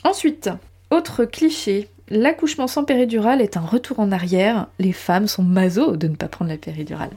Ensuite, 0.04 0.48
autre 0.90 1.24
cliché, 1.24 1.90
l'accouchement 2.10 2.66
sans 2.66 2.84
péridurale 2.84 3.40
est 3.40 3.56
un 3.56 3.62
retour 3.62 4.00
en 4.00 4.12
arrière. 4.12 4.68
Les 4.78 4.92
femmes 4.92 5.26
sont 5.26 5.42
maso 5.42 5.96
de 5.96 6.08
ne 6.08 6.16
pas 6.16 6.28
prendre 6.28 6.50
la 6.50 6.56
péridurale. 6.56 7.10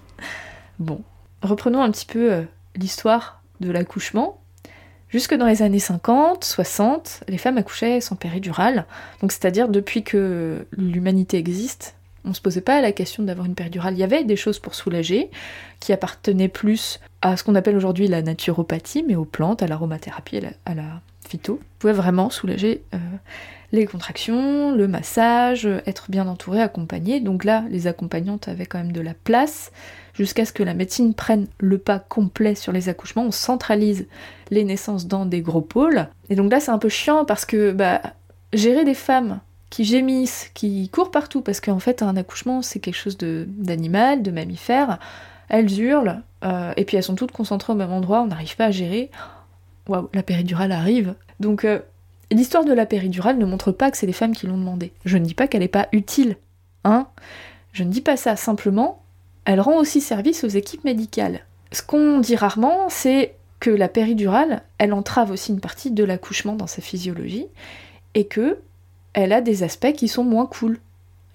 Bon, 0.79 1.01
reprenons 1.41 1.81
un 1.81 1.91
petit 1.91 2.05
peu 2.05 2.31
euh, 2.31 2.43
l'histoire 2.75 3.41
de 3.59 3.71
l'accouchement. 3.71 4.41
Jusque 5.09 5.35
dans 5.35 5.45
les 5.45 5.61
années 5.61 5.79
50, 5.79 6.43
60, 6.43 7.23
les 7.27 7.37
femmes 7.37 7.57
accouchaient 7.57 7.99
sans 7.99 8.15
péridurale. 8.15 8.85
Donc 9.19 9.31
c'est-à-dire 9.33 9.67
depuis 9.67 10.03
que 10.03 10.65
l'humanité 10.77 11.37
existe, 11.37 11.95
on 12.25 12.29
ne 12.29 12.33
se 12.33 12.41
posait 12.41 12.61
pas 12.61 12.81
la 12.81 12.91
question 12.91 13.23
d'avoir 13.23 13.47
une 13.47 13.55
péridurale. 13.55 13.93
Il 13.93 13.99
y 13.99 14.03
avait 14.03 14.23
des 14.23 14.35
choses 14.35 14.59
pour 14.59 14.75
soulager 14.75 15.29
qui 15.79 15.93
appartenaient 15.93 16.47
plus 16.47 16.99
à 17.21 17.37
ce 17.37 17.43
qu'on 17.43 17.55
appelle 17.55 17.75
aujourd'hui 17.75 18.07
la 18.07 18.21
naturopathie, 18.21 19.03
mais 19.07 19.15
aux 19.15 19.25
plantes, 19.25 19.63
à 19.63 19.67
l'aromathérapie, 19.67 20.39
à 20.65 20.75
la, 20.75 20.83
phyto. 21.27 21.55
Vous 21.55 21.61
pouvez 21.79 21.93
vraiment 21.93 22.29
soulager 22.29 22.83
euh, 22.93 22.97
les 23.71 23.85
contractions, 23.85 24.75
le 24.75 24.87
massage, 24.87 25.65
être 25.85 26.09
bien 26.09 26.27
entouré, 26.27 26.61
accompagné. 26.61 27.19
Donc 27.19 27.43
là, 27.43 27.63
les 27.69 27.87
accompagnantes 27.87 28.47
avaient 28.47 28.65
quand 28.65 28.79
même 28.79 28.91
de 28.91 29.01
la 29.01 29.13
place 29.13 29.71
jusqu'à 30.13 30.45
ce 30.45 30.51
que 30.51 30.63
la 30.63 30.73
médecine 30.73 31.13
prenne 31.13 31.47
le 31.59 31.77
pas 31.77 31.99
complet 31.99 32.55
sur 32.55 32.71
les 32.71 32.89
accouchements. 32.89 33.23
On 33.23 33.31
centralise 33.31 34.07
les 34.49 34.63
naissances 34.63 35.07
dans 35.07 35.25
des 35.25 35.41
gros 35.41 35.61
pôles. 35.61 36.07
Et 36.29 36.35
donc 36.35 36.51
là, 36.51 36.59
c'est 36.59 36.71
un 36.71 36.77
peu 36.77 36.89
chiant 36.89 37.23
parce 37.23 37.45
que 37.45 37.71
bah, 37.71 38.01
gérer 38.51 38.83
des 38.83 38.93
femmes 38.93 39.39
qui 39.71 39.85
gémissent, 39.85 40.51
qui 40.53 40.89
courent 40.89 41.09
partout, 41.09 41.41
parce 41.41 41.61
qu'en 41.61 41.79
fait, 41.79 42.03
un 42.03 42.15
accouchement, 42.17 42.61
c'est 42.61 42.79
quelque 42.79 42.97
chose 42.97 43.17
d'animal, 43.17 44.21
de, 44.21 44.29
mammifère. 44.29 44.99
Elles 45.49 45.79
hurlent, 45.79 46.21
euh, 46.43 46.73
et 46.77 46.85
puis 46.85 46.97
elles 46.97 47.03
sont 47.03 47.15
toutes 47.15 47.31
concentrées 47.31 47.73
au 47.73 47.75
même 47.75 47.91
endroit, 47.91 48.21
on 48.21 48.27
n'arrive 48.27 48.55
pas 48.57 48.65
à 48.65 48.71
gérer. 48.71 49.09
Waouh, 49.87 50.09
la 50.13 50.23
péridurale 50.23 50.73
arrive. 50.73 51.15
Donc, 51.39 51.63
euh, 51.63 51.79
l'histoire 52.31 52.65
de 52.65 52.73
la 52.73 52.85
péridurale 52.85 53.37
ne 53.37 53.45
montre 53.45 53.71
pas 53.71 53.89
que 53.89 53.97
c'est 53.97 54.05
les 54.05 54.13
femmes 54.13 54.35
qui 54.35 54.45
l'ont 54.45 54.57
demandé. 54.57 54.91
Je 55.05 55.17
ne 55.17 55.25
dis 55.25 55.33
pas 55.33 55.47
qu'elle 55.47 55.61
n'est 55.61 55.69
pas 55.69 55.87
utile, 55.93 56.35
hein. 56.83 57.07
Je 57.71 57.85
ne 57.85 57.89
dis 57.89 58.01
pas 58.01 58.17
ça, 58.17 58.35
simplement, 58.35 59.01
elle 59.45 59.61
rend 59.61 59.77
aussi 59.77 60.01
service 60.01 60.43
aux 60.43 60.49
équipes 60.49 60.83
médicales. 60.83 61.45
Ce 61.71 61.81
qu'on 61.81 62.19
dit 62.19 62.35
rarement, 62.35 62.89
c'est 62.89 63.35
que 63.61 63.69
la 63.69 63.87
péridurale, 63.87 64.63
elle 64.79 64.91
entrave 64.91 65.31
aussi 65.31 65.53
une 65.53 65.61
partie 65.61 65.91
de 65.91 66.03
l'accouchement 66.03 66.55
dans 66.55 66.67
sa 66.67 66.81
physiologie, 66.81 67.47
et 68.15 68.25
que 68.25 68.59
elle 69.13 69.33
a 69.33 69.41
des 69.41 69.63
aspects 69.63 69.93
qui 69.93 70.07
sont 70.07 70.23
moins 70.23 70.45
cool. 70.45 70.79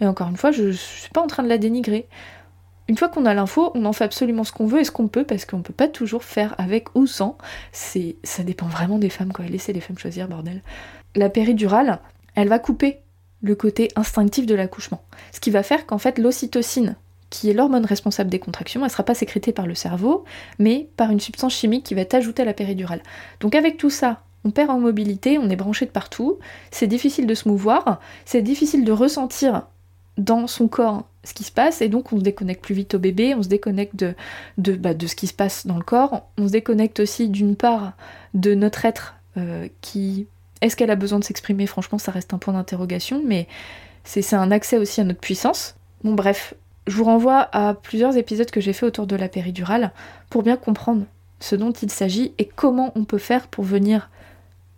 Et 0.00 0.06
encore 0.06 0.28
une 0.28 0.36
fois, 0.36 0.50
je, 0.50 0.64
ne 0.64 0.72
suis 0.72 1.10
pas 1.10 1.22
en 1.22 1.26
train 1.26 1.42
de 1.42 1.48
la 1.48 1.58
dénigrer. 1.58 2.08
Une 2.88 2.96
fois 2.96 3.08
qu'on 3.08 3.26
a 3.26 3.34
l'info, 3.34 3.72
on 3.74 3.84
en 3.84 3.92
fait 3.92 4.04
absolument 4.04 4.44
ce 4.44 4.52
qu'on 4.52 4.66
veut 4.66 4.80
et 4.80 4.84
ce 4.84 4.92
qu'on 4.92 5.08
peut, 5.08 5.24
parce 5.24 5.44
qu'on 5.44 5.62
peut 5.62 5.72
pas 5.72 5.88
toujours 5.88 6.22
faire 6.22 6.54
avec 6.58 6.94
ou 6.94 7.06
sans. 7.06 7.36
C'est, 7.72 8.16
ça 8.22 8.44
dépend 8.44 8.66
vraiment 8.66 8.98
des 8.98 9.10
femmes, 9.10 9.32
quoi. 9.32 9.44
Laissez 9.46 9.72
les 9.72 9.80
femmes 9.80 9.98
choisir, 9.98 10.28
bordel. 10.28 10.62
La 11.14 11.28
péridurale, 11.28 11.98
elle 12.34 12.48
va 12.48 12.58
couper 12.58 13.00
le 13.42 13.54
côté 13.54 13.88
instinctif 13.96 14.46
de 14.46 14.54
l'accouchement. 14.54 15.02
Ce 15.32 15.40
qui 15.40 15.50
va 15.50 15.62
faire 15.62 15.86
qu'en 15.86 15.98
fait, 15.98 16.18
l'ocytocine, 16.18 16.96
qui 17.30 17.50
est 17.50 17.54
l'hormone 17.54 17.84
responsable 17.84 18.30
des 18.30 18.38
contractions, 18.38 18.84
elle 18.84 18.90
sera 18.90 19.02
pas 19.02 19.14
sécrétée 19.14 19.52
par 19.52 19.66
le 19.66 19.74
cerveau, 19.74 20.24
mais 20.58 20.88
par 20.96 21.10
une 21.10 21.20
substance 21.20 21.54
chimique 21.54 21.84
qui 21.84 21.94
va 21.94 22.02
être 22.02 22.14
ajoutée 22.14 22.42
à 22.42 22.46
la 22.46 22.54
péridurale. 22.54 23.02
Donc 23.40 23.54
avec 23.54 23.78
tout 23.78 23.90
ça, 23.90 24.22
on 24.46 24.50
perd 24.52 24.70
en 24.70 24.78
mobilité, 24.78 25.38
on 25.38 25.50
est 25.50 25.56
branché 25.56 25.86
de 25.86 25.90
partout, 25.90 26.38
c'est 26.70 26.86
difficile 26.86 27.26
de 27.26 27.34
se 27.34 27.48
mouvoir, 27.48 28.00
c'est 28.24 28.42
difficile 28.42 28.84
de 28.84 28.92
ressentir 28.92 29.66
dans 30.16 30.46
son 30.46 30.68
corps 30.68 31.04
ce 31.24 31.34
qui 31.34 31.42
se 31.42 31.50
passe, 31.50 31.82
et 31.82 31.88
donc 31.88 32.12
on 32.12 32.18
se 32.18 32.22
déconnecte 32.22 32.62
plus 32.62 32.74
vite 32.74 32.94
au 32.94 33.00
bébé, 33.00 33.34
on 33.34 33.42
se 33.42 33.48
déconnecte 33.48 33.96
de, 33.96 34.14
de, 34.58 34.74
bah, 34.74 34.92
ce 34.98 35.16
qui 35.16 35.26
se 35.26 35.34
passe 35.34 35.66
dans 35.66 35.76
le 35.76 35.82
corps, 35.82 36.28
on 36.38 36.46
se 36.46 36.52
déconnecte 36.52 37.00
aussi 37.00 37.28
d'une 37.28 37.56
part 37.56 37.92
de 38.34 38.54
notre 38.54 38.84
être 38.84 39.16
euh, 39.36 39.68
qui... 39.80 40.28
Est-ce 40.60 40.76
qu'elle 40.76 40.90
a 40.90 40.96
besoin 40.96 41.18
de 41.18 41.24
s'exprimer? 41.24 41.66
Franchement, 41.66 41.98
ça 41.98 42.12
reste 42.12 42.32
un 42.32 42.38
point 42.38 42.54
d'interrogation, 42.54 43.20
mais 43.24 43.46
c'est 44.04 44.34
un 44.34 44.50
accès 44.50 44.78
aussi 44.78 45.00
à 45.00 45.04
notre 45.04 45.20
puissance. 45.20 45.74
Bon 46.04 46.14
bref, 46.14 46.54
je 46.86 46.96
vous 46.96 47.04
renvoie 47.04 47.48
à 47.52 47.74
plusieurs 47.74 48.16
épisodes 48.16 48.50
que 48.50 48.60
j'ai 48.60 48.72
fait 48.72 48.86
autour 48.86 49.06
de 49.06 49.16
la 49.16 49.28
péridurale 49.28 49.90
pour 50.30 50.44
bien 50.44 50.56
comprendre 50.56 51.04
ce 51.40 51.56
dont 51.56 51.72
il 51.72 51.90
s'agit 51.90 52.32
et 52.38 52.46
comment 52.46 52.92
on 52.94 53.04
peut 53.04 53.18
faire 53.18 53.48
pour 53.48 53.64
venir 53.64 54.08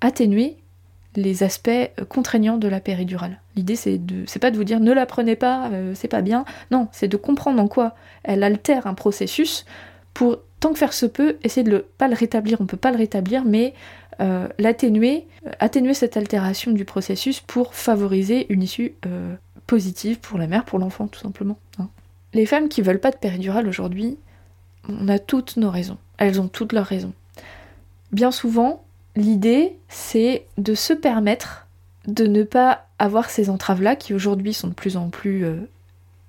atténuer 0.01 0.57
les 1.17 1.43
aspects 1.43 1.69
euh, 1.69 2.05
contraignants 2.09 2.59
de 2.59 2.69
la 2.69 2.81
péridurale. 2.81 3.41
L'idée 3.57 3.77
c'est 3.77 3.99
de 3.99 4.25
c'est 4.27 4.39
pas 4.39 4.51
de 4.51 4.57
vous 4.57 4.65
dire 4.65 4.81
ne 4.81 4.93
la 4.93 5.07
prenez 5.07 5.37
pas, 5.37 5.69
euh, 5.71 5.93
c'est 5.95 6.09
pas 6.09 6.23
bien. 6.23 6.45
Non, 6.71 6.89
c'est 6.93 7.09
de 7.09 7.17
comprendre 7.17 7.61
en 7.61 7.69
quoi 7.69 7.95
elle 8.23 8.43
altère 8.43 8.87
un 8.87 8.95
processus 8.95 9.65
pour 10.15 10.39
tant 10.61 10.73
que 10.73 10.79
faire 10.79 10.93
se 10.93 11.07
peut 11.07 11.37
essayer 11.43 11.65
de 11.65 11.71
le 11.71 11.83
pas 11.99 12.09
le 12.09 12.15
rétablir, 12.15 12.61
on 12.61 12.67
peut 12.67 12.77
pas 12.77 12.91
le 12.91 12.99
rétablir 12.99 13.45
mais 13.45 13.75
euh, 14.21 14.49
l'atténuer, 14.59 15.27
atténuer 15.61 15.95
cette 15.95 16.17
altération 16.17 16.73
du 16.73 16.85
processus 16.85 17.41
pour 17.41 17.75
favoriser 17.75 18.53
une 18.53 18.63
issue 18.63 18.95
positive 19.67 20.19
pour 20.19 20.39
la 20.39 20.47
mère, 20.47 20.65
pour 20.65 20.79
l'enfant 20.79 21.07
tout 21.07 21.21
simplement. 21.21 21.59
Hein. 21.79 21.89
Les 22.35 22.47
femmes 22.47 22.69
qui 22.69 22.83
veulent 22.83 23.01
pas 23.01 23.11
de 23.11 23.17
péridurale 23.17 23.69
aujourd'hui, 23.69 24.19
on 24.89 25.09
a 25.09 25.19
toutes 25.19 25.57
nos 25.57 25.71
raisons. 25.71 25.99
Elles 26.19 26.41
ont 26.41 26.49
toutes 26.49 26.73
leurs 26.73 26.87
raisons. 26.87 27.13
Bien 28.13 28.31
souvent, 28.31 28.83
l'idée, 29.19 29.77
c'est 29.89 30.47
de 30.57 30.75
se 30.75 30.93
permettre 30.93 31.67
de 32.07 32.27
ne 32.27 32.43
pas 32.43 32.87
avoir 32.99 33.31
ces 33.31 33.51
entraves-là 33.51 33.97
qui 33.97 34.15
aujourd'hui 34.15 34.55
sont 34.55 34.69
de 34.69 34.75
plus 34.75 34.97
en 34.97 35.11
plus 35.11 35.45
euh, 35.45 35.57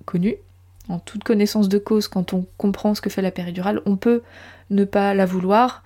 connues. 0.06 0.36
En 0.90 1.00
toute 1.00 1.24
connaissance 1.24 1.70
de 1.70 1.78
cause, 1.78 2.08
quand 2.08 2.34
on 2.34 2.46
comprend 2.58 2.96
ce 2.96 3.02
que 3.02 3.10
fait 3.10 3.22
la 3.22 3.32
péridurale, 3.32 3.82
on 3.86 3.96
peut 3.96 4.24
ne 4.72 4.84
pas 4.84 5.14
la 5.14 5.26
vouloir 5.26 5.84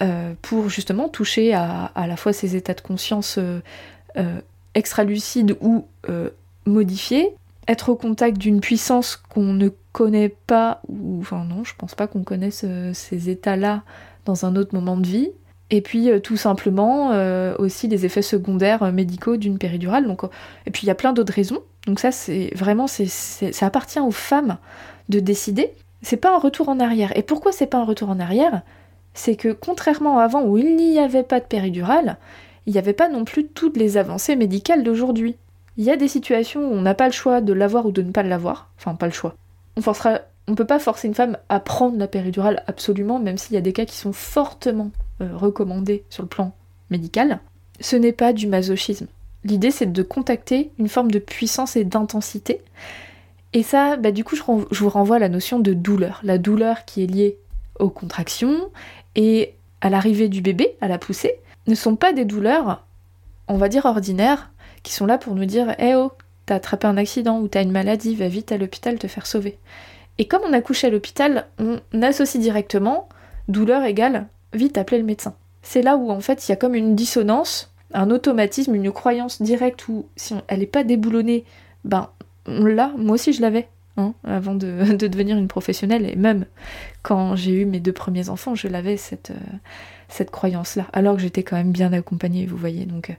euh, 0.00 0.32
pour 0.40 0.70
justement 0.70 1.08
toucher 1.08 1.52
à, 1.52 1.92
la 1.94 2.16
fois 2.16 2.32
ces 2.32 2.56
états 2.56 2.72
de 2.72 2.80
conscience 2.80 3.38
euh, 3.38 4.40
extra-lucides 4.74 5.56
ou 5.60 5.86
modifiés, 6.64 7.34
être 7.68 7.90
au 7.90 7.96
contact 7.96 8.38
d'une 8.38 8.60
puissance 8.60 9.16
qu'on 9.16 9.52
ne 9.52 9.68
connaît 9.92 10.34
pas, 10.46 10.80
ou 10.88 11.20
enfin 11.20 11.44
non, 11.44 11.64
je 11.64 11.74
pense 11.76 11.94
pas 11.94 12.06
qu'on 12.06 12.22
connaisse 12.22 12.64
ces 12.94 13.28
états-là 13.28 13.82
dans 14.24 14.46
un 14.46 14.56
autre 14.56 14.74
moment 14.74 14.96
de 14.96 15.06
vie. 15.06 15.30
Et 15.70 15.80
puis 15.80 16.10
euh, 16.10 16.18
tout 16.18 16.36
simplement 16.36 17.12
euh, 17.12 17.54
aussi 17.58 17.88
les 17.88 18.04
effets 18.04 18.22
secondaires 18.22 18.92
médicaux 18.92 19.36
d'une 19.36 19.58
péridurale. 19.58 20.06
Donc, 20.06 20.24
et 20.66 20.70
puis 20.70 20.82
il 20.84 20.86
y 20.86 20.90
a 20.90 20.94
plein 20.94 21.12
d'autres 21.12 21.32
raisons. 21.32 21.60
Donc 21.86 22.00
ça 22.00 22.12
c'est 22.12 22.50
vraiment 22.54 22.86
ça 22.86 23.66
appartient 23.66 24.00
aux 24.00 24.10
femmes 24.10 24.58
de 25.08 25.20
décider. 25.20 25.72
C'est 26.02 26.16
pas 26.16 26.34
un 26.34 26.38
retour 26.38 26.68
en 26.68 26.80
arrière. 26.80 27.16
Et 27.16 27.22
pourquoi 27.22 27.52
c'est 27.52 27.66
pas 27.66 27.78
un 27.78 27.84
retour 27.84 28.10
en 28.10 28.20
arrière? 28.20 28.62
C'est 29.14 29.36
que 29.36 29.52
contrairement 29.52 30.18
à 30.18 30.24
avant 30.24 30.42
où 30.44 30.56
il 30.56 30.76
n'y 30.76 30.98
avait 30.98 31.22
pas 31.22 31.40
de 31.40 31.44
péridurale, 31.44 32.16
il 32.66 32.72
n'y 32.72 32.78
avait 32.78 32.92
pas 32.92 33.08
non 33.08 33.24
plus 33.24 33.46
toutes 33.46 33.76
les 33.76 33.96
avancées 33.96 34.36
médicales 34.36 34.82
d'aujourd'hui. 34.82 35.36
Il 35.76 35.84
y 35.84 35.90
a 35.90 35.96
des 35.96 36.08
situations 36.08 36.60
où 36.60 36.72
on 36.72 36.82
n'a 36.82 36.94
pas 36.94 37.06
le 37.06 37.12
choix 37.12 37.40
de 37.40 37.52
l'avoir 37.52 37.86
ou 37.86 37.92
de 37.92 38.02
ne 38.02 38.12
pas 38.12 38.22
l'avoir. 38.22 38.70
Enfin, 38.78 38.94
pas 38.94 39.06
le 39.06 39.12
choix. 39.12 39.34
On 39.76 39.82
forcera. 39.82 40.20
On 40.48 40.54
peut 40.54 40.66
pas 40.66 40.78
forcer 40.78 41.06
une 41.06 41.14
femme 41.14 41.38
à 41.48 41.60
prendre 41.60 41.96
la 41.96 42.08
péridurale 42.08 42.64
absolument, 42.66 43.18
même 43.20 43.38
s'il 43.38 43.54
y 43.54 43.58
a 43.58 43.62
des 43.62 43.72
cas 43.72 43.84
qui 43.84 43.96
sont 43.96 44.12
fortement 44.12 44.90
recommandé 45.24 46.04
sur 46.10 46.22
le 46.22 46.28
plan 46.28 46.54
médical, 46.90 47.40
ce 47.80 47.96
n'est 47.96 48.12
pas 48.12 48.32
du 48.32 48.46
masochisme. 48.46 49.06
L'idée 49.44 49.70
c'est 49.70 49.90
de 49.90 50.02
contacter 50.02 50.70
une 50.78 50.88
forme 50.88 51.10
de 51.10 51.18
puissance 51.18 51.76
et 51.76 51.84
d'intensité. 51.84 52.60
Et 53.52 53.62
ça, 53.62 53.96
bah, 53.96 54.12
du 54.12 54.22
coup, 54.22 54.36
je, 54.36 54.42
vous 54.44 54.88
renvoie 54.88 55.16
à 55.16 55.18
la 55.20 55.28
notion 55.28 55.58
de 55.58 55.72
douleur. 55.72 56.20
La 56.22 56.38
douleur 56.38 56.84
qui 56.84 57.02
est 57.02 57.06
liée 57.06 57.36
aux 57.78 57.90
contractions 57.90 58.70
et 59.16 59.54
à 59.80 59.90
l'arrivée 59.90 60.28
du 60.28 60.40
bébé, 60.40 60.76
à 60.80 60.88
la 60.88 60.98
poussée, 60.98 61.40
ne 61.66 61.74
sont 61.74 61.96
pas 61.96 62.12
des 62.12 62.24
douleurs, 62.24 62.84
on 63.48 63.56
va 63.56 63.68
dire 63.68 63.86
ordinaires, 63.86 64.50
qui 64.82 64.92
sont 64.92 65.06
là 65.06 65.18
pour 65.18 65.34
nous 65.34 65.46
dire 65.46 65.74
Eh 65.78 65.94
oh, 65.96 66.12
t'as 66.46 66.56
attrapé 66.56 66.86
un 66.86 66.96
accident 66.96 67.40
ou 67.40 67.48
t'as 67.48 67.62
une 67.62 67.72
maladie, 67.72 68.14
va 68.14 68.28
vite 68.28 68.52
à 68.52 68.58
l'hôpital 68.58 68.98
te 68.98 69.08
faire 69.08 69.26
sauver. 69.26 69.58
Et 70.18 70.28
comme 70.28 70.42
on 70.46 70.52
a 70.52 70.60
couché 70.60 70.86
à 70.86 70.90
l'hôpital, 70.90 71.46
on 71.58 71.80
associe 72.02 72.40
directement 72.40 73.08
douleur 73.48 73.82
égale 73.84 74.26
vite 74.52 74.78
appeler 74.78 74.98
le 74.98 75.04
médecin. 75.04 75.34
C'est 75.62 75.82
là 75.82 75.96
où 75.96 76.10
en 76.10 76.20
fait 76.20 76.46
il 76.46 76.50
y 76.50 76.52
a 76.52 76.56
comme 76.56 76.74
une 76.74 76.94
dissonance, 76.94 77.72
un 77.92 78.10
automatisme, 78.10 78.74
une 78.74 78.92
croyance 78.92 79.42
directe 79.42 79.88
où 79.88 80.06
si 80.16 80.34
elle 80.48 80.60
n'est 80.60 80.66
pas 80.66 80.84
déboulonnée, 80.84 81.44
ben 81.84 82.10
là, 82.46 82.92
moi 82.96 83.14
aussi 83.14 83.32
je 83.32 83.42
l'avais. 83.42 83.68
Hein, 83.96 84.14
avant 84.24 84.54
de, 84.56 84.84
devenir 84.94 85.36
une 85.36 85.48
professionnelle 85.48 86.08
et 86.08 86.14
même 86.14 86.46
quand 87.02 87.34
j'ai 87.34 87.52
eu 87.52 87.64
mes 87.64 87.80
deux 87.80 87.92
premiers 87.92 88.28
enfants 88.28 88.54
je 88.54 88.68
l'avais 88.68 88.96
cette, 88.96 89.32
euh, 89.32 89.56
cette 90.08 90.30
croyance 90.30 90.76
là 90.76 90.86
alors 90.92 91.16
que 91.16 91.22
j'étais 91.22 91.42
quand 91.42 91.56
même 91.56 91.72
bien 91.72 91.92
accompagnée 91.92 92.46
vous 92.46 92.56
voyez 92.56 92.86
donc 92.86 93.10
euh, 93.10 93.14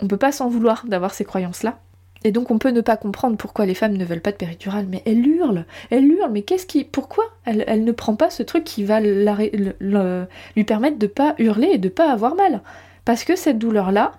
on 0.00 0.06
peut 0.06 0.18
pas 0.18 0.32
s'en 0.32 0.50
vouloir 0.50 0.84
d'avoir 0.86 1.14
ces 1.14 1.24
croyances 1.24 1.62
là 1.62 1.78
et 2.24 2.32
donc 2.32 2.50
on 2.50 2.58
peut 2.58 2.70
ne 2.70 2.80
pas 2.80 2.96
comprendre 2.96 3.36
pourquoi 3.36 3.66
les 3.66 3.74
femmes 3.74 3.96
ne 3.96 4.04
veulent 4.04 4.20
pas 4.20 4.32
de 4.32 4.36
péridurale, 4.36 4.86
mais 4.88 5.02
elle 5.06 5.26
hurle, 5.26 5.66
elle 5.90 6.10
hurle, 6.10 6.32
mais 6.32 6.42
qu'est-ce 6.42 6.66
qui. 6.66 6.84
Pourquoi 6.84 7.24
elle, 7.44 7.84
ne 7.84 7.92
prend 7.92 8.16
pas 8.16 8.30
ce 8.30 8.42
truc 8.42 8.64
qui 8.64 8.84
va 8.84 9.00
lui 9.00 10.64
permettre 10.66 10.98
de 10.98 11.06
pas 11.06 11.34
hurler 11.38 11.68
et 11.74 11.78
de 11.78 11.88
pas 11.88 12.10
avoir 12.10 12.34
mal? 12.34 12.62
Parce 13.04 13.24
que 13.24 13.36
cette 13.36 13.58
douleur-là, 13.58 14.12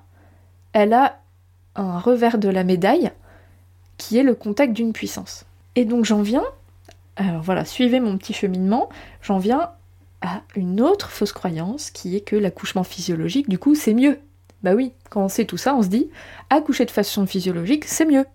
elle 0.73 0.93
a 0.93 1.19
un 1.75 1.99
revers 1.99 2.37
de 2.37 2.49
la 2.49 2.63
médaille 2.63 3.11
qui 3.97 4.17
est 4.17 4.23
le 4.23 4.35
contact 4.35 4.73
d'une 4.73 4.93
puissance. 4.93 5.45
Et 5.75 5.85
donc 5.85 6.05
j'en 6.05 6.21
viens, 6.21 6.45
alors 7.17 7.41
voilà, 7.41 7.65
suivez 7.65 7.99
mon 7.99 8.17
petit 8.17 8.33
cheminement, 8.33 8.89
j'en 9.21 9.39
viens 9.39 9.71
à 10.21 10.41
une 10.55 10.81
autre 10.81 11.09
fausse 11.09 11.33
croyance 11.33 11.91
qui 11.91 12.15
est 12.15 12.21
que 12.21 12.35
l'accouchement 12.35 12.83
physiologique, 12.83 13.49
du 13.49 13.59
coup, 13.59 13.75
c'est 13.75 13.93
mieux. 13.93 14.19
Bah 14.63 14.73
oui, 14.75 14.93
quand 15.09 15.23
on 15.23 15.29
sait 15.29 15.45
tout 15.45 15.57
ça, 15.57 15.75
on 15.75 15.81
se 15.81 15.87
dit, 15.87 16.09
accoucher 16.49 16.85
de 16.85 16.91
façon 16.91 17.25
physiologique, 17.25 17.85
c'est 17.85 18.05
mieux. 18.05 18.25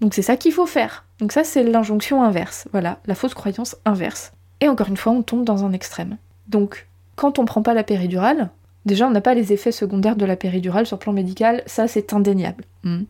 Donc 0.00 0.14
c'est 0.14 0.22
ça 0.22 0.36
qu'il 0.36 0.52
faut 0.52 0.66
faire. 0.66 1.04
Donc 1.18 1.32
ça, 1.32 1.44
c'est 1.44 1.62
l'injonction 1.62 2.22
inverse. 2.22 2.66
Voilà, 2.72 2.98
la 3.06 3.14
fausse 3.14 3.34
croyance 3.34 3.76
inverse. 3.84 4.32
Et 4.60 4.68
encore 4.68 4.88
une 4.88 4.96
fois, 4.96 5.12
on 5.12 5.22
tombe 5.22 5.44
dans 5.44 5.64
un 5.64 5.72
extrême. 5.72 6.16
Donc, 6.48 6.88
quand 7.16 7.38
on 7.38 7.44
prend 7.44 7.62
pas 7.62 7.74
la 7.74 7.84
péridurale, 7.84 8.50
déjà, 8.86 9.06
on 9.06 9.10
n'a 9.10 9.20
pas 9.20 9.34
les 9.34 9.52
effets 9.52 9.72
secondaires 9.72 10.16
de 10.16 10.24
la 10.24 10.36
péridurale 10.36 10.86
sur 10.86 10.96
le 10.96 11.00
plan 11.00 11.12
médical, 11.12 11.62
ça 11.66 11.86
c'est 11.86 12.12
indéniable. 12.14 12.64
Hmm. 12.82 13.02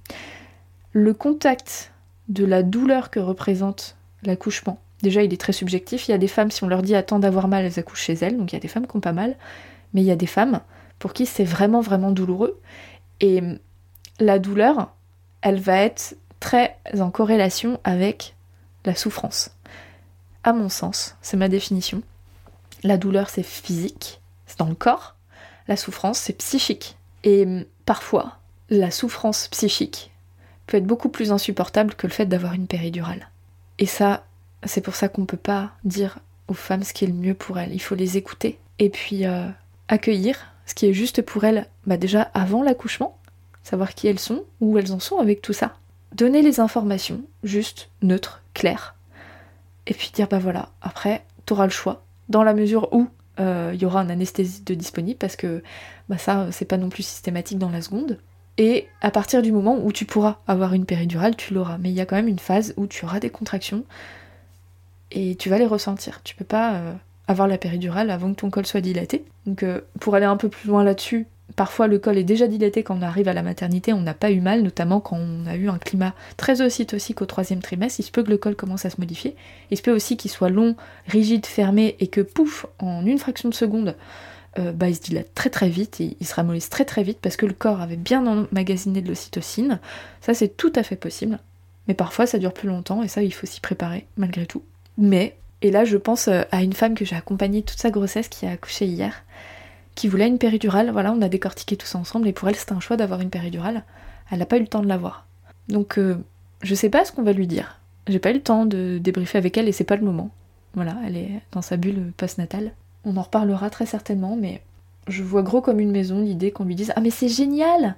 Le 0.93 1.15
contact 1.15 1.93
de 2.29 2.45
la 2.45 2.63
douleur 2.63 3.11
que 3.11 3.21
représente 3.21 3.97
l'accouchement, 4.25 4.81
déjà 5.03 5.23
il 5.23 5.33
est 5.33 5.41
très 5.41 5.53
subjectif. 5.53 6.09
Il 6.09 6.11
y 6.11 6.15
a 6.15 6.19
des 6.19 6.29
femmes, 6.29 6.51
si 6.51 6.65
on 6.65 6.69
leur 6.69 6.83
dit 6.83 6.97
attends 6.97 7.21
d'avoir 7.21 7.47
mal, 7.47 7.65
elles 7.65 7.79
accouchent 7.79 8.03
chez 8.03 8.15
elles, 8.15 8.37
donc 8.37 8.53
il 8.53 8.57
y 8.57 8.59
a 8.59 8.61
des 8.61 8.69
femmes 8.69 8.87
qui 8.87 8.97
ont 8.97 9.01
pas 9.01 9.13
mal, 9.13 9.37
mais 9.95 10.03
il 10.03 10.07
y 10.07 10.11
a 10.11 10.17
des 10.17 10.27
femmes 10.27 10.61
pour 11.01 11.13
qui 11.13 11.27
c'est 11.27 11.45
vraiment 11.45 11.81
vraiment 11.81 12.13
douloureux. 12.13 12.61
Et 13.21 13.43
la 14.21 14.39
douleur, 14.39 14.95
elle 15.43 15.59
va 15.59 15.79
être 15.79 16.15
très 16.39 16.77
en 17.01 17.11
corrélation 17.11 17.81
avec 17.83 18.37
la 18.85 18.95
souffrance. 18.95 19.51
À 20.45 20.53
mon 20.53 20.69
sens, 20.69 21.17
c'est 21.23 21.37
ma 21.37 21.49
définition. 21.49 22.03
La 22.85 22.97
douleur, 22.97 23.29
c'est 23.29 23.43
physique, 23.43 24.21
c'est 24.47 24.59
dans 24.59 24.69
le 24.69 24.75
corps. 24.75 25.17
La 25.67 25.77
souffrance, 25.77 26.19
c'est 26.19 26.35
psychique. 26.35 26.97
Et 27.25 27.67
parfois, 27.85 28.39
la 28.71 28.91
souffrance 28.91 29.49
psychique 29.49 30.13
peut 30.67 30.77
être 30.77 30.87
beaucoup 30.87 31.09
plus 31.09 31.33
insupportable 31.33 31.95
que 31.95 32.07
le 32.07 32.13
fait 32.13 32.27
d'avoir 32.27 32.55
une 32.55 32.67
péridurale. 32.67 33.29
Et 33.79 33.87
ça, 33.87 34.25
c'est 34.65 34.81
pour 34.81 34.95
ça 34.95 35.09
qu'on 35.09 35.23
ne 35.23 35.27
peut 35.27 35.37
pas 35.37 35.73
dire 35.85 36.19
aux 36.49 36.55
femmes 36.55 36.83
ce 36.83 36.93
qui 36.93 37.05
est 37.05 37.09
le 37.09 37.15
mieux 37.15 37.35
pour 37.35 37.59
elles. 37.59 37.73
Il 37.73 37.81
faut 37.81 37.95
les 37.95 38.17
écouter 38.17 38.59
et 38.79 38.91
puis 38.91 39.27
euh, 39.27 39.49
accueillir 39.89 40.39
ce 40.71 40.75
qui 40.77 40.87
est 40.87 40.93
juste 40.93 41.23
pour 41.23 41.43
elles, 41.43 41.67
bah 41.85 41.97
déjà 41.97 42.23
avant 42.33 42.63
l'accouchement, 42.63 43.19
savoir 43.65 43.93
qui 43.93 44.07
elles 44.07 44.21
sont, 44.21 44.45
où 44.61 44.79
elles 44.79 44.93
en 44.93 45.01
sont 45.01 45.19
avec 45.19 45.43
tout 45.43 45.53
ça. 45.53 45.75
Donner 46.15 46.43
les 46.43 46.61
informations, 46.61 47.23
juste, 47.43 47.91
neutres, 48.03 48.41
claires. 48.55 48.95
Et 49.89 49.95
puis 49.95 50.13
dire, 50.15 50.29
bah 50.29 50.39
voilà, 50.39 50.69
après, 50.81 51.25
t'auras 51.45 51.65
le 51.65 51.73
choix, 51.73 52.05
dans 52.29 52.45
la 52.45 52.55
mesure 52.55 52.93
où 52.93 53.09
euh, 53.41 53.73
il 53.75 53.83
y 53.83 53.85
aura 53.85 54.01
un 54.01 54.11
anesthésiste 54.11 54.71
disponible, 54.71 55.19
parce 55.19 55.35
que 55.35 55.65
bah 56.09 56.19
ça, 56.19 56.47
c'est 56.53 56.67
pas 56.67 56.77
non 56.77 56.89
plus 56.89 57.03
systématique 57.03 57.59
dans 57.59 57.71
la 57.71 57.83
seconde. 57.83 58.21
Et 58.57 58.87
à 59.01 59.11
partir 59.11 59.43
du 59.43 59.51
moment 59.51 59.77
où 59.85 59.91
tu 59.91 60.05
pourras 60.05 60.39
avoir 60.47 60.73
une 60.73 60.87
péridurale, 60.87 61.35
tu 61.35 61.53
l'auras. 61.53 61.79
Mais 61.79 61.91
il 61.91 61.97
y 61.97 62.01
a 62.01 62.07
quand 62.07 62.17
même 62.17 62.29
une 62.29 62.39
phase 62.39 62.75
où 62.77 62.87
tu 62.87 63.05
auras 63.05 63.19
des 63.19 63.31
contractions 63.31 63.83
et 65.11 65.35
tu 65.35 65.49
vas 65.49 65.59
les 65.59 65.67
ressentir. 65.67 66.21
Tu 66.23 66.37
peux 66.37 66.45
pas 66.45 66.75
euh, 66.75 66.95
avoir 67.31 67.47
la 67.47 67.59
péridurale 67.59 68.11
avant 68.11 68.31
que 68.31 68.41
ton 68.41 68.51
col 68.51 68.67
soit 68.67 68.81
dilaté. 68.81 69.25
Donc 69.47 69.63
euh, 69.63 69.81
pour 70.01 70.17
aller 70.17 70.27
un 70.27 70.37
peu 70.37 70.49
plus 70.49 70.69
loin 70.69 70.83
là-dessus, 70.83 71.27
parfois 71.55 71.87
le 71.87 72.01
col 72.01 72.19
est 72.19 72.25
déjà 72.25 72.49
dilaté 72.49 72.83
quand 72.83 72.99
on 72.99 73.03
arrive 73.03 73.29
à 73.29 73.33
la 73.33 73.43
maternité, 73.43 73.93
on 73.93 74.01
n'a 74.01 74.15
pas 74.15 74.33
eu 74.33 74.41
mal, 74.41 74.63
notamment 74.63 75.01
quand 75.01 75.17
on 75.17 75.47
a 75.47 75.55
eu 75.55 75.69
un 75.69 75.79
climat 75.79 76.13
très 76.37 76.61
ocytocique 76.61 77.23
au 77.23 77.27
troisième 77.27 77.61
trimestre, 77.61 78.01
il 78.01 78.03
se 78.03 78.11
peut 78.11 78.25
que 78.25 78.31
le 78.31 78.37
col 78.37 78.57
commence 78.57 78.85
à 78.85 78.91
se 78.91 79.01
modifier. 79.01 79.37
Il 79.71 79.77
se 79.77 79.83
peut 79.83 79.93
aussi 79.93 80.17
qu'il 80.17 80.31
soit 80.31 80.51
long, 80.51 80.75
rigide, 81.07 81.47
fermé 81.47 81.97
et 82.01 82.09
que 82.09 82.21
pouf, 82.21 82.67
en 82.81 83.07
une 83.07 83.19
fraction 83.19 83.49
de 83.49 83.55
seconde, 83.55 83.95
euh, 84.59 84.73
bah, 84.73 84.89
il 84.89 84.97
se 84.97 85.01
dilate 85.01 85.33
très 85.33 85.51
très 85.51 85.69
vite, 85.69 86.01
il, 86.01 86.17
il 86.19 86.27
se 86.27 86.35
ramollisse 86.35 86.69
très 86.69 86.85
très 86.85 87.05
vite 87.05 87.19
parce 87.23 87.37
que 87.37 87.47
le 87.47 87.55
corps 87.55 87.81
avait 87.81 87.97
bien 87.97 88.27
emmagasiné 88.27 89.03
de 89.03 89.09
l'ocytocine. 89.09 89.79
Ça 90.21 90.35
c'est 90.35 90.57
tout 90.57 90.73
à 90.75 90.83
fait 90.83 90.97
possible. 90.97 91.39
Mais 91.87 91.95
parfois 91.95 92.27
ça 92.27 92.39
dure 92.39 92.53
plus 92.53 92.69
longtemps 92.69 93.05
et 93.05 93.09
ça 93.09 93.23
il 93.23 93.33
faut 93.33 93.47
s'y 93.47 93.61
préparer 93.61 94.09
malgré 94.17 94.47
tout. 94.47 94.65
Mais 94.99 95.37
et 95.63 95.71
là, 95.71 95.85
je 95.85 95.97
pense 95.97 96.29
euh, 96.29 96.43
à 96.51 96.63
une 96.63 96.73
femme 96.73 96.95
que 96.95 97.05
j'ai 97.05 97.17
accompagnée 97.17 97.63
toute 97.63 97.79
sa 97.79 97.91
grossesse 97.91 98.29
qui 98.29 98.47
a 98.47 98.53
accouché 98.53 98.87
hier, 98.87 99.25
qui 99.95 100.09
voulait 100.09 100.29
une 100.29 100.39
péridurale. 100.39 100.91
Voilà, 100.91 101.13
on 101.13 101.23
a 101.23 101.29
décortiqué 101.29 101.77
tout 101.77 101.87
ça 101.87 101.99
ensemble 101.99 102.29
et 102.29 102.33
pour 102.33 102.49
elle, 102.49 102.57
c'était 102.57 102.73
un 102.73 102.81
choix 102.81 102.97
d'avoir 102.97 103.21
une 103.21 103.31
péridurale. 103.31 103.85
Elle 104.31 104.39
n'a 104.39 104.47
pas 104.47 104.57
eu 104.57 104.61
le 104.61 104.67
temps 104.67 104.83
de 104.83 104.89
l'avoir. 104.89 105.27
Donc, 105.69 105.99
euh, 105.99 106.17
je 106.63 106.75
sais 106.75 106.89
pas 106.91 107.05
ce 107.05 107.13
qu'on 107.13 107.23
va 107.23 107.33
lui 107.33 107.47
dire. 107.47 107.79
J'ai 108.09 108.19
pas 108.19 108.31
eu 108.31 108.35
le 108.35 108.43
temps 108.43 108.65
de 108.65 108.99
débriefer 108.99 109.39
avec 109.39 109.57
elle 109.59 109.69
et 109.69 109.73
c'est 109.73 109.85
pas 109.85 109.97
le 109.97 110.05
moment. 110.05 110.31
Voilà, 110.75 110.97
elle 111.07 111.17
est 111.17 111.41
dans 111.53 111.63
sa 111.63 111.77
bulle 111.77 112.13
post-natale. 112.17 112.73
On 113.05 113.17
en 113.17 113.23
reparlera 113.23 113.71
très 113.71 113.87
certainement, 113.87 114.37
mais 114.37 114.63
je 115.09 115.23
vois 115.23 115.43
gros 115.43 115.61
comme 115.61 115.81
une 115.81 115.91
maison 115.91 116.21
l'idée 116.21 116.53
qu'on 116.53 116.65
lui 116.65 116.75
dise 116.75 116.93
Ah, 116.97 117.01
mais 117.01 117.11
c'est 117.11 117.29
génial 117.29 117.97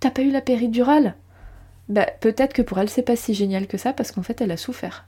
T'as 0.00 0.10
pas 0.10 0.22
eu 0.22 0.30
la 0.30 0.40
péridurale 0.40 1.14
Bah, 1.88 2.06
peut-être 2.20 2.52
que 2.52 2.62
pour 2.62 2.78
elle, 2.78 2.90
c'est 2.90 3.02
pas 3.02 3.16
si 3.16 3.34
génial 3.34 3.66
que 3.66 3.78
ça 3.78 3.92
parce 3.92 4.12
qu'en 4.12 4.22
fait, 4.22 4.40
elle 4.40 4.50
a 4.50 4.56
souffert. 4.56 5.06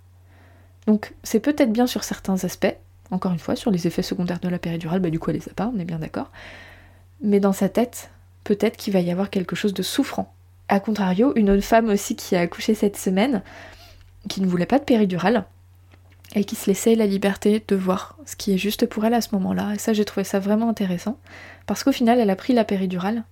Donc 0.87 1.15
c'est 1.23 1.41
peut-être 1.41 1.73
bien 1.73 1.87
sur 1.87 2.05
certains 2.05 2.45
aspects, 2.45 2.77
encore 3.11 3.33
une 3.33 3.39
fois, 3.39 3.57
sur 3.57 3.71
les 3.71 3.87
effets 3.87 4.03
secondaires 4.03 4.41
de 4.41 4.49
la 4.49 4.59
péridurale, 4.59 5.01
bah 5.01 5.11
du 5.11 5.19
coup 5.19 5.31
elle 5.31 5.37
les 5.37 5.49
a 5.49 5.55
pas, 5.55 5.71
on 5.75 5.79
est 5.79 5.85
bien 5.85 5.99
d'accord. 5.99 6.31
Mais 7.21 7.41
dans 7.41 7.53
sa 7.53 7.69
tête, 7.69 8.11
peut-être 8.45 8.77
qu'il 8.77 8.93
va 8.93 9.01
y 9.01 9.11
avoir 9.11 9.31
quelque 9.31 9.57
chose 9.57 9.75
de 9.75 9.83
souffrant. 9.83 10.35
A 10.69 10.81
contrario, 10.81 11.33
une 11.37 11.51
autre 11.51 11.63
femme 11.63 11.89
aussi 11.89 12.17
qui 12.17 12.37
a 12.37 12.41
accouché 12.41 12.75
cette 12.75 12.97
semaine, 12.97 13.43
qui 14.29 14.41
ne 14.41 14.47
voulait 14.47 14.67
pas 14.67 14.79
de 14.79 14.85
péridurale, 14.85 15.45
et 16.35 16.45
qui 16.45 16.57
se 16.57 16.67
laissait 16.67 16.95
la 16.95 17.07
liberté 17.07 17.63
de 17.69 17.77
voir 17.77 18.17
ce 18.27 18.35
qui 18.35 18.53
est 18.53 18.59
juste 18.59 18.87
pour 18.87 19.05
elle 19.05 19.15
à 19.15 19.21
ce 19.21 19.29
moment-là. 19.33 19.73
Et 19.75 19.79
ça, 19.79 19.93
j'ai 19.93 20.05
trouvé 20.05 20.25
ça 20.25 20.39
vraiment 20.39 20.69
intéressant, 20.69 21.19
parce 21.67 21.85
qu'au 21.85 21.93
final, 21.93 22.19
elle 22.19 22.31
a 22.31 22.37
pris 22.37 22.53
la 22.53 22.65
péridurale 22.65 23.25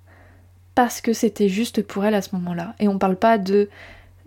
parce 0.74 1.00
que 1.00 1.12
c'était 1.12 1.48
juste 1.48 1.82
pour 1.82 2.04
elle 2.04 2.14
à 2.14 2.22
ce 2.22 2.34
moment-là. 2.34 2.74
Et 2.80 2.88
on 2.88 2.98
parle 2.98 3.16
pas 3.16 3.38
de 3.38 3.68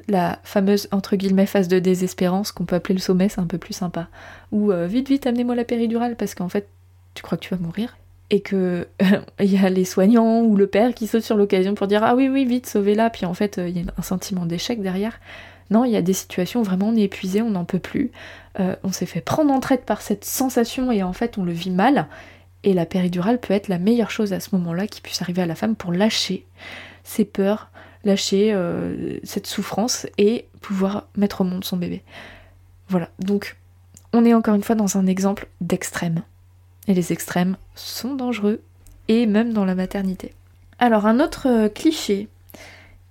la 0.07 0.39
fameuse 0.43 0.87
entre 0.91 1.15
guillemets 1.15 1.45
phase 1.45 1.67
de 1.67 1.79
désespérance 1.79 2.51
qu'on 2.51 2.65
peut 2.65 2.75
appeler 2.75 2.95
le 2.95 3.01
sommet, 3.01 3.29
c'est 3.29 3.41
un 3.41 3.47
peu 3.47 3.57
plus 3.57 3.73
sympa. 3.73 4.07
Ou 4.51 4.71
euh, 4.71 4.87
vite 4.87 5.09
vite 5.09 5.27
amenez-moi 5.27 5.55
la 5.55 5.63
péridurale 5.63 6.15
parce 6.15 6.35
qu'en 6.35 6.49
fait 6.49 6.67
tu 7.13 7.23
crois 7.23 7.37
que 7.37 7.43
tu 7.43 7.53
vas 7.53 7.61
mourir 7.61 7.97
et 8.29 8.41
que 8.41 8.87
il 9.39 9.51
y 9.51 9.57
a 9.57 9.69
les 9.69 9.85
soignants 9.85 10.41
ou 10.41 10.55
le 10.55 10.67
père 10.67 10.93
qui 10.93 11.07
saute 11.07 11.23
sur 11.23 11.37
l'occasion 11.37 11.75
pour 11.75 11.87
dire 11.87 12.03
ah 12.03 12.15
oui 12.15 12.29
oui 12.29 12.45
vite 12.45 12.67
sauvez-la 12.67 13.09
puis 13.09 13.25
en 13.25 13.33
fait 13.33 13.57
il 13.57 13.77
y 13.77 13.81
a 13.81 13.91
un 13.97 14.01
sentiment 14.01 14.45
d'échec 14.45 14.81
derrière. 14.81 15.19
Non, 15.71 15.83
il 15.83 15.91
y 15.91 15.97
a 15.97 16.01
des 16.01 16.13
situations 16.13 16.61
où 16.61 16.63
vraiment 16.63 16.89
on 16.89 16.95
est 16.95 17.01
épuisé, 17.01 17.41
on 17.41 17.49
n'en 17.49 17.65
peut 17.65 17.79
plus, 17.79 18.11
euh, 18.59 18.75
on 18.83 18.91
s'est 18.91 19.07
fait 19.07 19.21
prendre 19.21 19.51
en 19.51 19.59
traite 19.59 19.83
par 19.83 20.01
cette 20.01 20.23
sensation 20.23 20.91
et 20.91 21.01
en 21.01 21.13
fait 21.13 21.37
on 21.37 21.43
le 21.43 21.51
vit 21.51 21.71
mal. 21.71 22.07
Et 22.63 22.73
la 22.73 22.85
péridurale 22.85 23.39
peut 23.39 23.53
être 23.53 23.67
la 23.67 23.77
meilleure 23.77 24.11
chose 24.11 24.33
à 24.33 24.39
ce 24.39 24.55
moment-là 24.55 24.87
qui 24.87 25.01
puisse 25.01 25.21
arriver 25.21 25.41
à 25.41 25.45
la 25.45 25.55
femme 25.55 25.75
pour 25.75 25.91
lâcher 25.91 26.45
ses 27.03 27.25
peurs, 27.25 27.69
lâcher 28.05 28.53
euh, 28.53 29.19
cette 29.23 29.47
souffrance 29.47 30.07
et 30.17 30.45
pouvoir 30.61 31.07
mettre 31.17 31.41
au 31.41 31.43
monde 31.43 31.65
son 31.65 31.75
bébé. 31.75 32.03
Voilà, 32.87 33.09
donc 33.19 33.57
on 34.13 34.23
est 34.23 34.33
encore 34.33 34.55
une 34.55 34.63
fois 34.63 34.75
dans 34.75 34.97
un 34.97 35.07
exemple 35.07 35.47
d'extrême. 35.59 36.21
Et 36.87 36.93
les 36.93 37.11
extrêmes 37.11 37.57
sont 37.73 38.13
dangereux, 38.13 38.61
et 39.07 39.25
même 39.25 39.53
dans 39.53 39.65
la 39.65 39.75
maternité. 39.75 40.33
Alors 40.77 41.07
un 41.07 41.19
autre 41.19 41.47
euh, 41.47 41.67
cliché, 41.67 42.29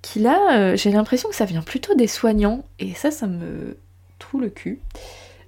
qui 0.01 0.21
là, 0.21 0.59
euh, 0.59 0.77
j'ai 0.77 0.93
l'impression 0.93 1.29
que 1.29 1.35
ça 1.35 1.45
vient 1.45 1.63
plutôt 1.63 1.95
des 1.95 2.07
soignants, 2.07 2.65
et 2.79 2.95
ça, 2.95 3.11
ça 3.11 3.27
me 3.27 3.77
trouve 4.21 4.43
le 4.43 4.51
cul. 4.51 4.79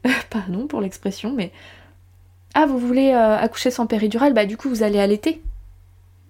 Pardon 0.31 0.67
pour 0.67 0.81
l'expression, 0.81 1.33
mais 1.33 1.53
Ah, 2.55 2.67
vous 2.67 2.79
voulez 2.79 3.13
accoucher 3.13 3.71
sans 3.71 3.87
péridurale? 3.87 4.35
Bah 4.35 4.47
du 4.47 4.57
coup, 4.57 4.69
vous 4.69 4.83
allez 4.83 4.99
allaiter. 4.99 5.41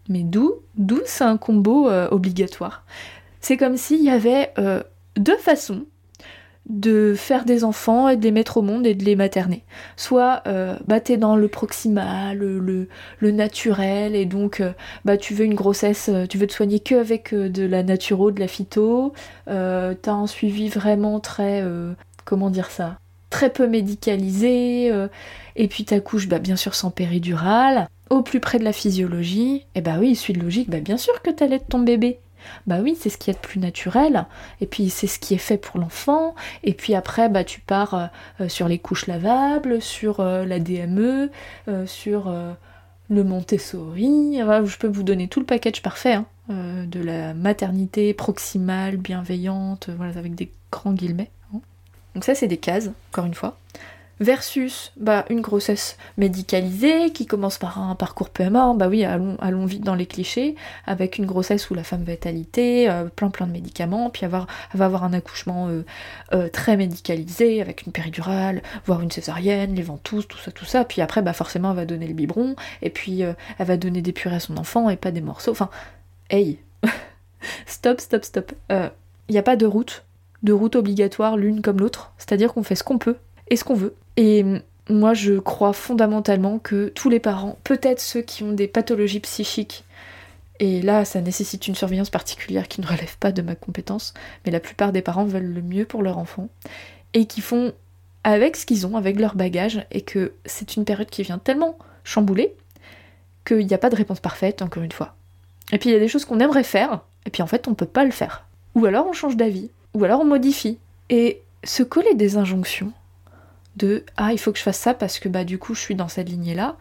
Mais 0.09 0.23
d'où 0.23 0.61
c'est 1.05 1.25
un 1.25 1.37
combo 1.37 1.89
euh, 1.89 2.09
obligatoire? 2.11 2.85
C'est 3.41 3.57
comme 3.57 3.77
s'il 3.77 4.03
y 4.03 4.11
avait 4.11 4.53
deux 5.17 5.37
façons 5.37 5.87
de 6.69 7.15
faire 7.17 7.45
des 7.45 7.65
enfants 7.65 8.09
et 8.09 8.17
de 8.17 8.23
les 8.25 8.33
mettre 8.33 8.57
au 8.57 8.63
monde 8.63 8.87
et 8.87 8.95
de 8.95 9.05
les 9.05 9.17
materner. 9.17 9.65
Soit 9.97 10.43
euh, 10.47 10.77
bah 10.87 11.01
t'es 11.01 11.17
dans 11.17 11.37
le 11.37 11.49
proximal, 11.49 12.39
le, 12.39 12.89
naturel, 13.31 14.15
et 14.15 14.27
donc 14.27 14.61
euh, 14.61 14.73
bah 15.05 15.17
tu 15.17 15.35
veux 15.35 15.45
une 15.45 15.55
grossesse, 15.55 16.11
euh, 16.13 16.27
tu 16.27 16.39
veux 16.39 16.47
te 16.47 16.53
soigner 16.53 16.81
que 16.81 16.97
avec 16.97 17.33
euh, 17.33 17.49
de 17.49 17.65
la 17.65 17.83
naturo, 17.83 18.31
de 18.31 18.41
la 18.41 18.49
phyto, 18.49 19.13
t'as 19.47 20.13
un 20.13 20.27
suivi 20.27 20.69
vraiment 20.69 21.21
très 21.21 21.65
comment 22.25 22.51
dire 22.51 22.71
ça? 22.71 22.99
Très 23.31 23.51
peu 23.51 23.67
médicalisé, 23.69 24.93
et 25.57 25.69
puis 25.69 25.85
t'accouches 25.85 26.29
bah, 26.29 26.39
bien 26.39 26.57
sûr 26.57 26.75
sans 26.75 26.91
péridurale, 26.91 27.89
au 28.11 28.23
plus 28.23 28.41
près 28.41 28.59
de 28.59 28.65
la 28.65 28.73
physiologie, 28.73 29.67
et 29.75 29.81
bah 29.81 29.97
oui, 29.99 30.15
suite 30.15 30.37
logique, 30.37 30.71
bah 30.71 30.81
bien 30.81 30.97
sûr 30.97 31.23
que 31.23 31.31
t'allaites 31.31 31.69
ton 31.69 31.81
bébé. 31.81 32.19
Bah 32.67 32.79
oui, 32.81 32.97
c'est 32.99 33.11
ce 33.11 33.19
qui 33.19 33.31
est 33.31 33.35
de 33.35 33.39
plus 33.39 33.59
naturel, 33.59 34.27
et 34.61 34.67
puis 34.67 34.91
c'est 34.91 35.07
ce 35.07 35.19
qui 35.19 35.35
est 35.35 35.39
fait 35.39 35.59
pour 35.59 35.81
l'enfant, 35.81 36.35
et 36.63 36.75
puis 36.75 36.95
après, 36.95 37.29
bah 37.29 37.45
tu 37.45 37.61
pars 37.61 37.95
euh, 37.95 38.07
euh, 38.43 38.49
sur 38.49 38.69
les 38.69 38.79
couches 38.79 39.07
lavables, 39.07 39.83
sur 39.83 40.21
euh, 40.21 40.45
la 40.45 40.61
DME, 40.61 41.31
sur 41.87 42.33
le 43.09 43.25
Montessori, 43.25 44.39
je 44.39 44.79
peux 44.79 44.87
vous 44.87 45.03
donner 45.03 45.29
tout 45.29 45.41
le 45.41 45.47
package 45.47 45.83
parfait, 45.83 46.15
hein, 46.15 46.27
de 46.49 47.01
la 47.01 47.35
maternité 47.35 48.15
proximale, 48.15 48.97
bienveillante, 48.97 49.91
voilà, 49.97 50.17
avec 50.19 50.35
des 50.35 50.51
grands 50.71 50.93
guillemets. 50.93 51.31
Hein. 51.55 51.61
Donc 52.15 52.25
ça, 52.25 52.35
c'est 52.35 52.49
des 52.49 52.57
cases, 52.57 52.91
encore 53.13 53.27
une 53.27 53.35
fois 53.35 53.59
versus 54.21 54.93
bah, 54.97 55.25
une 55.29 55.41
grossesse 55.41 55.97
médicalisée 56.17 57.11
qui 57.11 57.27
commence 57.27 57.59
par 57.59 57.79
un 57.79 57.95
parcours 57.95 58.31
PMA, 58.31 58.75
bah 58.75 58.89
oui, 58.89 59.05
allons, 59.05 59.67
vite 59.67 59.85
dans 59.85 59.95
les 59.95 60.07
clichés, 60.07 60.55
avec 60.87 61.19
une 61.19 61.27
grossesse 61.27 61.71
où 61.71 61.75
la 61.75 61.85
femme 61.85 62.03
va 62.03 62.13
être 62.13 62.27
alitée, 62.27 62.89
euh, 62.89 63.05
plein 63.05 63.31
plein 63.31 63.47
de 63.47 63.53
médicaments, 63.53 64.11
puis 64.11 64.25
elle 64.25 64.31
va 64.31 64.47
avoir 64.73 65.05
un 65.05 65.13
accouchement 65.13 65.69
euh, 65.69 65.85
euh, 66.33 66.49
très 66.49 66.77
médicalisé, 66.77 67.61
avec 67.61 67.83
une 67.83 67.93
péridurale, 67.93 68.63
voire 68.87 69.03
une 69.03 69.11
césarienne, 69.11 69.75
les 69.75 69.83
ventouses, 69.83 70.27
tout 70.27 70.39
ça, 70.39 70.51
tout 70.51 70.65
ça, 70.65 70.85
puis 70.85 71.03
après, 71.03 71.23
bah 71.23 71.33
forcément, 71.33 71.71
elle 71.71 71.77
va 71.77 71.85
donner 71.85 72.07
le 72.07 72.15
biberon, 72.15 72.57
et 72.83 72.91
puis 72.91 73.21
elle 73.21 73.37
va 73.59 73.77
donner 73.77 74.03
des 74.03 74.13
purées 74.13 74.37
à 74.37 74.41
son 74.41 74.57
enfant, 74.57 74.89
et 74.89 74.97
pas 74.97 75.11
des 75.11 75.21
morceaux, 75.21 75.53
enfin, 75.53 75.71
hey. 76.31 76.59
Stop, 77.67 78.01
stop, 78.01 78.25
stop. 78.25 78.53
Il 78.71 79.33
n'y 79.33 79.39
a 79.39 79.43
pas 79.43 79.57
de 79.57 79.67
route, 79.67 80.05
de 80.43 80.53
route 80.53 80.75
obligatoire 80.75 81.37
l'une 81.37 81.63
comme 81.63 81.79
l'autre, 81.79 82.13
c'est-à-dire 82.19 82.53
qu'on 82.53 82.63
fait 82.63 82.75
ce 82.75 82.83
qu'on 82.83 82.99
peut 82.99 83.17
et 83.49 83.57
ce 83.57 83.63
qu'on 83.63 83.75
veut. 83.75 83.95
Et 84.17 84.45
moi, 84.89 85.15
je 85.15 85.39
crois 85.39 85.73
fondamentalement 85.73 86.59
que 86.59 86.89
tous 86.89 87.11
les 87.11 87.21
parents, 87.21 87.59
peut-être 87.65 88.01
ceux 88.01 88.23
qui 88.23 88.45
ont 88.45 88.53
des 88.53 88.69
pathologies 88.69 89.21
psychiques, 89.21 89.85
et 90.59 90.81
là, 90.81 91.05
ça 91.05 91.21
nécessite 91.21 91.69
une 91.69 91.75
surveillance 91.75 92.09
particulière 92.09 92.69
qui 92.69 92.81
ne 92.81 92.87
relève 92.87 93.19
pas 93.19 93.33
de 93.33 93.43
ma 93.43 93.55
compétence, 93.55 94.15
mais 94.45 94.53
la 94.53 94.61
plupart 94.61 94.93
des 94.93 95.03
parents 95.03 95.25
veulent 95.25 95.53
le 95.53 95.63
mieux 95.63 95.85
pour 95.85 96.03
leur 96.03 96.19
enfant, 96.19 96.49
et 97.15 97.27
qui 97.27 97.41
font 97.41 97.73
avec 98.25 98.57
ce 98.57 98.67
qu'ils 98.67 98.87
ont, 98.87 98.97
avec 98.97 99.21
leur 99.21 99.35
bagage, 99.35 99.87
et 99.91 100.01
que 100.01 100.33
c'est 100.45 100.77
une 100.77 100.85
période 100.85 101.11
qui 101.11 101.23
vient 101.23 101.39
tellement 101.39 101.77
chambouler 102.05 102.55
qu'il 103.45 103.67
n'y 103.67 103.75
a 103.75 103.79
pas 103.79 103.91
de 103.91 103.97
réponse 103.97 104.21
parfaite, 104.21 104.63
encore 104.63 104.83
une 104.83 104.93
fois. 104.93 105.15
Et 105.73 105.79
puis 105.79 105.91
il 105.91 105.93
y 105.93 105.97
a 105.97 106.01
des 106.01 106.09
choses 106.09 106.25
qu'on 106.25 106.41
aimerait 106.41 106.65
faire, 106.65 107.01
et 107.27 107.31
puis 107.31 107.43
en 107.43 107.47
fait 107.47 107.69
on 107.69 107.75
peut 107.75 107.87
pas 107.87 108.05
le 108.05 108.11
faire. 108.11 108.47
Ou 108.75 108.87
alors 108.87 109.07
on 109.07 109.13
change 109.13 109.37
d'avis, 109.37 109.71
ou 109.95 110.05
alors 110.05 110.21
on 110.21 110.25
modifie. 110.25 110.79
Et 111.11 111.43
se 111.65 111.83
coller 111.83 112.15
des 112.15 112.37
injonctions, 112.37 112.93
de 113.77 114.05
ah 114.17 114.33
il 114.33 114.39
faut 114.39 114.53
que 114.53 114.59
je 114.59 114.63
fasse 114.63 114.79
ça 114.79 114.95
parce 114.95 115.19
que 115.19 115.29
bah 115.29 115.45
du 115.45 115.59
coup 115.59 115.75
je 115.75 115.81
suis 115.81 115.95
dans 115.95 116.09
cette 116.09 116.29
lignée 116.29 116.55
là 116.55 116.77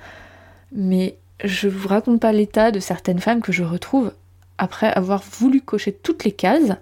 mais 0.71 1.17
je 1.43 1.67
vous 1.67 1.87
raconte 1.87 2.21
pas 2.21 2.31
l'état 2.31 2.71
de 2.71 2.79
certaines 2.79 3.19
femmes 3.19 3.41
que 3.41 3.51
je 3.51 3.63
retrouve 3.63 4.13
après 4.57 4.87
avoir 4.87 5.21
voulu 5.21 5.61
cocher 5.61 5.91
toutes 5.91 6.23
les 6.23 6.31
cases 6.31 6.73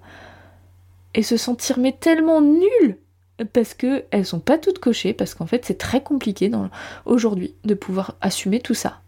et 1.15 1.23
se 1.23 1.37
sentir 1.37 1.79
mais 1.79 1.91
tellement 1.91 2.41
nulles 2.41 2.97
parce 3.51 3.73
que 3.73 4.03
elles 4.11 4.25
sont 4.25 4.39
pas 4.39 4.57
toutes 4.57 4.79
cochées 4.79 5.13
parce 5.13 5.33
qu'en 5.33 5.47
fait 5.47 5.65
c'est 5.65 5.77
très 5.77 6.01
compliqué 6.01 6.51
aujourd'hui 7.05 7.55
de 7.63 7.73
pouvoir 7.73 8.15
assumer 8.21 8.59
tout 8.59 8.75
ça 8.75 8.99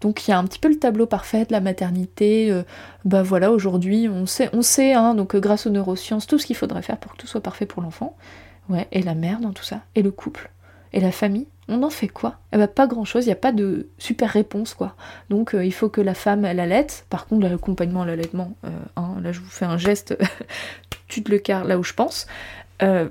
donc 0.00 0.26
il 0.26 0.30
y 0.30 0.34
a 0.34 0.38
un 0.38 0.44
petit 0.44 0.58
peu 0.58 0.68
le 0.68 0.78
tableau 0.78 1.06
parfait 1.06 1.44
de 1.44 1.52
la 1.52 1.60
maternité. 1.60 2.50
Euh, 2.50 2.62
bah 3.04 3.22
voilà, 3.22 3.52
aujourd'hui 3.52 4.08
on 4.08 4.26
sait, 4.26 4.48
on 4.52 4.62
sait, 4.62 4.94
hein, 4.94 5.14
donc 5.14 5.34
euh, 5.34 5.40
grâce 5.40 5.66
aux 5.66 5.70
neurosciences, 5.70 6.26
tout 6.26 6.38
ce 6.38 6.46
qu'il 6.46 6.56
faudrait 6.56 6.82
faire 6.82 6.96
pour 6.96 7.12
que 7.12 7.18
tout 7.18 7.26
soit 7.26 7.42
parfait 7.42 7.66
pour 7.66 7.82
l'enfant. 7.82 8.16
Et 8.92 9.02
la 9.02 9.14
mère 9.14 9.40
dans 9.40 9.52
tout 9.52 9.64
ça, 9.64 9.80
et 9.94 10.02
le 10.02 10.10
couple, 10.10 10.50
et 10.92 11.00
la 11.00 11.12
famille, 11.12 11.46
on 11.68 11.82
en 11.82 11.90
fait 11.90 12.08
quoi? 12.08 12.34
Eh 12.52 12.58
ben 12.58 12.66
pas 12.66 12.86
grand 12.86 13.04
chose, 13.04 13.24
il 13.24 13.28
n'y 13.28 13.32
a 13.32 13.36
pas 13.36 13.52
de 13.52 13.88
super 13.98 14.30
réponse 14.30 14.74
quoi. 14.74 14.96
Donc 15.30 15.54
euh, 15.54 15.64
il 15.64 15.72
faut 15.72 15.88
que 15.88 16.00
la 16.00 16.14
femme 16.14 16.44
elle 16.44 16.60
allaite, 16.60 17.06
par 17.08 17.26
contre 17.26 17.48
l'accompagnement 17.48 18.04
l'allaitement, 18.04 18.52
euh, 18.64 18.70
hein, 18.96 19.14
là 19.22 19.32
je 19.32 19.40
vous 19.40 19.48
fais 19.48 19.64
un 19.64 19.78
geste, 19.78 20.18
tu 21.08 21.22
te 21.22 21.30
le 21.30 21.38
carres 21.38 21.64
là 21.64 21.78
où 21.78 21.84
je 21.84 21.94
pense. 21.94 22.26
Euh, 22.82 23.08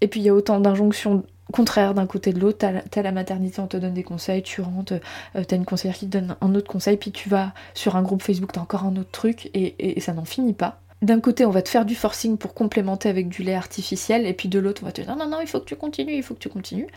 et 0.00 0.08
puis 0.08 0.20
il 0.20 0.24
y 0.24 0.28
a 0.28 0.34
autant 0.34 0.58
d'injonctions 0.60 1.24
contraires 1.52 1.94
d'un 1.94 2.06
côté 2.06 2.32
de 2.32 2.40
l'autre, 2.40 2.58
t'as 2.58 3.02
la 3.02 3.12
maternité, 3.12 3.60
on 3.60 3.66
te 3.66 3.76
donne 3.76 3.94
des 3.94 4.04
conseils, 4.04 4.42
tu 4.42 4.60
rentres, 4.60 4.94
t'as 5.34 5.56
une 5.56 5.64
conseillère 5.64 5.96
qui 5.96 6.06
te 6.06 6.16
donne 6.16 6.36
un 6.40 6.54
autre 6.54 6.70
conseil, 6.70 6.96
puis 6.96 7.10
tu 7.10 7.28
vas 7.28 7.52
sur 7.74 7.96
un 7.96 8.02
groupe 8.02 8.22
Facebook, 8.22 8.52
t'as 8.52 8.60
encore 8.60 8.84
un 8.84 8.94
autre 8.94 9.10
truc, 9.10 9.50
et 9.52 10.00
ça 10.00 10.12
n'en 10.12 10.24
finit 10.24 10.52
pas 10.52 10.80
d'un 11.02 11.20
côté, 11.20 11.46
on 11.46 11.50
va 11.50 11.62
te 11.62 11.68
faire 11.68 11.84
du 11.84 11.94
forcing 11.94 12.36
pour 12.36 12.54
complémenter 12.54 13.08
avec 13.08 13.28
du 13.28 13.42
lait 13.42 13.54
artificiel, 13.54 14.26
et 14.26 14.34
puis 14.34 14.48
de 14.48 14.58
l'autre, 14.58 14.82
on 14.82 14.86
va 14.86 14.92
te 14.92 15.00
dire 15.00 15.10
non, 15.10 15.24
non, 15.24 15.30
non, 15.30 15.40
il 15.40 15.46
faut 15.46 15.60
que 15.60 15.64
tu 15.64 15.76
continues, 15.76 16.14
il 16.14 16.22
faut 16.22 16.34
que 16.34 16.40
tu 16.40 16.48
continues. 16.48 16.88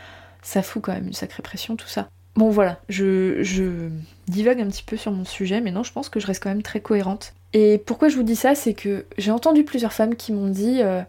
Ça 0.41 0.61
fout 0.61 0.81
quand 0.81 0.93
même 0.93 1.07
une 1.07 1.13
sacrée 1.13 1.41
pression, 1.41 1.75
tout 1.75 1.87
ça. 1.87 2.09
Bon, 2.35 2.49
voilà, 2.49 2.81
je, 2.89 3.43
je 3.43 3.89
divague 4.27 4.59
un 4.59 4.67
petit 4.67 4.83
peu 4.83 4.97
sur 4.97 5.11
mon 5.11 5.23
sujet, 5.23 5.61
mais 5.61 5.71
non, 5.71 5.83
je 5.83 5.93
pense 5.93 6.09
que 6.09 6.19
je 6.19 6.27
reste 6.27 6.43
quand 6.43 6.49
même 6.49 6.63
très 6.63 6.81
cohérente. 6.81 7.33
Et 7.53 7.77
pourquoi 7.77 8.09
je 8.09 8.15
vous 8.15 8.23
dis 8.23 8.35
ça, 8.35 8.55
c'est 8.55 8.73
que 8.73 9.05
j'ai 9.17 9.31
entendu 9.31 9.63
plusieurs 9.63 9.93
femmes 9.93 10.15
qui 10.15 10.33
m'ont 10.33 10.49
dit 10.49 10.81
euh, 10.81 11.01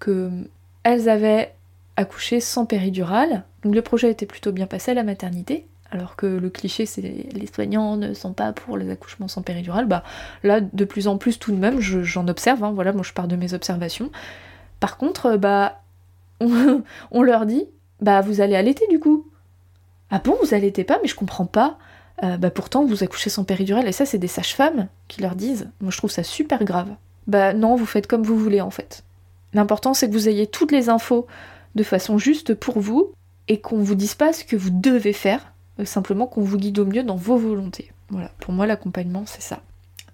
que 0.00 0.30
elles 0.82 1.08
avaient 1.08 1.54
accouché 1.96 2.40
sans 2.40 2.66
péridurale, 2.66 3.44
donc 3.62 3.74
le 3.74 3.82
projet 3.82 4.10
était 4.10 4.26
plutôt 4.26 4.50
bien 4.50 4.66
passé 4.66 4.90
à 4.90 4.94
la 4.94 5.04
maternité, 5.04 5.66
alors 5.92 6.16
que 6.16 6.26
le 6.26 6.48
cliché 6.48 6.86
c'est 6.86 7.02
les 7.02 7.46
soignants 7.46 7.96
ne 7.96 8.14
sont 8.14 8.32
pas 8.32 8.52
pour 8.52 8.78
les 8.78 8.90
accouchements 8.90 9.28
sans 9.28 9.42
péridurale, 9.42 9.86
bah 9.86 10.02
là 10.42 10.60
de 10.60 10.84
plus 10.86 11.06
en 11.06 11.18
plus 11.18 11.38
tout 11.38 11.52
de 11.52 11.58
même 11.58 11.80
j'en 11.80 12.26
observe, 12.28 12.64
hein, 12.64 12.72
voilà 12.72 12.92
moi 12.92 13.02
je 13.02 13.12
pars 13.12 13.28
de 13.28 13.36
mes 13.36 13.52
observations. 13.52 14.10
Par 14.80 14.96
contre 14.96 15.36
bah 15.36 15.82
on, 16.40 17.22
leur 17.22 17.44
dit 17.44 17.66
bah 18.00 18.22
vous 18.22 18.40
allez 18.40 18.56
allaiter 18.56 18.86
du 18.88 18.98
coup. 18.98 19.28
Ah 20.10 20.18
bon 20.18 20.36
vous 20.42 20.54
allaitez 20.54 20.82
pas 20.82 20.98
mais 21.02 21.08
je 21.08 21.14
comprends 21.14 21.46
pas. 21.46 21.78
Euh, 22.22 22.38
bah 22.38 22.50
pourtant 22.50 22.86
vous 22.86 23.04
accouchez 23.04 23.30
sans 23.30 23.44
péridurale 23.44 23.86
et 23.86 23.92
ça 23.92 24.06
c'est 24.06 24.18
des 24.18 24.28
sages-femmes 24.28 24.88
qui 25.08 25.20
leur 25.20 25.36
disent. 25.36 25.70
Moi 25.82 25.90
je 25.90 25.98
trouve 25.98 26.10
ça 26.10 26.22
super 26.22 26.64
grave. 26.64 26.88
Bah 27.26 27.52
non 27.52 27.76
vous 27.76 27.86
faites 27.86 28.06
comme 28.06 28.22
vous 28.22 28.38
voulez 28.38 28.62
en 28.62 28.70
fait. 28.70 29.04
L'important 29.52 29.92
c'est 29.92 30.08
que 30.08 30.14
vous 30.14 30.28
ayez 30.30 30.46
toutes 30.46 30.72
les 30.72 30.88
infos 30.88 31.26
de 31.74 31.82
façon 31.82 32.16
juste 32.16 32.54
pour 32.54 32.80
vous 32.80 33.12
et 33.48 33.60
qu'on 33.60 33.82
vous 33.82 33.94
dise 33.94 34.14
pas 34.14 34.32
ce 34.32 34.44
que 34.44 34.56
vous 34.56 34.70
devez 34.70 35.12
faire 35.12 35.40
euh, 35.42 35.51
simplement 35.84 36.26
qu'on 36.26 36.42
vous 36.42 36.58
guide 36.58 36.78
au 36.78 36.86
mieux 36.86 37.02
dans 37.02 37.16
vos 37.16 37.36
volontés. 37.36 37.92
Voilà, 38.10 38.30
pour 38.40 38.52
moi 38.52 38.66
l'accompagnement 38.66 39.24
c'est 39.26 39.42
ça. 39.42 39.60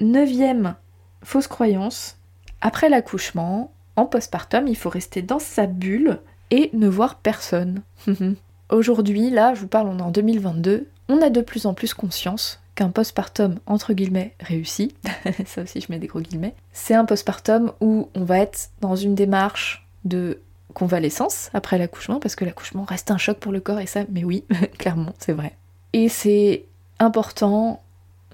Neuvième 0.01 0.77
fausse 1.23 1.49
croyance, 1.49 2.17
après 2.61 2.89
l'accouchement, 2.89 3.73
en 3.97 4.07
postpartum, 4.07 4.69
il 4.69 4.77
faut 4.77 4.91
rester 4.91 5.23
dans 5.23 5.41
sa 5.41 5.67
bulle 5.67 6.21
et 6.51 6.71
ne 6.73 6.89
voir 6.89 7.17
personne. 7.17 7.83
Aujourd'hui, 8.71 9.31
là, 9.31 9.55
je 9.55 9.61
vous 9.61 9.69
parle, 9.69 9.89
on 9.89 9.99
est 9.99 10.03
en 10.03 10.11
2022, 10.11 10.89
on 11.09 11.23
a 11.23 11.31
de 11.31 11.41
plus 11.41 11.67
en 11.67 11.75
plus 11.75 11.95
conscience 11.95 12.61
qu'un 12.75 12.91
postpartum 12.91 13.59
entre 13.67 13.93
guillemets 13.93 14.35
réussi, 14.39 14.95
ça 15.47 15.63
aussi 15.63 15.81
je 15.81 15.91
mets 15.91 15.99
des 15.99 16.07
gros 16.07 16.21
guillemets, 16.21 16.55
c'est 16.73 16.95
un 16.95 17.05
postpartum 17.05 17.73
où 17.81 18.09
on 18.15 18.25
va 18.25 18.39
être 18.39 18.71
dans 18.81 18.95
une 18.95 19.17
démarche 19.17 19.85
de 20.05 20.41
convalescence 20.75 21.51
après 21.55 21.79
l'accouchement, 21.79 22.21
parce 22.21 22.37
que 22.37 22.45
l'accouchement 22.45 22.85
reste 22.85 23.11
un 23.11 23.19
choc 23.19 23.39
pour 23.39 23.53
le 23.53 23.61
corps, 23.61 23.81
et 23.81 23.87
ça, 23.87 24.01
mais 24.11 24.25
oui, 24.25 24.45
clairement, 24.79 25.15
c'est 25.19 25.33
vrai. 25.33 25.57
Et 25.93 26.09
c'est 26.09 26.65
important 26.99 27.83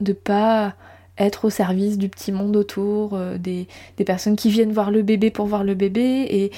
de 0.01 0.13
pas 0.13 0.75
être 1.17 1.45
au 1.45 1.51
service 1.51 1.97
du 1.97 2.09
petit 2.09 2.33
monde 2.33 2.57
autour, 2.57 3.15
euh, 3.15 3.39
des, 3.39 3.69
des, 3.97 4.05
personnes 4.05 4.35
qui 4.35 4.51
viennent 4.51 4.73
voir 4.73 4.91
le 4.91 5.03
bébé 5.03 5.31
pour 5.31 5.47
voir 5.47 5.63
le 5.63 5.75
bébé, 5.75 6.27
et 6.29 6.51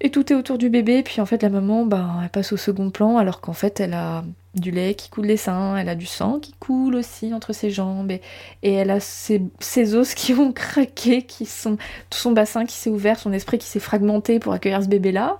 et 0.00 0.10
tout 0.10 0.32
est 0.32 0.36
autour 0.36 0.58
du 0.58 0.68
bébé, 0.68 1.02
puis 1.02 1.20
en 1.20 1.26
fait 1.26 1.42
la 1.42 1.48
maman, 1.48 1.86
bah, 1.86 2.06
elle 2.22 2.28
passe 2.28 2.52
au 2.52 2.56
second 2.56 2.90
plan 2.90 3.16
alors 3.16 3.40
qu'en 3.40 3.54
fait 3.54 3.80
elle 3.80 3.94
a 3.94 4.24
du 4.54 4.70
lait 4.70 4.94
qui 4.94 5.10
coule 5.10 5.26
des 5.26 5.36
seins, 5.36 5.76
elle 5.76 5.88
a 5.88 5.94
du 5.94 6.06
sang 6.06 6.38
qui 6.40 6.54
coule 6.58 6.96
aussi 6.96 7.32
entre 7.32 7.52
ses 7.52 7.70
jambes, 7.70 8.10
et, 8.10 8.20
elle 8.62 8.90
a 8.90 9.00
ses, 9.00 9.94
os 9.94 10.14
qui 10.14 10.32
ont 10.34 10.52
craqué, 10.54 11.22
qui 11.22 11.46
sont, 11.46 11.76
tout 12.10 12.18
son 12.18 12.32
bassin 12.32 12.64
qui 12.66 12.74
s'est 12.74 12.90
ouvert, 12.90 13.18
son 13.18 13.32
esprit 13.32 13.58
qui 13.58 13.66
s'est 13.66 13.80
fragmenté 13.80 14.38
pour 14.38 14.52
accueillir 14.52 14.82
ce 14.82 14.88
bébé-là. 14.88 15.38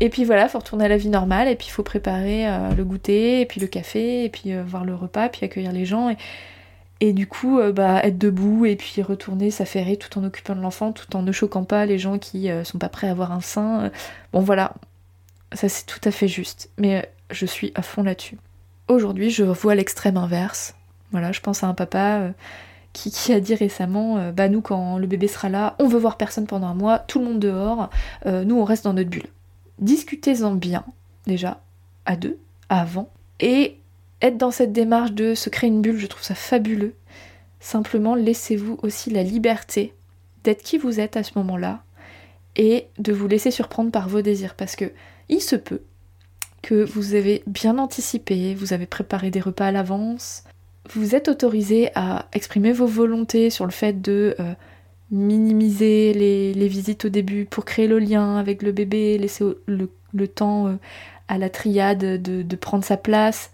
Et 0.00 0.10
puis 0.10 0.24
voilà, 0.24 0.48
faut 0.48 0.58
retourner 0.58 0.86
à 0.86 0.88
la 0.88 0.96
vie 0.96 1.08
normale, 1.08 1.48
et 1.48 1.54
puis 1.54 1.68
il 1.68 1.72
faut 1.72 1.84
préparer 1.84 2.48
euh, 2.48 2.74
le 2.74 2.84
goûter, 2.84 3.40
et 3.40 3.46
puis 3.46 3.60
le 3.60 3.66
café, 3.66 4.24
et 4.24 4.28
puis 4.28 4.52
euh, 4.52 4.62
voir 4.64 4.84
le 4.84 4.94
repas, 4.94 5.28
puis 5.28 5.44
accueillir 5.44 5.72
les 5.72 5.84
gens. 5.84 6.14
Et 7.00 7.12
du 7.12 7.26
coup, 7.26 7.58
euh, 7.58 7.72
bah, 7.72 8.00
être 8.04 8.18
debout 8.18 8.66
et 8.66 8.76
puis 8.76 9.02
retourner 9.02 9.50
s'affairer 9.50 9.96
tout 9.96 10.18
en 10.18 10.24
occupant 10.24 10.54
de 10.54 10.60
l'enfant, 10.60 10.92
tout 10.92 11.14
en 11.16 11.22
ne 11.22 11.32
choquant 11.32 11.64
pas 11.64 11.86
les 11.86 11.98
gens 11.98 12.18
qui 12.18 12.50
euh, 12.50 12.64
sont 12.64 12.78
pas 12.78 12.88
prêts 12.88 13.08
à 13.08 13.10
avoir 13.10 13.32
un 13.32 13.40
sein. 13.40 13.90
Bon 14.32 14.40
voilà, 14.40 14.74
ça 15.52 15.68
c'est 15.68 15.86
tout 15.86 16.00
à 16.04 16.10
fait 16.10 16.28
juste. 16.28 16.70
Mais 16.78 16.98
euh, 16.98 17.02
je 17.30 17.46
suis 17.46 17.72
à 17.74 17.82
fond 17.82 18.02
là-dessus. 18.02 18.38
aujourd'hui, 18.88 19.30
je 19.30 19.44
vois 19.44 19.74
l'extrême 19.74 20.16
inverse. 20.16 20.74
Voilà, 21.14 21.30
je 21.30 21.40
pense 21.40 21.62
à 21.62 21.68
un 21.68 21.74
papa 21.74 22.18
euh, 22.18 22.30
qui, 22.92 23.32
a 23.32 23.38
dit 23.38 23.54
récemment 23.54 24.18
euh, 24.18 24.32
Bah, 24.32 24.48
nous, 24.48 24.60
quand 24.60 24.98
le 24.98 25.06
bébé 25.06 25.28
sera 25.28 25.48
là, 25.48 25.76
on 25.78 25.86
veut 25.86 25.98
voir 25.98 26.16
personne 26.16 26.48
pendant 26.48 26.66
un 26.66 26.74
mois, 26.74 26.98
tout 26.98 27.20
le 27.20 27.24
monde 27.24 27.38
dehors, 27.38 27.88
euh, 28.26 28.42
nous, 28.44 28.58
on 28.58 28.64
reste 28.64 28.82
dans 28.82 28.94
notre 28.94 29.10
bulle. 29.10 29.28
Discutez-en 29.78 30.54
bien, 30.54 30.84
déjà, 31.26 31.60
à 32.04 32.16
deux, 32.16 32.38
avant, 32.68 33.10
et 33.38 33.78
être 34.24 34.38
dans 34.38 34.50
cette 34.50 34.72
démarche 34.72 35.12
de 35.12 35.34
se 35.34 35.50
créer 35.50 35.68
une 35.68 35.82
bulle, 35.82 35.98
je 35.98 36.06
trouve 36.06 36.22
ça 36.22 36.34
fabuleux. 36.34 36.94
Simplement, 37.60 38.14
laissez-vous 38.14 38.78
aussi 38.82 39.10
la 39.10 39.22
liberté 39.22 39.94
d'être 40.42 40.62
qui 40.62 40.78
vous 40.78 41.00
êtes 41.00 41.16
à 41.16 41.22
ce 41.22 41.32
moment-là 41.36 41.82
et 42.56 42.86
de 42.98 43.12
vous 43.12 43.28
laisser 43.28 43.50
surprendre 43.50 43.90
par 43.90 44.08
vos 44.08 44.22
désirs 44.22 44.54
parce 44.54 44.76
que 44.76 44.92
il 45.28 45.40
se 45.40 45.56
peut 45.56 45.82
que 46.62 46.84
vous 46.84 47.14
avez 47.14 47.42
bien 47.46 47.78
anticipé, 47.78 48.54
vous 48.54 48.72
avez 48.72 48.86
préparé 48.86 49.30
des 49.30 49.40
repas 49.40 49.66
à 49.66 49.72
l'avance, 49.72 50.44
vous 50.92 51.14
êtes 51.14 51.28
autorisé 51.28 51.90
à 51.94 52.26
exprimer 52.32 52.72
vos 52.72 52.86
volontés 52.86 53.50
sur 53.50 53.64
le 53.64 53.70
fait 53.70 54.00
de 54.00 54.34
euh, 54.40 54.52
minimiser 55.10 56.12
les, 56.14 56.68
visites 56.68 57.06
au 57.06 57.08
début 57.08 57.44
pour 57.44 57.64
créer 57.64 57.86
le 57.86 57.98
lien 57.98 58.36
avec 58.36 58.62
le 58.62 58.72
bébé, 58.72 59.18
laisser 59.18 59.44
le, 59.66 60.28
temps 60.28 60.68
euh, 60.68 60.76
à 61.28 61.38
la 61.38 61.50
triade 61.50 62.22
de, 62.22 62.42
de, 62.42 62.56
prendre 62.56 62.84
sa 62.84 62.96
place, 62.96 63.50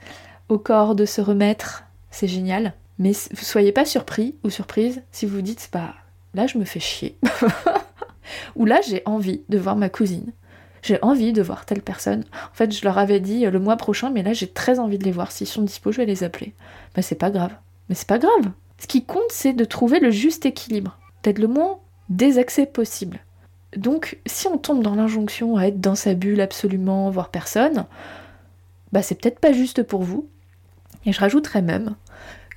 au 0.50 0.58
corps 0.58 0.94
de 0.94 1.04
se 1.04 1.20
remettre, 1.20 1.84
c'est 2.10 2.28
génial. 2.28 2.74
Mais 2.98 3.12
soyez 3.14 3.72
pas 3.72 3.86
surpris 3.86 4.34
ou 4.44 4.50
surprise 4.50 5.02
si 5.10 5.24
vous 5.24 5.36
vous 5.36 5.42
dites 5.42 5.70
bah 5.72 5.94
là 6.34 6.46
je 6.46 6.58
me 6.58 6.64
fais 6.64 6.80
chier. 6.80 7.16
ou 8.56 8.66
là 8.66 8.80
j'ai 8.86 9.02
envie 9.06 9.42
de 9.48 9.58
voir 9.58 9.76
ma 9.76 9.88
cousine 9.88 10.32
j'ai 10.82 10.98
envie 11.02 11.32
de 11.32 11.42
voir 11.42 11.66
telle 11.66 11.82
personne. 11.82 12.24
En 12.32 12.54
fait, 12.54 12.72
je 12.72 12.84
leur 12.84 12.98
avais 12.98 13.20
dit 13.20 13.46
euh, 13.46 13.50
le 13.50 13.58
mois 13.58 13.76
prochain, 13.76 14.10
mais 14.10 14.22
là 14.22 14.32
j'ai 14.32 14.48
très 14.48 14.78
envie 14.78 14.98
de 14.98 15.04
les 15.04 15.10
voir. 15.10 15.32
S'ils 15.32 15.46
sont 15.46 15.62
dispo, 15.62 15.92
je 15.92 15.98
vais 15.98 16.06
les 16.06 16.24
appeler. 16.24 16.54
Mais 16.96 17.02
c'est 17.02 17.14
pas 17.14 17.30
grave. 17.30 17.52
Mais 17.88 17.94
c'est 17.94 18.08
pas 18.08 18.18
grave. 18.18 18.50
Ce 18.78 18.86
qui 18.86 19.04
compte, 19.04 19.30
c'est 19.30 19.52
de 19.52 19.64
trouver 19.64 20.00
le 20.00 20.10
juste 20.10 20.46
équilibre, 20.46 20.98
d'être 21.22 21.38
le 21.38 21.48
moins 21.48 21.78
désaxé 22.08 22.66
possible. 22.66 23.20
Donc, 23.76 24.18
si 24.26 24.48
on 24.48 24.58
tombe 24.58 24.82
dans 24.82 24.94
l'injonction 24.94 25.56
à 25.56 25.66
être 25.66 25.80
dans 25.80 25.94
sa 25.94 26.14
bulle 26.14 26.40
absolument, 26.40 27.10
voir 27.10 27.28
personne, 27.28 27.84
bah 28.92 29.02
c'est 29.02 29.14
peut-être 29.14 29.38
pas 29.38 29.52
juste 29.52 29.82
pour 29.82 30.02
vous. 30.02 30.28
Et 31.06 31.12
je 31.12 31.20
rajouterais 31.20 31.62
même 31.62 31.96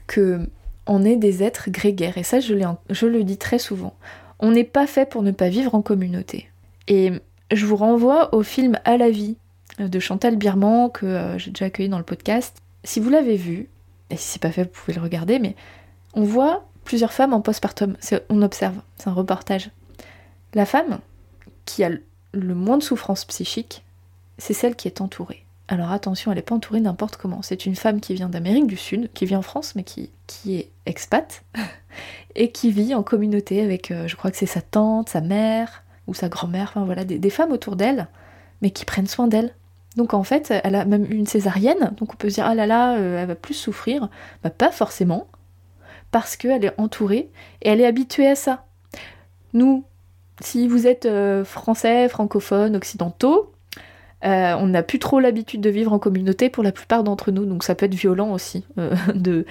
que 0.08 0.48
on 0.86 1.04
est 1.04 1.16
des 1.16 1.44
êtres 1.44 1.70
grégaires, 1.70 2.18
et 2.18 2.24
ça 2.24 2.39
je, 2.39 2.54
le 2.54 3.24
dis 3.24 3.38
très 3.38 3.60
souvent. 3.60 3.94
On 4.39 4.52
n'est 4.52 4.66
pas 4.66 4.88
fait 4.88 5.10
pour 5.10 5.22
ne 5.22 5.32
pas 5.32 5.50
vivre 5.50 5.76
en 5.76 5.82
communauté. 5.82 6.50
Et 6.88 7.14
je 7.52 7.66
vous 7.66 7.78
renvoie 7.78 8.34
au 8.36 8.44
film 8.44 8.78
À 8.84 8.98
la 8.98 9.10
vie 9.10 9.38
de 9.80 10.00
Chantal 10.00 10.36
Birman 10.36 10.91
que 10.91 11.06
euh, 11.06 11.38
j'ai 11.38 11.52
déjà 11.52 11.66
accueilli 11.66 11.89
dans 11.89 11.98
le 11.98 12.04
podcast. 12.04 12.62
Si 12.84 13.00
vous 13.00 13.10
l'avez 13.10 13.38
vu, 13.38 13.70
et 14.10 14.18
si 14.18 14.28
c'est 14.28 14.41
pas 14.41 14.52
fait, 14.52 14.64
vous 14.64 14.70
pouvez 14.70 14.94
le 14.94 15.02
regarder, 15.02 15.39
mais 15.39 15.56
on 16.14 16.24
voit 16.24 16.66
plusieurs 16.84 17.14
femmes 17.14 17.34
en 17.34 17.41
postpartum. 17.41 17.96
On 18.30 18.41
observe, 18.41 18.76
c'est 18.98 19.08
un 19.08 19.14
reportage. 19.14 19.72
La 20.54 20.66
femme 20.66 21.00
qui 21.66 21.84
a 21.84 21.89
le 22.34 22.56
moins 22.56 22.78
de 22.78 22.84
souffrance 22.84 23.26
psychique, 23.26 23.84
c'est 24.38 24.54
celle 24.54 24.76
qui 24.76 24.88
est 24.88 25.02
entourée. 25.02 25.43
Alors 25.74 25.91
attention, 25.91 26.32
elle 26.32 26.36
n'est 26.36 26.43
pas 26.43 26.53
entourée 26.53 26.82
n'importe 26.82 27.17
comment. 27.17 27.41
C'est 27.41 27.65
une 27.65 27.76
femme 27.76 27.99
qui 27.99 28.13
vient 28.13 28.30
d'Amérique 28.30 28.67
du 28.67 28.78
Sud, 28.78 29.11
qui 29.11 29.26
vit 29.26 29.36
en 29.36 29.41
France, 29.41 29.74
mais 29.76 29.82
qui, 29.82 30.11
est 30.47 30.69
expat, 30.86 31.43
et 32.36 32.51
qui 32.51 32.69
vit 32.69 32.93
en 32.93 33.01
communauté 33.01 33.59
avec, 33.59 33.89
euh, 33.89 34.07
je 34.07 34.15
crois 34.15 34.30
que 34.30 34.38
c'est 34.38 34.45
sa 34.45 34.61
tante, 34.61 35.09
sa 35.09 35.19
mère, 35.19 35.84
ou 36.05 36.13
sa 36.13 36.30
grand-mère, 36.30 36.69
enfin 36.69 36.86
voilà, 36.86 37.05
des, 37.05 37.30
femmes 37.32 37.51
autour 37.51 37.76
d'elle, 37.76 38.07
mais 38.61 38.69
qui 38.69 38.86
prennent 38.86 39.07
soin 39.07 39.26
d'elle. 39.26 39.55
Donc 39.95 40.13
en 40.13 40.24
fait, 40.24 40.53
elle 40.63 40.76
a 40.76 40.86
même 40.86 41.11
une 41.11 41.26
césarienne, 41.26 41.93
donc 41.97 42.13
on 42.13 42.17
peut 42.17 42.30
se 42.30 42.36
dire, 42.36 42.45
ah 42.45 42.53
là 42.53 42.67
là, 42.67 42.95
euh, 42.97 43.19
elle 43.24 43.28
va 43.28 43.36
plus 43.36 43.55
souffrir. 43.55 44.09
Bah 44.43 44.51
pas 44.51 44.69
forcément, 44.69 45.26
parce 46.11 46.36
qu'elle 46.36 46.65
est 46.65 46.80
entourée 46.80 47.32
et 47.63 47.69
elle 47.69 47.82
est 47.82 47.88
habituée 47.88 48.28
à 48.28 48.36
ça. 48.36 48.67
Nous, 49.53 49.86
si 50.39 50.67
vous 50.67 50.86
êtes 50.86 51.07
euh, 51.07 51.43
français, 51.43 52.09
francophone, 52.09 52.76
occidentaux, 52.76 53.53
euh, 54.26 54.55
on 54.57 54.67
n'a 54.67 54.84
plus 54.84 54.99
trop 54.99 55.19
l'habitude 55.19 55.61
de 55.61 55.69
vivre 55.69 55.93
en 55.93 55.99
communauté 55.99 56.49
pour 56.49 56.63
la 56.63 56.71
plupart 56.71 57.03
d'entre 57.03 57.32
nous, 57.32 57.45
donc 57.45 57.63
ça 57.63 57.76
peut 57.76 57.86
être 57.86 57.95
violent 57.95 58.32
aussi 58.32 58.65
de, 59.15 59.45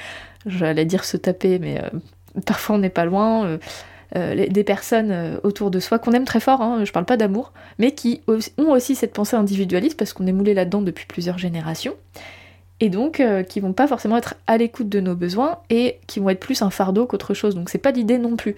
j'allais 0.47 0.85
dire 0.85 1.05
se 1.05 1.17
taper, 1.17 1.59
mais 1.59 1.83
parfois 2.47 2.77
on 2.77 2.79
n'est 2.79 2.91
pas 2.91 3.05
loin. 3.05 3.59
Euh, 4.15 4.47
des 4.47 4.65
personnes 4.65 5.11
euh, 5.11 5.37
autour 5.43 5.71
de 5.71 5.81
soi 5.81 5.99
qu'on 5.99 6.13
aime 6.13 6.27
très 6.27 6.41
fort, 6.41 6.61
hein, 6.61 6.85
je 6.85 6.93
parle 6.93 7.07
pas 7.07 7.17
d'amour, 7.17 7.53
mais 7.79 7.93
qui 7.93 8.21
ont 8.29 8.71
aussi 8.71 8.95
cette 8.95 9.15
pensée 9.15 9.37
individualiste 9.37 9.99
parce 9.99 10.13
qu'on 10.13 10.27
est 10.27 10.33
moulé 10.33 10.53
là-dedans 10.53 10.83
depuis 10.83 11.07
plusieurs 11.07 11.39
générations, 11.39 11.95
et 12.81 12.91
donc 12.91 13.21
euh, 13.21 13.43
qui 13.43 13.61
vont 13.61 13.73
pas 13.73 13.87
forcément 13.87 14.19
être 14.19 14.35
à 14.47 14.59
l'écoute 14.59 14.91
de 14.91 15.01
nos 15.01 15.15
besoins 15.15 15.61
et 15.71 15.99
qui 16.07 16.21
vont 16.21 16.29
être 16.29 16.41
plus 16.41 16.61
un 16.61 16.69
fardeau 16.69 17.07
qu'autre 17.07 17.33
chose. 17.33 17.55
Donc 17.55 17.71
c'est 17.71 17.79
pas 17.79 17.91
l'idée 17.91 18.19
non 18.19 18.37
plus. 18.37 18.57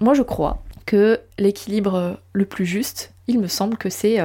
moi 0.00 0.12
je 0.12 0.22
crois 0.22 0.62
que 0.84 1.18
l'équilibre 1.38 2.18
le 2.34 2.44
plus 2.44 2.66
juste, 2.66 3.14
il 3.26 3.40
me 3.40 3.48
semble 3.48 3.78
que 3.78 3.88
c'est 3.88 4.18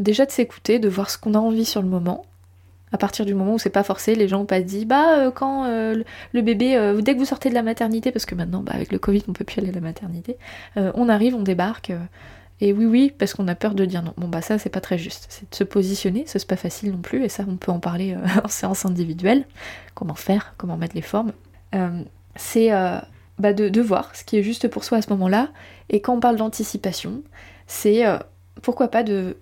déjà 0.00 0.26
de 0.26 0.30
s'écouter, 0.30 0.78
de 0.78 0.88
voir 0.88 1.10
ce 1.10 1.18
qu'on 1.18 1.34
a 1.34 1.38
envie 1.38 1.64
sur 1.64 1.82
le 1.82 1.88
moment, 1.88 2.24
à 2.92 2.98
partir 2.98 3.24
du 3.24 3.34
moment 3.34 3.54
où 3.54 3.58
c'est 3.58 3.70
pas 3.70 3.84
forcé, 3.84 4.14
les 4.14 4.28
gens 4.28 4.40
ont 4.40 4.46
pas 4.46 4.60
dit 4.60 4.84
bah 4.84 5.18
euh, 5.18 5.30
quand 5.30 5.64
euh, 5.64 6.02
le 6.32 6.42
bébé, 6.42 6.76
euh, 6.76 7.00
dès 7.00 7.14
que 7.14 7.18
vous 7.18 7.24
sortez 7.24 7.48
de 7.48 7.54
la 7.54 7.62
maternité, 7.62 8.10
parce 8.10 8.26
que 8.26 8.34
maintenant 8.34 8.62
bah, 8.62 8.72
avec 8.74 8.90
le 8.90 8.98
Covid 8.98 9.22
on 9.28 9.32
peut 9.32 9.44
plus 9.44 9.60
aller 9.60 9.68
à 9.68 9.72
la 9.72 9.80
maternité, 9.80 10.36
on 10.76 11.08
arrive, 11.08 11.34
on 11.34 11.42
débarque. 11.42 11.92
et 12.60 12.72
oui 12.72 12.86
oui, 12.86 13.14
parce 13.16 13.34
qu'on 13.34 13.48
a 13.48 13.54
peur 13.54 13.74
de 13.74 13.84
dire 13.84 14.02
non. 14.02 14.12
Bon 14.16 14.28
bah 14.28 14.42
ça 14.42 14.58
c'est 14.58 14.70
pas 14.70 14.80
très 14.80 14.98
juste. 14.98 15.26
C'est 15.28 15.48
de 15.50 15.54
se 15.54 15.64
positionner, 15.64 16.24
ça 16.26 16.38
c'est 16.38 16.48
pas 16.48 16.56
facile 16.56 16.90
non 16.90 16.98
plus, 16.98 17.24
et 17.24 17.28
ça 17.28 17.44
on 17.48 17.56
peut 17.56 17.72
en 17.72 17.80
parler 17.80 18.16
en 18.44 18.48
séance 18.48 18.84
individuelle. 18.84 19.44
Comment 19.94 20.14
faire, 20.14 20.54
comment 20.56 20.76
mettre 20.76 20.96
les 20.96 21.02
formes. 21.02 21.32
c'est 22.34 22.70
bah, 23.38 23.54
de, 23.54 23.70
de, 23.70 23.80
voir 23.80 24.14
ce 24.14 24.24
qui 24.24 24.36
est 24.36 24.42
juste 24.42 24.68
pour 24.68 24.84
soi 24.84 24.98
à 24.98 25.02
ce 25.02 25.08
moment-là. 25.10 25.48
Et 25.88 26.02
quand 26.02 26.14
on 26.14 26.20
parle 26.20 26.36
d'anticipation, 26.36 27.22
c'est 27.66 28.02
pourquoi 28.62 28.88
pas 28.88 29.02
de 29.02 29.36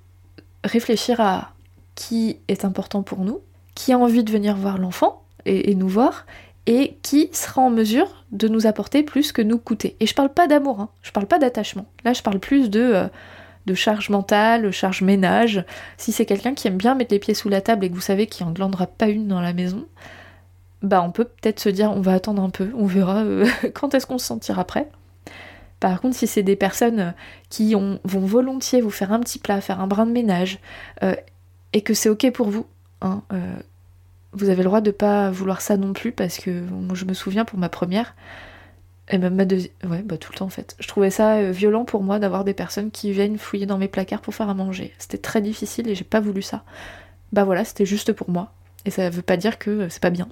réfléchir 0.68 1.20
à 1.20 1.52
qui 1.94 2.38
est 2.48 2.64
important 2.64 3.02
pour 3.02 3.20
nous, 3.20 3.40
qui 3.74 3.92
a 3.92 3.98
envie 3.98 4.24
de 4.24 4.30
venir 4.30 4.56
voir 4.56 4.78
l'enfant 4.78 5.22
et, 5.46 5.74
nous 5.74 5.88
voir, 5.88 6.26
et 6.66 6.96
qui 7.02 7.30
sera 7.32 7.62
en 7.62 7.70
mesure 7.70 8.24
de 8.30 8.46
nous 8.48 8.66
apporter 8.66 9.02
plus 9.02 9.32
que 9.32 9.42
nous 9.42 9.58
coûter. 9.58 9.96
Et 10.00 10.06
je 10.06 10.14
parle 10.14 10.28
pas 10.28 10.46
d'amour, 10.46 10.80
hein, 10.80 10.88
je 11.02 11.10
parle 11.10 11.26
pas 11.26 11.38
d'attachement. 11.38 11.86
Là, 12.04 12.12
je 12.12 12.22
parle 12.22 12.38
plus 12.38 12.70
de, 12.70 12.80
euh, 12.80 13.08
de 13.66 13.74
charge 13.74 14.10
mentale, 14.10 14.70
charge 14.70 15.02
ménage. 15.02 15.64
Si 15.96 16.12
c'est 16.12 16.26
quelqu'un 16.26 16.54
qui 16.54 16.68
aime 16.68 16.76
bien 16.76 16.94
mettre 16.94 17.12
les 17.12 17.18
pieds 17.18 17.34
sous 17.34 17.48
la 17.48 17.60
table 17.60 17.84
et 17.84 17.90
que 17.90 17.94
vous 17.94 18.00
savez 18.00 18.26
qu'il 18.26 18.46
en 18.46 18.52
glandera 18.52 18.86
pas 18.86 19.08
une 19.08 19.28
dans 19.28 19.40
la 19.40 19.52
maison, 19.52 19.86
bah 20.82 21.02
on 21.02 21.10
peut 21.10 21.24
peut-être 21.24 21.60
se 21.60 21.68
dire 21.68 21.90
on 21.90 22.00
va 22.00 22.14
attendre 22.14 22.42
un 22.42 22.50
peu, 22.50 22.70
on 22.76 22.86
verra 22.86 23.24
euh, 23.24 23.46
quand 23.74 23.94
est-ce 23.94 24.06
qu'on 24.06 24.18
se 24.18 24.26
sentira 24.26 24.64
prêt. 24.64 24.88
Par 25.80 26.00
contre, 26.00 26.16
si 26.16 26.26
c'est 26.26 26.42
des 26.42 26.56
personnes 26.56 27.14
qui 27.50 27.74
ont, 27.74 28.00
vont 28.04 28.26
volontiers 28.26 28.80
vous 28.80 28.90
faire 28.90 29.12
un 29.12 29.20
petit 29.20 29.38
plat, 29.38 29.60
faire 29.60 29.80
un 29.80 29.86
brin 29.86 30.06
de 30.06 30.12
ménage, 30.12 30.58
euh, 31.02 31.14
et 31.72 31.82
que 31.82 31.94
c'est 31.94 32.08
ok 32.08 32.30
pour 32.32 32.48
vous. 32.48 32.66
Hein, 33.00 33.22
euh, 33.32 33.54
vous 34.32 34.48
avez 34.48 34.58
le 34.58 34.64
droit 34.64 34.80
de 34.80 34.90
pas 34.90 35.30
vouloir 35.30 35.60
ça 35.60 35.76
non 35.76 35.92
plus 35.92 36.12
parce 36.12 36.38
que 36.38 36.50
moi 36.50 36.94
je 36.94 37.04
me 37.04 37.14
souviens 37.14 37.44
pour 37.44 37.58
ma 37.58 37.68
première 37.68 38.14
et 39.10 39.18
même 39.18 39.34
ma 39.34 39.44
deuxième, 39.44 39.72
ouais 39.84 40.02
bah 40.02 40.18
tout 40.18 40.32
le 40.32 40.38
temps 40.38 40.46
en 40.46 40.50
fait. 40.50 40.76
Je 40.78 40.88
trouvais 40.88 41.10
ça 41.10 41.36
euh, 41.36 41.50
violent 41.50 41.84
pour 41.84 42.02
moi 42.02 42.18
d'avoir 42.18 42.44
des 42.44 42.54
personnes 42.54 42.90
qui 42.90 43.12
viennent 43.12 43.38
fouiller 43.38 43.66
dans 43.66 43.78
mes 43.78 43.88
placards 43.88 44.20
pour 44.20 44.34
faire 44.34 44.48
à 44.48 44.54
manger. 44.54 44.92
C'était 44.98 45.18
très 45.18 45.40
difficile 45.40 45.88
et 45.88 45.94
j'ai 45.94 46.04
pas 46.04 46.20
voulu 46.20 46.42
ça. 46.42 46.64
Bah 47.32 47.44
voilà, 47.44 47.64
c'était 47.64 47.86
juste 47.86 48.12
pour 48.12 48.28
moi 48.28 48.52
et 48.84 48.90
ça 48.90 49.08
veut 49.08 49.22
pas 49.22 49.36
dire 49.36 49.58
que 49.58 49.70
euh, 49.70 49.88
c'est 49.88 50.02
pas 50.02 50.10
bien. 50.10 50.28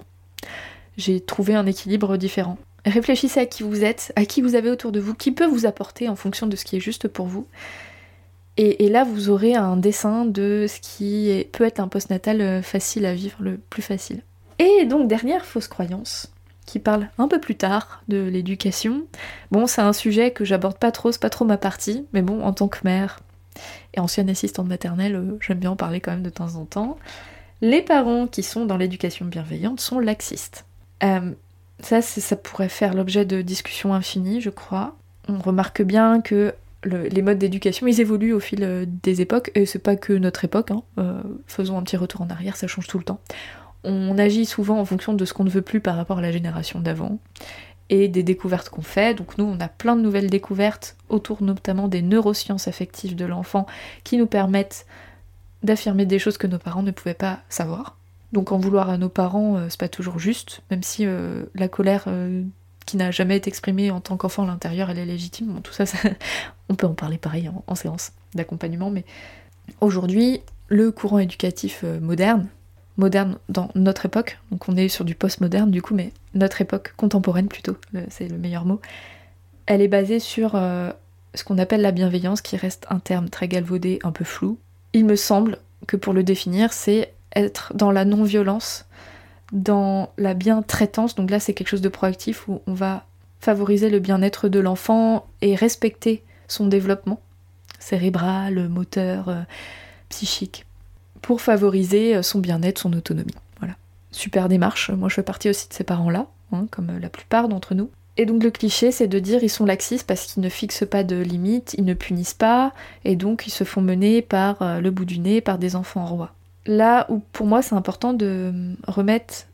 J'ai 0.97 1.19
trouvé 1.19 1.55
un 1.55 1.65
équilibre 1.65 2.17
différent. 2.17 2.57
Réfléchissez 2.87 3.39
à 3.39 3.45
qui 3.45 3.63
vous 3.63 3.83
êtes, 3.83 4.13
à 4.15 4.25
qui 4.25 4.41
vous 4.41 4.55
avez 4.55 4.69
autour 4.69 4.91
de 4.91 4.99
vous, 4.99 5.13
qui 5.13 5.31
peut 5.31 5.45
vous 5.45 5.65
apporter 5.65 6.07
en 6.07 6.15
fonction 6.15 6.47
de 6.47 6.55
ce 6.55 6.63
qui 6.63 6.77
est 6.77 6.79
juste 6.79 7.07
pour 7.07 7.27
vous. 7.27 7.47
Et, 8.59 8.89
là, 8.89 9.03
vous 9.03 9.29
aurez 9.29 9.53
un 9.53 9.77
dessin 9.77 10.25
de 10.25 10.65
ce 10.67 10.79
qui 10.79 11.45
peut 11.51 11.63
être 11.63 11.79
un 11.79 11.87
postnatal 11.87 12.41
euh, 12.41 12.61
facile 12.63 13.05
à 13.05 13.13
vivre, 13.13 13.37
le 13.39 13.57
plus 13.57 13.83
facile. 13.83 14.23
Et 14.57 14.85
donc, 14.85 15.07
dernière 15.07 15.45
fausse 15.45 15.67
croyance, 15.67 16.33
qui 16.65 16.79
parle 16.79 17.07
un 17.19 17.27
peu 17.27 17.39
plus 17.39 17.53
tard 17.53 18.01
de 18.07 18.17
l'éducation. 18.17 19.03
Bon, 19.51 19.67
c'est 19.67 19.81
un 19.81 19.93
sujet 19.93 20.31
que 20.31 20.43
j'aborde 20.43 20.79
pas 20.79 20.91
trop, 20.91 21.11
c'est 21.11 21.21
pas 21.21 21.29
trop 21.29 21.45
ma 21.45 21.57
partie, 21.57 22.07
mais 22.13 22.23
bon, 22.23 22.41
en 22.43 22.51
tant 22.51 22.67
que 22.67 22.79
mère 22.83 23.19
et 23.93 23.99
ancienne 23.99 24.29
assistante 24.29 24.67
maternelle, 24.67 25.15
euh, 25.15 25.37
j'aime 25.39 25.59
bien 25.59 25.71
en 25.71 25.75
parler 25.75 26.01
quand 26.01 26.11
même 26.11 26.23
de 26.23 26.31
temps 26.31 26.55
en 26.55 26.65
temps. 26.65 26.97
Les 27.61 27.83
parents 27.83 28.25
qui 28.25 28.41
sont 28.41 28.65
dans 28.65 28.77
l'éducation 28.77 29.27
bienveillante 29.27 29.81
sont 29.81 29.99
laxistes. 29.99 30.65
Euh, 31.03 31.33
ça, 31.79 32.01
ça 32.01 32.35
pourrait 32.35 32.69
faire 32.69 32.93
l'objet 32.93 33.25
de 33.25 33.41
discussions 33.41 33.93
infinies, 33.93 34.41
je 34.41 34.49
crois. 34.49 34.95
On 35.27 35.39
remarque 35.39 35.81
bien 35.81 36.21
que 36.21 36.53
les 36.83 37.21
modes 37.21 37.37
d'éducation, 37.37 37.87
ils 37.87 37.99
évoluent 38.01 38.33
au 38.33 38.39
fil 38.39 38.63
euh, 38.63 38.85
des 39.03 39.21
époques, 39.21 39.51
et 39.55 39.65
c'est 39.65 39.79
pas 39.79 39.95
que 39.95 40.13
notre 40.13 40.45
époque, 40.45 40.71
hein. 40.71 40.83
euh, 40.99 41.21
faisons 41.47 41.77
un 41.77 41.83
petit 41.83 41.97
retour 41.97 42.21
en 42.21 42.29
arrière, 42.29 42.55
ça 42.55 42.67
change 42.67 42.87
tout 42.87 42.97
le 42.97 43.03
temps. 43.03 43.19
On 43.83 44.17
agit 44.17 44.45
souvent 44.45 44.79
en 44.79 44.85
fonction 44.85 45.13
de 45.13 45.25
ce 45.25 45.33
qu'on 45.33 45.43
ne 45.43 45.49
veut 45.49 45.61
plus 45.61 45.79
par 45.79 45.95
rapport 45.95 46.19
à 46.19 46.21
la 46.21 46.31
génération 46.31 46.79
d'avant, 46.79 47.19
et 47.89 48.07
des 48.07 48.23
découvertes 48.23 48.69
qu'on 48.69 48.81
fait, 48.81 49.15
donc 49.15 49.37
nous 49.37 49.45
on 49.45 49.59
a 49.59 49.67
plein 49.67 49.95
de 49.95 50.01
nouvelles 50.01 50.29
découvertes 50.29 50.97
autour 51.09 51.41
notamment 51.41 51.87
des 51.87 52.01
neurosciences 52.01 52.67
affectives 52.67 53.15
de 53.15 53.25
l'enfant 53.25 53.65
qui 54.03 54.17
nous 54.17 54.27
permettent 54.27 54.85
d'affirmer 55.63 56.05
des 56.05 56.19
choses 56.19 56.37
que 56.37 56.47
nos 56.47 56.59
parents 56.59 56.83
ne 56.83 56.91
pouvaient 56.91 57.13
pas 57.13 57.39
savoir. 57.49 57.96
Donc 58.33 58.51
en 58.51 58.57
vouloir 58.57 58.89
à 58.89 58.97
nos 58.97 59.09
parents, 59.09 59.57
c'est 59.69 59.79
pas 59.79 59.87
toujours 59.87 60.19
juste, 60.19 60.61
même 60.69 60.83
si 60.83 61.05
la 61.55 61.67
colère 61.67 62.07
qui 62.85 62.97
n'a 62.97 63.11
jamais 63.11 63.37
été 63.37 63.47
exprimée 63.49 63.89
en 63.89 64.01
tant 64.01 64.17
qu'enfant 64.17 64.43
à 64.43 64.47
l'intérieur, 64.47 64.89
elle 64.89 64.99
est 64.99 65.05
légitime. 65.05 65.61
Tout 65.63 65.71
ça, 65.71 65.85
on 66.69 66.75
peut 66.75 66.87
en 66.87 66.93
parler 66.93 67.17
pareil 67.17 67.49
en, 67.67 67.75
séance 67.75 68.11
d'accompagnement, 68.33 68.89
mais 68.89 69.05
aujourd'hui, 69.79 70.41
le 70.67 70.91
courant 70.91 71.19
éducatif 71.19 71.85
moderne, 72.01 72.47
moderne 72.97 73.37
dans 73.47 73.69
notre 73.75 74.07
époque, 74.07 74.39
donc 74.51 74.67
on 74.67 74.75
est 74.75 74.89
sur 74.89 75.05
du 75.05 75.15
post-moderne 75.15 75.71
du 75.71 75.81
coup, 75.81 75.93
mais 75.93 76.11
notre 76.33 76.59
époque 76.61 76.93
contemporaine 76.97 77.47
plutôt, 77.47 77.77
c'est 78.09 78.27
le 78.27 78.37
meilleur 78.37 78.65
mot, 78.65 78.81
elle 79.67 79.81
est 79.81 79.87
basée 79.87 80.19
sur 80.19 80.57
ce 81.37 81.43
qu'on 81.43 81.57
appelle 81.57 81.81
la 81.81 81.91
bienveillance, 81.91 82.41
qui 82.41 82.57
reste 82.57 82.85
un 82.89 82.99
terme 82.99 83.29
très 83.29 83.47
galvaudé, 83.47 83.99
un 84.03 84.11
peu 84.11 84.25
flou. 84.25 84.57
Il 84.93 85.05
me 85.05 85.15
semble 85.15 85.59
que 85.85 85.95
pour 85.95 86.13
le 86.13 86.23
définir, 86.23 86.73
c'est 86.73 87.13
être 87.35 87.73
dans 87.75 87.91
la 87.91 88.05
non-violence, 88.05 88.85
dans 89.51 90.11
la 90.17 90.33
bien-traitance. 90.33 91.15
Donc 91.15 91.29
là, 91.31 91.39
c'est 91.39 91.53
quelque 91.53 91.69
chose 91.69 91.81
de 91.81 91.89
proactif 91.89 92.47
où 92.47 92.61
on 92.67 92.73
va 92.73 93.05
favoriser 93.39 93.89
le 93.89 93.99
bien-être 93.99 94.49
de 94.49 94.59
l'enfant 94.59 95.27
et 95.41 95.55
respecter 95.55 96.23
son 96.47 96.67
développement 96.67 97.19
cérébral, 97.79 98.69
moteur, 98.69 99.29
euh, 99.29 99.41
psychique, 100.09 100.65
pour 101.21 101.41
favoriser 101.41 102.15
euh, 102.15 102.21
son 102.21 102.39
bien-être, 102.39 102.79
son 102.79 102.93
autonomie. 102.93 103.35
Voilà. 103.59 103.75
Super 104.11 104.49
démarche. 104.49 104.89
Moi, 104.89 105.09
je 105.09 105.15
fais 105.15 105.23
partie 105.23 105.49
aussi 105.49 105.69
de 105.69 105.73
ces 105.73 105.83
parents-là, 105.83 106.27
hein, 106.51 106.67
comme 106.71 106.97
la 106.99 107.09
plupart 107.09 107.47
d'entre 107.47 107.75
nous. 107.75 107.89
Et 108.17 108.25
donc 108.25 108.43
le 108.43 108.49
cliché, 108.49 108.91
c'est 108.91 109.07
de 109.07 109.19
dire 109.19 109.43
ils 109.43 109.49
sont 109.49 109.65
laxistes 109.65 110.07
parce 110.07 110.25
qu'ils 110.25 110.41
ne 110.41 110.49
fixent 110.49 110.87
pas 110.89 111.03
de 111.03 111.17
limites, 111.17 111.75
ils 111.77 111.85
ne 111.85 111.93
punissent 111.93 112.33
pas, 112.33 112.73
et 113.05 113.15
donc 113.15 113.45
ils 113.45 113.51
se 113.51 113.63
font 113.63 113.81
mener 113.81 114.23
par 114.23 114.61
euh, 114.61 114.81
le 114.81 114.89
bout 114.89 115.05
du 115.05 115.19
nez 115.19 115.39
par 115.39 115.59
des 115.59 115.75
enfants 115.75 116.05
rois. 116.05 116.33
Là 116.67 117.05
où 117.09 117.19
pour 117.31 117.47
moi 117.47 117.61
c'est 117.61 117.75
important 117.75 118.13
de 118.13 118.75
remettre 118.87 119.47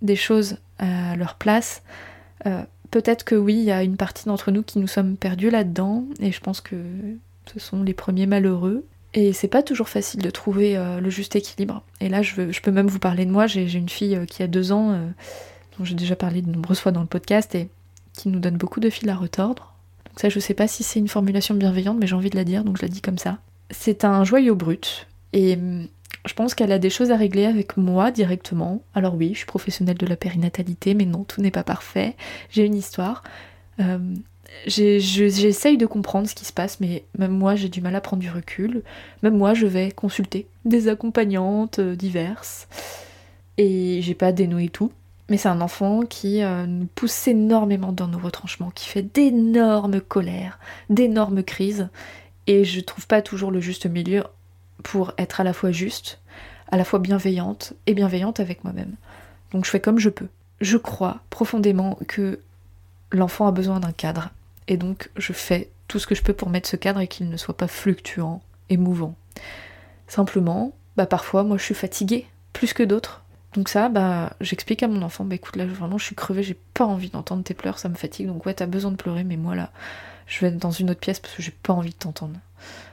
des 0.00 0.16
choses 0.16 0.56
à 0.78 1.16
leur 1.16 1.34
place, 1.34 1.82
euh, 2.46 2.62
peut-être 2.90 3.24
que 3.24 3.34
oui, 3.34 3.54
il 3.54 3.64
y 3.64 3.70
a 3.70 3.82
une 3.82 3.96
partie 3.96 4.26
d'entre 4.26 4.50
nous 4.50 4.62
qui 4.62 4.78
nous 4.78 4.86
sommes 4.86 5.16
perdus 5.16 5.50
là-dedans, 5.50 6.04
et 6.20 6.32
je 6.32 6.40
pense 6.40 6.60
que 6.60 6.76
ce 7.52 7.60
sont 7.60 7.82
les 7.82 7.94
premiers 7.94 8.26
malheureux. 8.26 8.84
Et 9.14 9.32
c'est 9.34 9.48
pas 9.48 9.62
toujours 9.62 9.90
facile 9.90 10.22
de 10.22 10.30
trouver 10.30 10.76
euh, 10.76 11.00
le 11.00 11.10
juste 11.10 11.36
équilibre. 11.36 11.82
Et 12.00 12.08
là, 12.08 12.22
je, 12.22 12.50
je, 12.50 12.60
peux 12.62 12.70
même 12.70 12.86
vous 12.86 12.98
parler 12.98 13.26
de 13.26 13.30
moi. 13.30 13.46
J'ai 13.46 13.70
une 13.74 13.90
fille 13.90 14.18
qui 14.26 14.42
a 14.42 14.46
deux 14.46 14.72
ans, 14.72 14.98
dont 15.78 15.84
j'ai 15.84 15.94
déjà 15.94 16.16
parlé 16.16 16.40
de 16.40 16.50
nombreuses 16.50 16.80
fois 16.80 16.92
dans 16.92 17.02
le 17.02 17.06
podcast, 17.06 17.54
et 17.54 17.68
qui 18.14 18.28
nous 18.28 18.40
donne 18.40 18.56
beaucoup 18.56 18.80
de 18.80 18.88
fil 18.88 19.10
à 19.10 19.14
retordre. 19.14 19.74
Donc 20.06 20.20
ça, 20.20 20.28
je 20.28 20.40
sais 20.40 20.54
pas 20.54 20.68
si 20.68 20.82
c'est 20.82 20.98
une 20.98 21.08
formulation 21.08 21.54
bienveillante, 21.54 21.98
mais 21.98 22.06
j'ai 22.06 22.14
envie 22.14 22.30
de 22.30 22.36
la 22.36 22.44
dire, 22.44 22.64
donc 22.64 22.76
je 22.76 22.82
la 22.82 22.88
dis 22.88 23.00
comme 23.00 23.18
ça. 23.18 23.38
C'est 23.70 24.04
un 24.04 24.24
joyau 24.24 24.54
brut, 24.54 25.06
et 25.32 25.58
je 26.24 26.34
pense 26.34 26.54
qu'elle 26.54 26.72
a 26.72 26.78
des 26.78 26.90
choses 26.90 27.10
à 27.10 27.16
régler 27.16 27.46
avec 27.46 27.76
moi 27.76 28.10
directement. 28.10 28.82
Alors 28.94 29.14
oui, 29.14 29.30
je 29.32 29.38
suis 29.38 29.46
professionnelle 29.46 29.98
de 29.98 30.06
la 30.06 30.16
périnatalité, 30.16 30.94
mais 30.94 31.06
non, 31.06 31.24
tout 31.24 31.40
n'est 31.40 31.50
pas 31.50 31.64
parfait. 31.64 32.14
J'ai 32.50 32.64
une 32.64 32.76
histoire. 32.76 33.22
Euh, 33.80 33.98
J'essaye 34.66 35.76
de 35.76 35.86
comprendre 35.86 36.28
ce 36.28 36.34
qui 36.34 36.44
se 36.44 36.52
passe, 36.52 36.78
mais 36.80 37.04
même 37.18 37.32
moi 37.32 37.54
j'ai 37.54 37.68
du 37.68 37.80
mal 37.80 37.96
à 37.96 38.00
prendre 38.00 38.22
du 38.22 38.30
recul. 38.30 38.82
Même 39.22 39.36
moi 39.36 39.54
je 39.54 39.66
vais 39.66 39.90
consulter 39.90 40.46
des 40.64 40.88
accompagnantes 40.88 41.78
euh, 41.78 41.96
diverses. 41.96 42.68
Et 43.58 44.00
j'ai 44.02 44.14
pas 44.14 44.32
dénoué 44.32 44.68
tout. 44.68 44.92
Mais 45.28 45.36
c'est 45.36 45.48
un 45.48 45.60
enfant 45.60 46.02
qui 46.02 46.42
euh, 46.42 46.66
nous 46.66 46.86
pousse 46.94 47.26
énormément 47.26 47.92
dans 47.92 48.08
nos 48.08 48.18
retranchements, 48.18 48.70
qui 48.70 48.88
fait 48.88 49.02
d'énormes 49.02 50.00
colères, 50.00 50.58
d'énormes 50.90 51.42
crises. 51.42 51.88
Et 52.46 52.64
je 52.64 52.80
trouve 52.80 53.06
pas 53.06 53.22
toujours 53.22 53.50
le 53.50 53.60
juste 53.60 53.86
milieu 53.86 54.24
pour 54.82 55.12
être 55.18 55.40
à 55.40 55.44
la 55.44 55.52
fois 55.52 55.70
juste, 55.70 56.20
à 56.70 56.76
la 56.76 56.84
fois 56.84 56.98
bienveillante 56.98 57.74
et 57.86 57.94
bienveillante 57.94 58.40
avec 58.40 58.64
moi-même. 58.64 58.94
Donc 59.52 59.64
je 59.64 59.70
fais 59.70 59.80
comme 59.80 59.98
je 59.98 60.08
peux. 60.08 60.28
Je 60.60 60.76
crois 60.76 61.20
profondément 61.30 61.98
que 62.08 62.40
l'enfant 63.10 63.46
a 63.46 63.52
besoin 63.52 63.80
d'un 63.80 63.92
cadre. 63.92 64.30
Et 64.68 64.76
donc 64.76 65.10
je 65.16 65.32
fais 65.32 65.70
tout 65.88 65.98
ce 65.98 66.06
que 66.06 66.14
je 66.14 66.22
peux 66.22 66.32
pour 66.32 66.48
mettre 66.48 66.68
ce 66.68 66.76
cadre 66.76 67.00
et 67.00 67.08
qu'il 67.08 67.28
ne 67.28 67.36
soit 67.36 67.56
pas 67.56 67.68
fluctuant 67.68 68.42
et 68.70 68.76
mouvant. 68.76 69.14
Simplement, 70.08 70.72
bah 70.96 71.06
parfois 71.06 71.42
moi 71.42 71.58
je 71.58 71.64
suis 71.64 71.74
fatiguée, 71.74 72.26
plus 72.52 72.72
que 72.72 72.82
d'autres. 72.82 73.22
Donc 73.54 73.68
ça, 73.68 73.90
bah, 73.90 74.34
j'explique 74.40 74.82
à 74.82 74.88
mon 74.88 75.02
enfant, 75.02 75.24
bah 75.24 75.34
écoute 75.34 75.56
là 75.56 75.66
vraiment 75.66 75.98
je 75.98 76.04
suis 76.06 76.14
crevée, 76.14 76.42
j'ai 76.42 76.58
pas 76.72 76.86
envie 76.86 77.10
d'entendre 77.10 77.44
tes 77.44 77.52
pleurs, 77.52 77.78
ça 77.78 77.90
me 77.90 77.94
fatigue, 77.94 78.26
donc 78.26 78.46
ouais 78.46 78.54
t'as 78.54 78.66
besoin 78.66 78.90
de 78.90 78.96
pleurer, 78.96 79.24
mais 79.24 79.36
moi 79.36 79.54
là, 79.54 79.70
je 80.26 80.40
vais 80.40 80.46
être 80.46 80.58
dans 80.58 80.70
une 80.70 80.90
autre 80.90 81.00
pièce 81.00 81.20
parce 81.20 81.34
que 81.34 81.42
j'ai 81.42 81.50
pas 81.50 81.74
envie 81.74 81.90
de 81.90 81.96
t'entendre. 81.96 82.38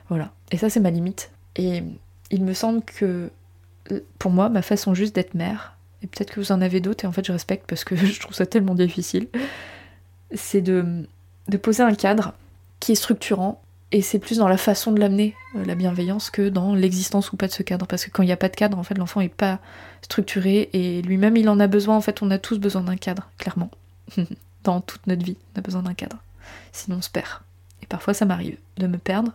Voilà. 0.10 0.32
Et 0.52 0.58
ça 0.58 0.70
c'est 0.70 0.82
ma 0.82 0.92
limite. 0.92 1.32
Et 1.60 1.84
il 2.32 2.44
me 2.44 2.54
semble 2.54 2.82
que 2.84 3.30
pour 4.18 4.32
moi, 4.32 4.48
ma 4.50 4.62
façon 4.62 4.94
juste 4.94 5.14
d'être 5.14 5.34
mère, 5.34 5.76
et 6.02 6.08
peut-être 6.08 6.32
que 6.32 6.40
vous 6.40 6.54
en 6.54 6.62
avez 6.62 6.80
d'autres, 6.80 7.04
et 7.04 7.08
en 7.08 7.12
fait 7.12 7.26
je 7.26 7.34
respecte 7.34 7.68
parce 7.68 7.84
que 7.84 7.96
je 7.98 8.20
trouve 8.20 8.34
ça 8.34 8.46
tellement 8.46 8.76
difficile, 8.76 9.28
c'est 10.34 10.62
de, 10.62 11.06
poser 11.62 11.84
un 11.84 11.94
cadre 11.94 12.34
qui 12.80 12.94
est 12.94 12.96
structurant 12.96 13.62
et 13.92 14.02
c'est 14.02 14.20
plus 14.20 14.38
dans 14.38 14.48
la 14.48 14.56
façon 14.56 14.94
de 14.94 15.00
l'amener, 15.00 15.36
euh, 15.56 15.66
la 15.66 15.76
bienveillance, 15.76 16.30
que 16.30 16.48
dans 16.48 16.76
l'existence 16.76 17.34
ou 17.34 17.38
pas 17.38 17.48
de 17.48 17.52
ce 17.52 17.64
cadre. 17.64 17.88
Parce 17.88 18.06
que 18.06 18.12
quand 18.12 18.22
il 18.22 18.28
n'y 18.28 18.32
a 18.32 18.38
pas 18.38 18.48
de 18.48 18.56
cadre, 18.56 18.78
en 18.78 18.84
fait, 18.84 18.96
l'enfant 18.96 19.20
n'est 19.20 19.30
pas 19.30 19.60
structuré 20.04 20.70
et 20.74 21.02
lui-même, 21.02 21.36
il 21.36 21.50
en 21.50 21.60
a 21.60 21.66
besoin. 21.66 21.98
En 21.98 22.02
fait, 22.02 22.22
on 22.22 22.30
a 22.30 22.38
tous 22.38 22.60
besoin 22.60 22.84
d'un 22.84 22.98
cadre, 22.98 23.32
clairement. 23.40 23.72
dans 24.64 24.80
toute 24.80 25.08
notre 25.08 25.26
vie, 25.26 25.38
on 25.56 25.60
a 25.60 25.62
besoin 25.64 25.82
d'un 25.82 25.96
cadre. 25.96 26.18
Sinon, 26.72 26.98
on 26.98 27.02
se 27.02 27.10
perd. 27.10 27.42
Parfois, 27.90 28.14
ça 28.14 28.26
m'arrive 28.26 28.58
de 28.78 28.88
me 28.88 28.98
perdre 28.98 29.34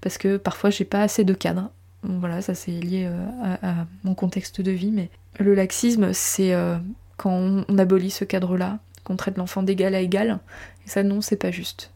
parce 0.00 0.18
que 0.18 0.36
parfois, 0.36 0.70
j'ai 0.70 0.84
pas 0.84 1.02
assez 1.02 1.24
de 1.24 1.34
cadre. 1.34 1.70
Voilà, 2.02 2.42
ça 2.42 2.54
c'est 2.54 2.72
lié 2.72 3.06
euh, 3.06 3.56
à, 3.62 3.86
mon 4.02 4.14
contexte 4.14 4.60
de 4.60 4.72
vie. 4.72 4.90
Mais 4.90 5.08
le 5.38 5.54
laxisme, 5.54 6.12
c'est 6.12 6.52
euh, 6.52 6.76
quand 7.16 7.64
on 7.68 7.78
abolit 7.78 8.10
ce 8.10 8.24
cadre-là, 8.24 8.80
qu'on 9.04 9.16
traite 9.16 9.38
l'enfant 9.38 9.62
d'égal 9.62 9.94
à 9.94 10.00
égal. 10.00 10.40
Et 10.84 10.90
ça, 10.90 11.02
non, 11.02 11.20
c'est 11.20 11.36
pas 11.36 11.50
juste. 11.50 11.92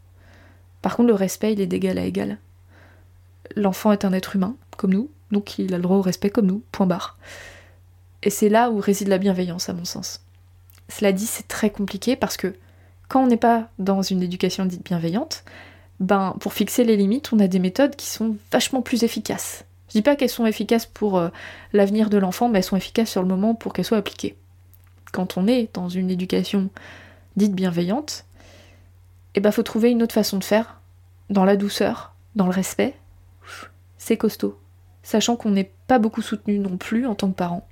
Par 0.82 0.96
contre, 0.96 1.09
le 1.09 1.14
respect, 1.14 1.52
il 1.52 1.61
est 1.61 1.66
d'égal 1.66 1.98
à 1.98 2.04
égal. 2.04 2.38
L'enfant 3.57 3.92
est 3.92 4.04
un 4.04 4.12
être 4.12 4.36
humain, 4.36 4.57
comme 4.76 4.92
nous, 4.92 5.11
donc 5.32 5.59
il 5.59 5.74
a 5.74 5.78
le 5.78 5.82
droit 5.82 5.96
au 5.96 6.02
respect 6.02 6.30
comme 6.30 6.46
nous, 6.46 6.62
point 6.72 6.86
barre. 6.86 7.18
Et 8.22 8.30
c'est 8.30 8.48
là 8.48 8.70
où 8.70 8.78
réside 8.78 9.09
la 9.09 9.18
bienveillance, 9.18 9.68
à 9.68 9.72
mon 9.72 9.84
sens. 9.84 10.22
Cela 10.88 11.12
dit, 11.12 11.26
c'est 11.26 11.48
très 11.48 11.70
compliqué 11.70 12.16
parce 12.16 12.36
que 12.36 12.54
quand 13.09 13.22
on 13.22 13.26
n'est 13.26 13.36
pas 13.36 13.68
dans 13.78 14.02
une 14.02 14.22
éducation 14.22 14.66
dite 14.66 14.84
bienveillante, 14.84 15.44
ben 16.01 16.36
pour 16.40 16.53
fixer 16.53 16.84
les 16.84 16.97
limites, 16.97 17.32
on 17.32 17.38
a 17.38 17.49
des 17.49 17.59
méthodes 17.59 17.97
qui 17.97 18.07
sont 18.07 18.36
vachement 18.53 18.82
plus 18.82 19.03
efficaces. 19.03 19.64
Je 19.88 19.92
dis 19.92 20.03
pas 20.03 20.16
qu'elles 20.16 20.28
sont 20.28 20.47
efficaces 20.47 20.86
pour 20.86 21.16
euh, 21.16 21.28
l'avenir 21.72 22.11
de 22.11 22.18
l'enfant, 22.18 22.49
mais 22.49 22.59
elles 22.59 22.64
sont 22.64 22.76
efficaces 22.76 23.11
sur 23.11 23.22
le 23.22 23.28
moment 23.28 23.55
pour 23.55 23.72
qu'elles 23.72 23.84
soient 23.84 23.99
appliquées. 23.99 24.36
Quand 25.12 25.36
on 25.38 25.47
est 25.47 25.72
dans 25.74 25.88
une 25.88 26.11
éducation 26.11 26.70
dite 27.36 27.55
bienveillante, 27.55 28.24
eh 29.34 29.40
ben 29.40 29.53
faut 29.53 29.62
trouver 29.62 29.90
une 29.90 30.03
autre 30.03 30.14
façon 30.14 30.38
de 30.38 30.44
faire, 30.44 30.80
dans 31.30 31.44
la 31.44 31.57
douceur, 31.57 32.14
dans 32.34 32.47
le 32.47 32.53
respect. 32.53 32.94
C'est 33.99 34.16
costaud. 34.16 34.59
Sachant 35.03 35.36
qu'on 35.36 35.51
n'est 35.51 35.70
pas 35.86 35.99
beaucoup 35.99 36.22
soutenu 36.22 36.59
non 36.59 36.76
plus 36.76 37.07
en 37.07 37.14
tant 37.14 37.30
que 37.30 37.36
parent. 37.36 37.66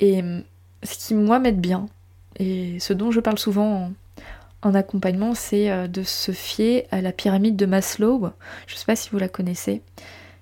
Et 0.00 0.20
hum, 0.20 0.42
ce 0.82 0.96
qui, 0.96 1.14
moi, 1.14 1.38
m'aide 1.38 1.60
bien, 1.60 1.86
et 2.38 2.78
ce 2.80 2.92
dont 2.92 3.10
je 3.10 3.20
parle 3.20 3.38
souvent 3.38 3.92
en, 4.62 4.74
accompagnement, 4.74 5.34
c'est 5.34 5.70
euh, 5.70 5.86
de 5.86 6.02
se 6.02 6.32
fier 6.32 6.86
à 6.90 7.00
la 7.00 7.12
pyramide 7.12 7.56
de 7.56 7.66
Maslow. 7.66 8.30
Je 8.66 8.74
ne 8.74 8.78
sais 8.78 8.86
pas 8.86 8.96
si 8.96 9.10
vous 9.10 9.18
la 9.18 9.28
connaissez. 9.28 9.82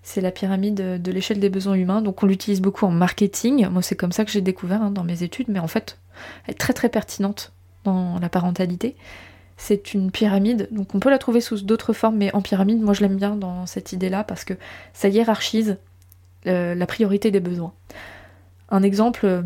C'est 0.02 0.20
la 0.20 0.30
pyramide 0.30 1.02
de 1.02 1.12
l'échelle 1.12 1.40
des 1.40 1.50
besoins 1.50 1.74
humains. 1.74 2.00
Donc 2.00 2.22
on 2.22 2.26
l'utilise 2.26 2.60
beaucoup 2.60 2.86
en 2.86 2.90
marketing. 2.90 3.68
Moi, 3.68 3.82
c'est 3.82 3.96
comme 3.96 4.12
ça 4.12 4.24
que 4.24 4.30
j'ai 4.30 4.40
découvert 4.40 4.82
hein, 4.82 4.90
dans 4.90 5.04
mes 5.04 5.22
études. 5.22 5.48
Mais 5.48 5.58
en 5.58 5.68
fait, 5.68 5.98
elle 6.46 6.54
est 6.54 6.58
très 6.58 6.72
très 6.72 6.88
pertinente 6.88 7.52
dans 7.84 8.18
la 8.18 8.28
parentalité. 8.28 8.96
C'est 9.58 9.92
une 9.92 10.12
pyramide, 10.12 10.68
donc 10.70 10.94
on 10.94 11.00
peut 11.00 11.10
la 11.10 11.18
trouver 11.18 11.40
sous 11.40 11.60
d'autres 11.62 11.92
formes, 11.92 12.16
mais 12.16 12.32
en 12.32 12.40
pyramide, 12.40 12.80
moi 12.80 12.94
je 12.94 13.00
l'aime 13.00 13.16
bien 13.16 13.34
dans 13.34 13.66
cette 13.66 13.92
idée-là 13.92 14.22
parce 14.22 14.44
que 14.44 14.54
ça 14.92 15.08
hiérarchise 15.08 15.78
euh, 16.46 16.76
la 16.76 16.86
priorité 16.86 17.32
des 17.32 17.40
besoins. 17.40 17.72
Un 18.70 18.84
exemple, 18.84 19.26
euh, 19.26 19.42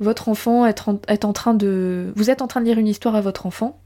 votre 0.00 0.28
enfant 0.28 0.66
est 0.66 0.86
en, 1.24 1.32
train 1.32 1.54
de. 1.54 2.12
Vous 2.14 2.28
êtes 2.28 2.42
en 2.42 2.46
train 2.46 2.60
de 2.60 2.66
lire 2.66 2.78
une 2.78 2.86
histoire 2.86 3.14
à 3.14 3.22
votre 3.22 3.46
enfant. 3.46 3.78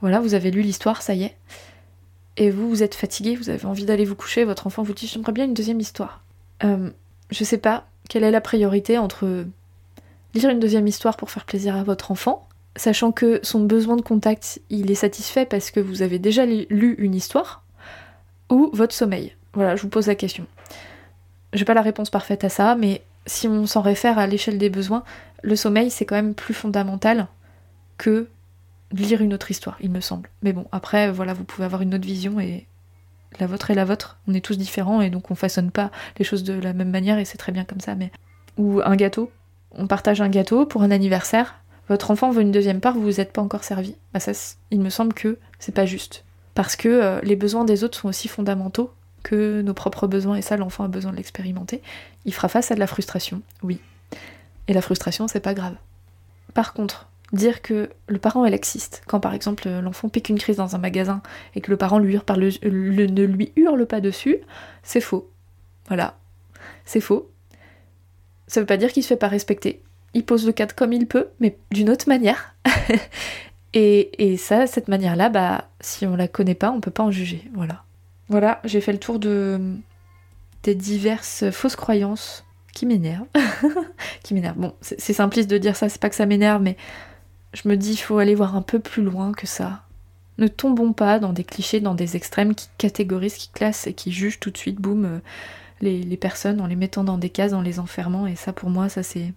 Voilà, 0.00 0.20
vous 0.20 0.34
avez 0.34 0.50
lu 0.50 0.62
l'histoire, 0.62 1.02
ça 1.02 1.14
y 1.14 1.24
est. 1.24 1.36
Et 2.36 2.50
vous, 2.50 2.68
vous 2.68 2.82
êtes 2.82 2.94
fatigué, 2.94 3.36
vous 3.36 3.50
avez 3.50 3.66
envie 3.66 3.84
d'aller 3.84 4.04
vous 4.04 4.14
coucher, 4.14 4.44
votre 4.44 4.66
enfant 4.66 4.82
vous 4.82 4.94
dit 4.94 5.06
J'aimerais 5.06 5.32
bien 5.32 5.44
une 5.44 5.54
deuxième 5.54 5.80
histoire. 5.80 6.22
Euh, 6.64 6.90
je 7.30 7.44
sais 7.44 7.58
pas 7.58 7.86
quelle 8.08 8.24
est 8.24 8.30
la 8.30 8.40
priorité 8.40 8.98
entre 8.98 9.44
lire 10.34 10.50
une 10.50 10.60
deuxième 10.60 10.86
histoire 10.86 11.16
pour 11.16 11.30
faire 11.30 11.44
plaisir 11.44 11.76
à 11.76 11.82
votre 11.82 12.10
enfant 12.10 12.48
sachant 12.76 13.12
que 13.12 13.40
son 13.42 13.60
besoin 13.60 13.96
de 13.96 14.02
contact, 14.02 14.60
il 14.70 14.90
est 14.90 14.96
satisfait 14.96 15.46
parce 15.46 15.70
que 15.70 15.80
vous 15.80 16.02
avez 16.02 16.18
déjà 16.18 16.44
lu 16.46 16.94
une 16.98 17.14
histoire, 17.14 17.62
ou 18.48 18.70
votre 18.72 18.94
sommeil 18.94 19.34
Voilà, 19.54 19.76
je 19.76 19.82
vous 19.82 19.88
pose 19.88 20.06
la 20.06 20.14
question. 20.14 20.46
J'ai 21.52 21.64
pas 21.64 21.74
la 21.74 21.82
réponse 21.82 22.10
parfaite 22.10 22.44
à 22.44 22.48
ça, 22.48 22.76
mais 22.76 23.02
si 23.26 23.48
on 23.48 23.66
s'en 23.66 23.80
réfère 23.80 24.18
à 24.18 24.26
l'échelle 24.26 24.58
des 24.58 24.70
besoins, 24.70 25.02
le 25.42 25.56
sommeil 25.56 25.90
c'est 25.90 26.04
quand 26.04 26.14
même 26.14 26.34
plus 26.34 26.54
fondamental 26.54 27.26
que 27.98 28.28
lire 28.92 29.22
une 29.22 29.34
autre 29.34 29.50
histoire, 29.50 29.76
il 29.80 29.90
me 29.90 30.00
semble. 30.00 30.30
Mais 30.42 30.52
bon, 30.52 30.66
après, 30.72 31.10
voilà, 31.10 31.32
vous 31.32 31.44
pouvez 31.44 31.64
avoir 31.64 31.82
une 31.82 31.94
autre 31.94 32.06
vision 32.06 32.40
et 32.40 32.66
la 33.38 33.46
vôtre 33.46 33.70
est 33.70 33.74
la 33.74 33.84
vôtre. 33.84 34.18
On 34.26 34.34
est 34.34 34.44
tous 34.44 34.58
différents 34.58 35.00
et 35.00 35.10
donc 35.10 35.30
on 35.30 35.34
façonne 35.34 35.70
pas 35.70 35.90
les 36.18 36.24
choses 36.24 36.44
de 36.44 36.54
la 36.54 36.72
même 36.72 36.90
manière 36.90 37.18
et 37.18 37.24
c'est 37.24 37.38
très 37.38 37.52
bien 37.52 37.64
comme 37.64 37.80
ça. 37.80 37.94
Mais 37.94 38.10
ou 38.56 38.80
un 38.84 38.96
gâteau, 38.96 39.30
on 39.72 39.86
partage 39.86 40.20
un 40.20 40.28
gâteau 40.28 40.66
pour 40.66 40.82
un 40.82 40.90
anniversaire, 40.90 41.60
votre 41.90 42.12
enfant 42.12 42.30
veut 42.30 42.42
une 42.42 42.52
deuxième 42.52 42.80
part, 42.80 42.94
vous 42.94 43.02
vous 43.02 43.20
êtes 43.20 43.32
pas 43.32 43.42
encore 43.42 43.64
servi. 43.64 43.96
Bah 44.14 44.20
ça, 44.20 44.30
il 44.70 44.80
me 44.80 44.90
semble 44.90 45.12
que 45.12 45.38
c'est 45.58 45.74
pas 45.74 45.86
juste. 45.86 46.24
Parce 46.54 46.76
que 46.76 46.88
euh, 46.88 47.20
les 47.24 47.34
besoins 47.34 47.64
des 47.64 47.82
autres 47.82 47.98
sont 47.98 48.08
aussi 48.08 48.28
fondamentaux 48.28 48.92
que 49.24 49.60
nos 49.60 49.74
propres 49.74 50.06
besoins, 50.06 50.36
et 50.36 50.42
ça, 50.42 50.56
l'enfant 50.56 50.84
a 50.84 50.88
besoin 50.88 51.10
de 51.10 51.16
l'expérimenter. 51.16 51.82
Il 52.26 52.32
fera 52.32 52.48
face 52.48 52.70
à 52.70 52.76
de 52.76 52.80
la 52.80 52.86
frustration, 52.86 53.42
oui. 53.64 53.80
Et 54.68 54.72
la 54.72 54.82
frustration, 54.82 55.26
c'est 55.26 55.40
pas 55.40 55.52
grave. 55.52 55.74
Par 56.54 56.74
contre, 56.74 57.08
dire 57.32 57.62
que 57.62 57.90
le 58.08 58.18
parent 58.18 58.44
est 58.44 58.50
laxiste, 58.50 59.02
quand 59.06 59.20
par 59.20 59.34
exemple 59.34 59.68
l'enfant 59.68 60.08
pique 60.08 60.28
une 60.28 60.38
crise 60.38 60.56
dans 60.56 60.74
un 60.74 60.78
magasin 60.78 61.22
et 61.54 61.60
que 61.60 61.70
le 61.70 61.76
parent 61.76 61.98
lui 61.98 62.16
ne 62.16 63.24
lui 63.24 63.52
hurle 63.56 63.86
pas 63.86 64.00
dessus, 64.00 64.38
c'est 64.82 65.00
faux. 65.00 65.30
Voilà, 65.88 66.18
c'est 66.84 67.00
faux. 67.00 67.30
Ça 68.46 68.60
veut 68.60 68.66
pas 68.66 68.76
dire 68.76 68.92
qu'il 68.92 69.02
se 69.02 69.08
fait 69.08 69.16
pas 69.16 69.28
respecter. 69.28 69.82
Il 70.12 70.24
pose 70.24 70.44
le 70.44 70.52
cadre 70.52 70.74
comme 70.74 70.92
il 70.92 71.06
peut, 71.06 71.28
mais 71.38 71.56
d'une 71.70 71.88
autre 71.88 72.08
manière. 72.08 72.56
et, 73.74 74.32
et, 74.32 74.36
ça, 74.36 74.66
cette 74.66 74.88
manière-là, 74.88 75.28
bah, 75.28 75.68
si 75.80 76.04
on 76.06 76.16
la 76.16 76.26
connaît 76.26 76.56
pas, 76.56 76.72
on 76.72 76.80
peut 76.80 76.90
pas 76.90 77.04
en 77.04 77.12
juger. 77.12 77.48
Voilà. 77.54 77.84
Voilà, 78.28 78.60
j'ai 78.64 78.80
fait 78.80 78.92
le 78.92 78.98
tour 78.98 79.18
de 79.18 79.60
des 80.62 80.74
diverses 80.74 81.50
fausses 81.50 81.76
croyances 81.76 82.44
qui 82.72 82.86
m'énervent. 82.86 83.26
qui 84.22 84.34
m'énervent. 84.34 84.58
Bon, 84.58 84.74
c'est 84.80 85.12
simpliste 85.12 85.50
de 85.50 85.58
dire 85.58 85.76
ça, 85.76 85.88
c'est 85.88 86.00
pas 86.00 86.10
que 86.10 86.16
ça 86.16 86.26
m'énerve, 86.26 86.62
mais 86.62 86.76
je 87.52 87.68
me 87.68 87.76
dis, 87.76 87.92
il 87.92 87.96
faut 87.96 88.18
aller 88.18 88.34
voir 88.34 88.56
un 88.56 88.62
peu 88.62 88.78
plus 88.78 89.02
loin 89.02 89.32
que 89.32 89.46
ça. 89.46 89.82
Ne 90.38 90.48
tombons 90.48 90.92
pas 90.92 91.18
dans 91.18 91.32
des 91.32 91.44
clichés, 91.44 91.80
dans 91.80 91.94
des 91.94 92.16
extrêmes 92.16 92.54
qui 92.54 92.68
catégorisent, 92.78 93.36
qui 93.36 93.50
classent 93.50 93.86
et 93.86 93.92
qui 93.92 94.12
jugent 94.12 94.40
tout 94.40 94.50
de 94.50 94.56
suite, 94.56 94.76
boum, 94.76 95.04
euh, 95.04 95.18
les, 95.80 96.16
personnes 96.16 96.60
en 96.60 96.66
les 96.66 96.76
mettant 96.76 97.04
dans 97.04 97.18
des 97.18 97.30
cases, 97.30 97.52
en 97.52 97.62
les 97.62 97.78
enfermant. 97.78 98.26
Et 98.26 98.36
ça, 98.36 98.52
pour 98.52 98.70
moi, 98.70 98.88
ça 98.88 99.02
c'est. 99.02 99.32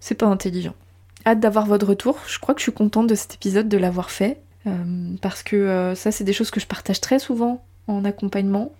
C'est 0.00 0.14
pas 0.14 0.26
intelligent. 0.26 0.74
Hâte 1.24 1.40
d'avoir 1.40 1.66
votre 1.66 1.86
retour. 1.86 2.18
Je 2.28 2.38
crois 2.38 2.54
que 2.54 2.60
je 2.60 2.64
suis 2.64 2.72
contente 2.72 3.08
de 3.08 3.14
cet 3.14 3.34
épisode, 3.34 3.68
de 3.68 3.78
l'avoir 3.78 4.10
fait. 4.10 4.40
Euh, 4.66 5.14
parce 5.20 5.42
que 5.42 5.56
euh, 5.56 5.94
ça, 5.94 6.12
c'est 6.12 6.24
des 6.24 6.32
choses 6.32 6.50
que 6.50 6.60
je 6.60 6.66
partage 6.66 7.00
très 7.00 7.18
souvent 7.18 7.64
en 7.88 8.04
accompagnement. 8.04 8.72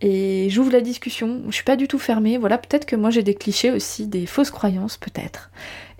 Et 0.00 0.48
j'ouvre 0.48 0.72
la 0.72 0.80
discussion, 0.80 1.42
je 1.48 1.52
suis 1.52 1.64
pas 1.64 1.76
du 1.76 1.86
tout 1.86 1.98
fermée, 1.98 2.38
voilà, 2.38 2.56
peut-être 2.56 2.86
que 2.86 2.96
moi 2.96 3.10
j'ai 3.10 3.22
des 3.22 3.34
clichés 3.34 3.70
aussi, 3.70 4.06
des 4.06 4.24
fausses 4.24 4.50
croyances 4.50 4.96
peut-être, 4.96 5.50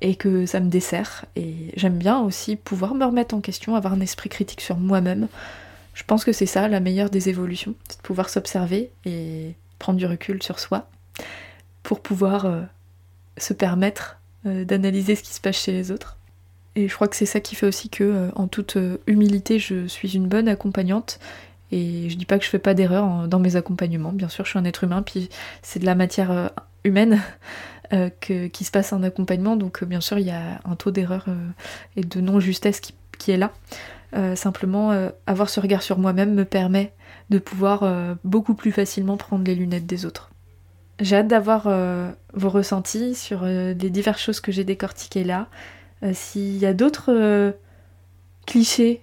et 0.01 0.14
que 0.14 0.46
ça 0.46 0.61
me 0.61 0.70
dessert, 0.70 1.26
et 1.36 1.72
j'aime 1.76 1.98
bien 1.98 2.20
aussi 2.20 2.57
pouvoir 2.57 2.94
me 2.94 3.05
remettre 3.05 3.34
en 3.34 3.40
question, 3.40 3.74
avoir 3.74 3.92
un 3.92 4.01
esprit 4.01 4.28
critique 4.28 4.61
sur 4.61 4.76
moi-même. 4.76 5.28
Je 5.94 6.05
pense 6.05 6.24
que 6.24 6.32
c'est 6.32 6.46
ça 6.46 6.68
la 6.68 6.80
meilleure 6.80 7.11
des 7.11 7.28
évolutions, 7.28 7.74
c'est 7.88 7.98
de 7.98 8.03
pouvoir 8.03 8.30
s'observer 8.30 8.90
et 9.05 9.55
prendre 9.78 9.98
du 9.98 10.07
recul 10.07 10.42
sur 10.42 10.59
soi, 10.59 10.88
pour 11.82 12.01
pouvoir 12.01 12.46
euh, 12.46 12.62
se 13.36 13.53
permettre 13.53 14.18
euh, 14.46 14.64
d'analyser 14.64 15.16
ce 15.16 15.22
qui 15.22 15.34
se 15.34 15.40
passe 15.40 15.57
chez 15.57 15.72
les 15.72 15.90
autres. 15.90 16.16
Et 16.76 16.88
je 16.88 16.94
crois 16.94 17.09
que 17.09 17.16
c'est 17.16 17.26
ça 17.26 17.40
qui 17.40 17.55
fait 17.55 17.66
aussi 17.66 17.90
que, 17.90 18.05
euh, 18.05 18.30
en 18.36 18.46
toute 18.46 18.78
humilité, 19.07 19.59
je 19.59 19.86
suis 19.86 20.14
une 20.14 20.28
bonne 20.28 20.48
accompagnante 20.48 21.18
et 21.72 22.09
je 22.09 22.16
dis 22.16 22.26
pas 22.26 22.38
que 22.38 22.44
je 22.44 22.51
fais 22.51 22.59
pas 22.59 22.74
d'erreur 22.74 23.28
dans 23.28 23.38
mes 23.38 23.57
accompagnements. 23.57 24.12
Bien 24.12 24.28
sûr, 24.28 24.44
je 24.44 24.51
suis 24.51 24.59
un 24.59 24.64
être 24.64 24.84
humain, 24.84 25.03
puis 25.03 25.28
c'est 25.62 25.78
de 25.78 25.86
la 25.86 25.94
matière 25.94 26.51
humaine 26.85 27.20
euh, 27.93 28.09
qui 28.20 28.64
se 28.64 28.70
passe 28.70 28.93
en 28.93 29.03
accompagnement. 29.03 29.57
Donc, 29.57 29.83
euh, 29.83 29.87
bien 29.87 30.01
sûr, 30.01 30.18
il 30.18 30.26
y 30.26 30.31
a 30.31 30.61
un 30.64 30.76
taux 30.76 30.91
d'erreur 30.91 31.26
et 31.97 32.03
de 32.03 32.20
non-justesse 32.20 32.81
qui, 32.81 33.31
est 33.31 33.37
là. 33.37 33.53
simplement, 34.35 35.11
avoir 35.26 35.51
ce 35.51 35.61
regard 35.61 35.83
sur 35.83 35.99
moi-même 35.99 36.35
me 36.35 36.45
permet 36.45 36.93
de 37.28 37.39
pouvoir 37.39 38.16
beaucoup 38.24 38.55
plus 38.55 38.72
facilement 38.72 39.16
prendre 39.16 39.45
les 39.45 39.55
lunettes 39.55 39.87
des 39.87 40.07
autres. 40.07 40.31
J'ai 41.01 41.16
hâte 41.16 41.28
d'avoir 41.28 41.68
vos 42.35 42.49
ressentis 42.49 43.14
sur 43.14 43.45
les 43.45 43.91
diverses 43.91 44.22
choses 44.22 44.41
que 44.41 44.53
j'ai 44.53 44.64
décortiquées 44.64 45.24
là. 45.24 45.49
S'il 46.12 46.57
y 46.57 46.64
a 46.66 46.72
d'autres 46.72 47.55
clichés 48.47 49.03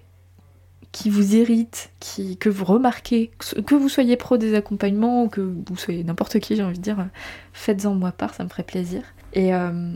qui 0.91 1.09
vous 1.09 1.35
irrite, 1.35 1.91
qui, 1.99 2.37
que 2.37 2.49
vous 2.49 2.65
remarquez, 2.65 3.31
que 3.65 3.75
vous 3.75 3.89
soyez 3.89 4.17
pro 4.17 4.37
des 4.37 4.55
accompagnements 4.55 5.23
ou 5.23 5.29
que 5.29 5.41
vous 5.41 5.75
soyez 5.75 6.03
n'importe 6.03 6.39
qui, 6.39 6.55
j'ai 6.55 6.63
envie 6.63 6.77
de 6.77 6.83
dire, 6.83 7.07
faites-en 7.53 7.93
moi 7.93 8.11
part, 8.11 8.33
ça 8.33 8.43
me 8.43 8.49
ferait 8.49 8.63
plaisir. 8.63 9.01
Et, 9.33 9.53
euh, 9.53 9.93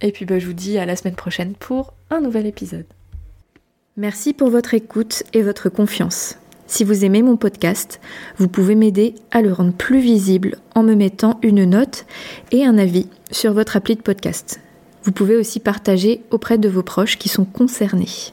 et 0.00 0.12
puis 0.12 0.24
bah, 0.24 0.38
je 0.38 0.46
vous 0.46 0.52
dis 0.52 0.78
à 0.78 0.86
la 0.86 0.96
semaine 0.96 1.16
prochaine 1.16 1.54
pour 1.54 1.94
un 2.10 2.20
nouvel 2.20 2.46
épisode. 2.46 2.86
Merci 3.96 4.32
pour 4.32 4.50
votre 4.50 4.74
écoute 4.74 5.24
et 5.34 5.42
votre 5.42 5.68
confiance. 5.68 6.36
Si 6.66 6.84
vous 6.84 7.04
aimez 7.04 7.22
mon 7.22 7.36
podcast, 7.36 8.00
vous 8.38 8.46
pouvez 8.46 8.76
m'aider 8.76 9.16
à 9.32 9.42
le 9.42 9.52
rendre 9.52 9.72
plus 9.72 9.98
visible 9.98 10.56
en 10.76 10.84
me 10.84 10.94
mettant 10.94 11.40
une 11.42 11.64
note 11.64 12.06
et 12.52 12.64
un 12.64 12.78
avis 12.78 13.08
sur 13.32 13.52
votre 13.52 13.76
appli 13.76 13.96
de 13.96 14.02
podcast. 14.02 14.60
Vous 15.02 15.12
pouvez 15.12 15.36
aussi 15.36 15.58
partager 15.58 16.22
auprès 16.30 16.58
de 16.58 16.68
vos 16.68 16.84
proches 16.84 17.18
qui 17.18 17.28
sont 17.28 17.44
concernés. 17.44 18.32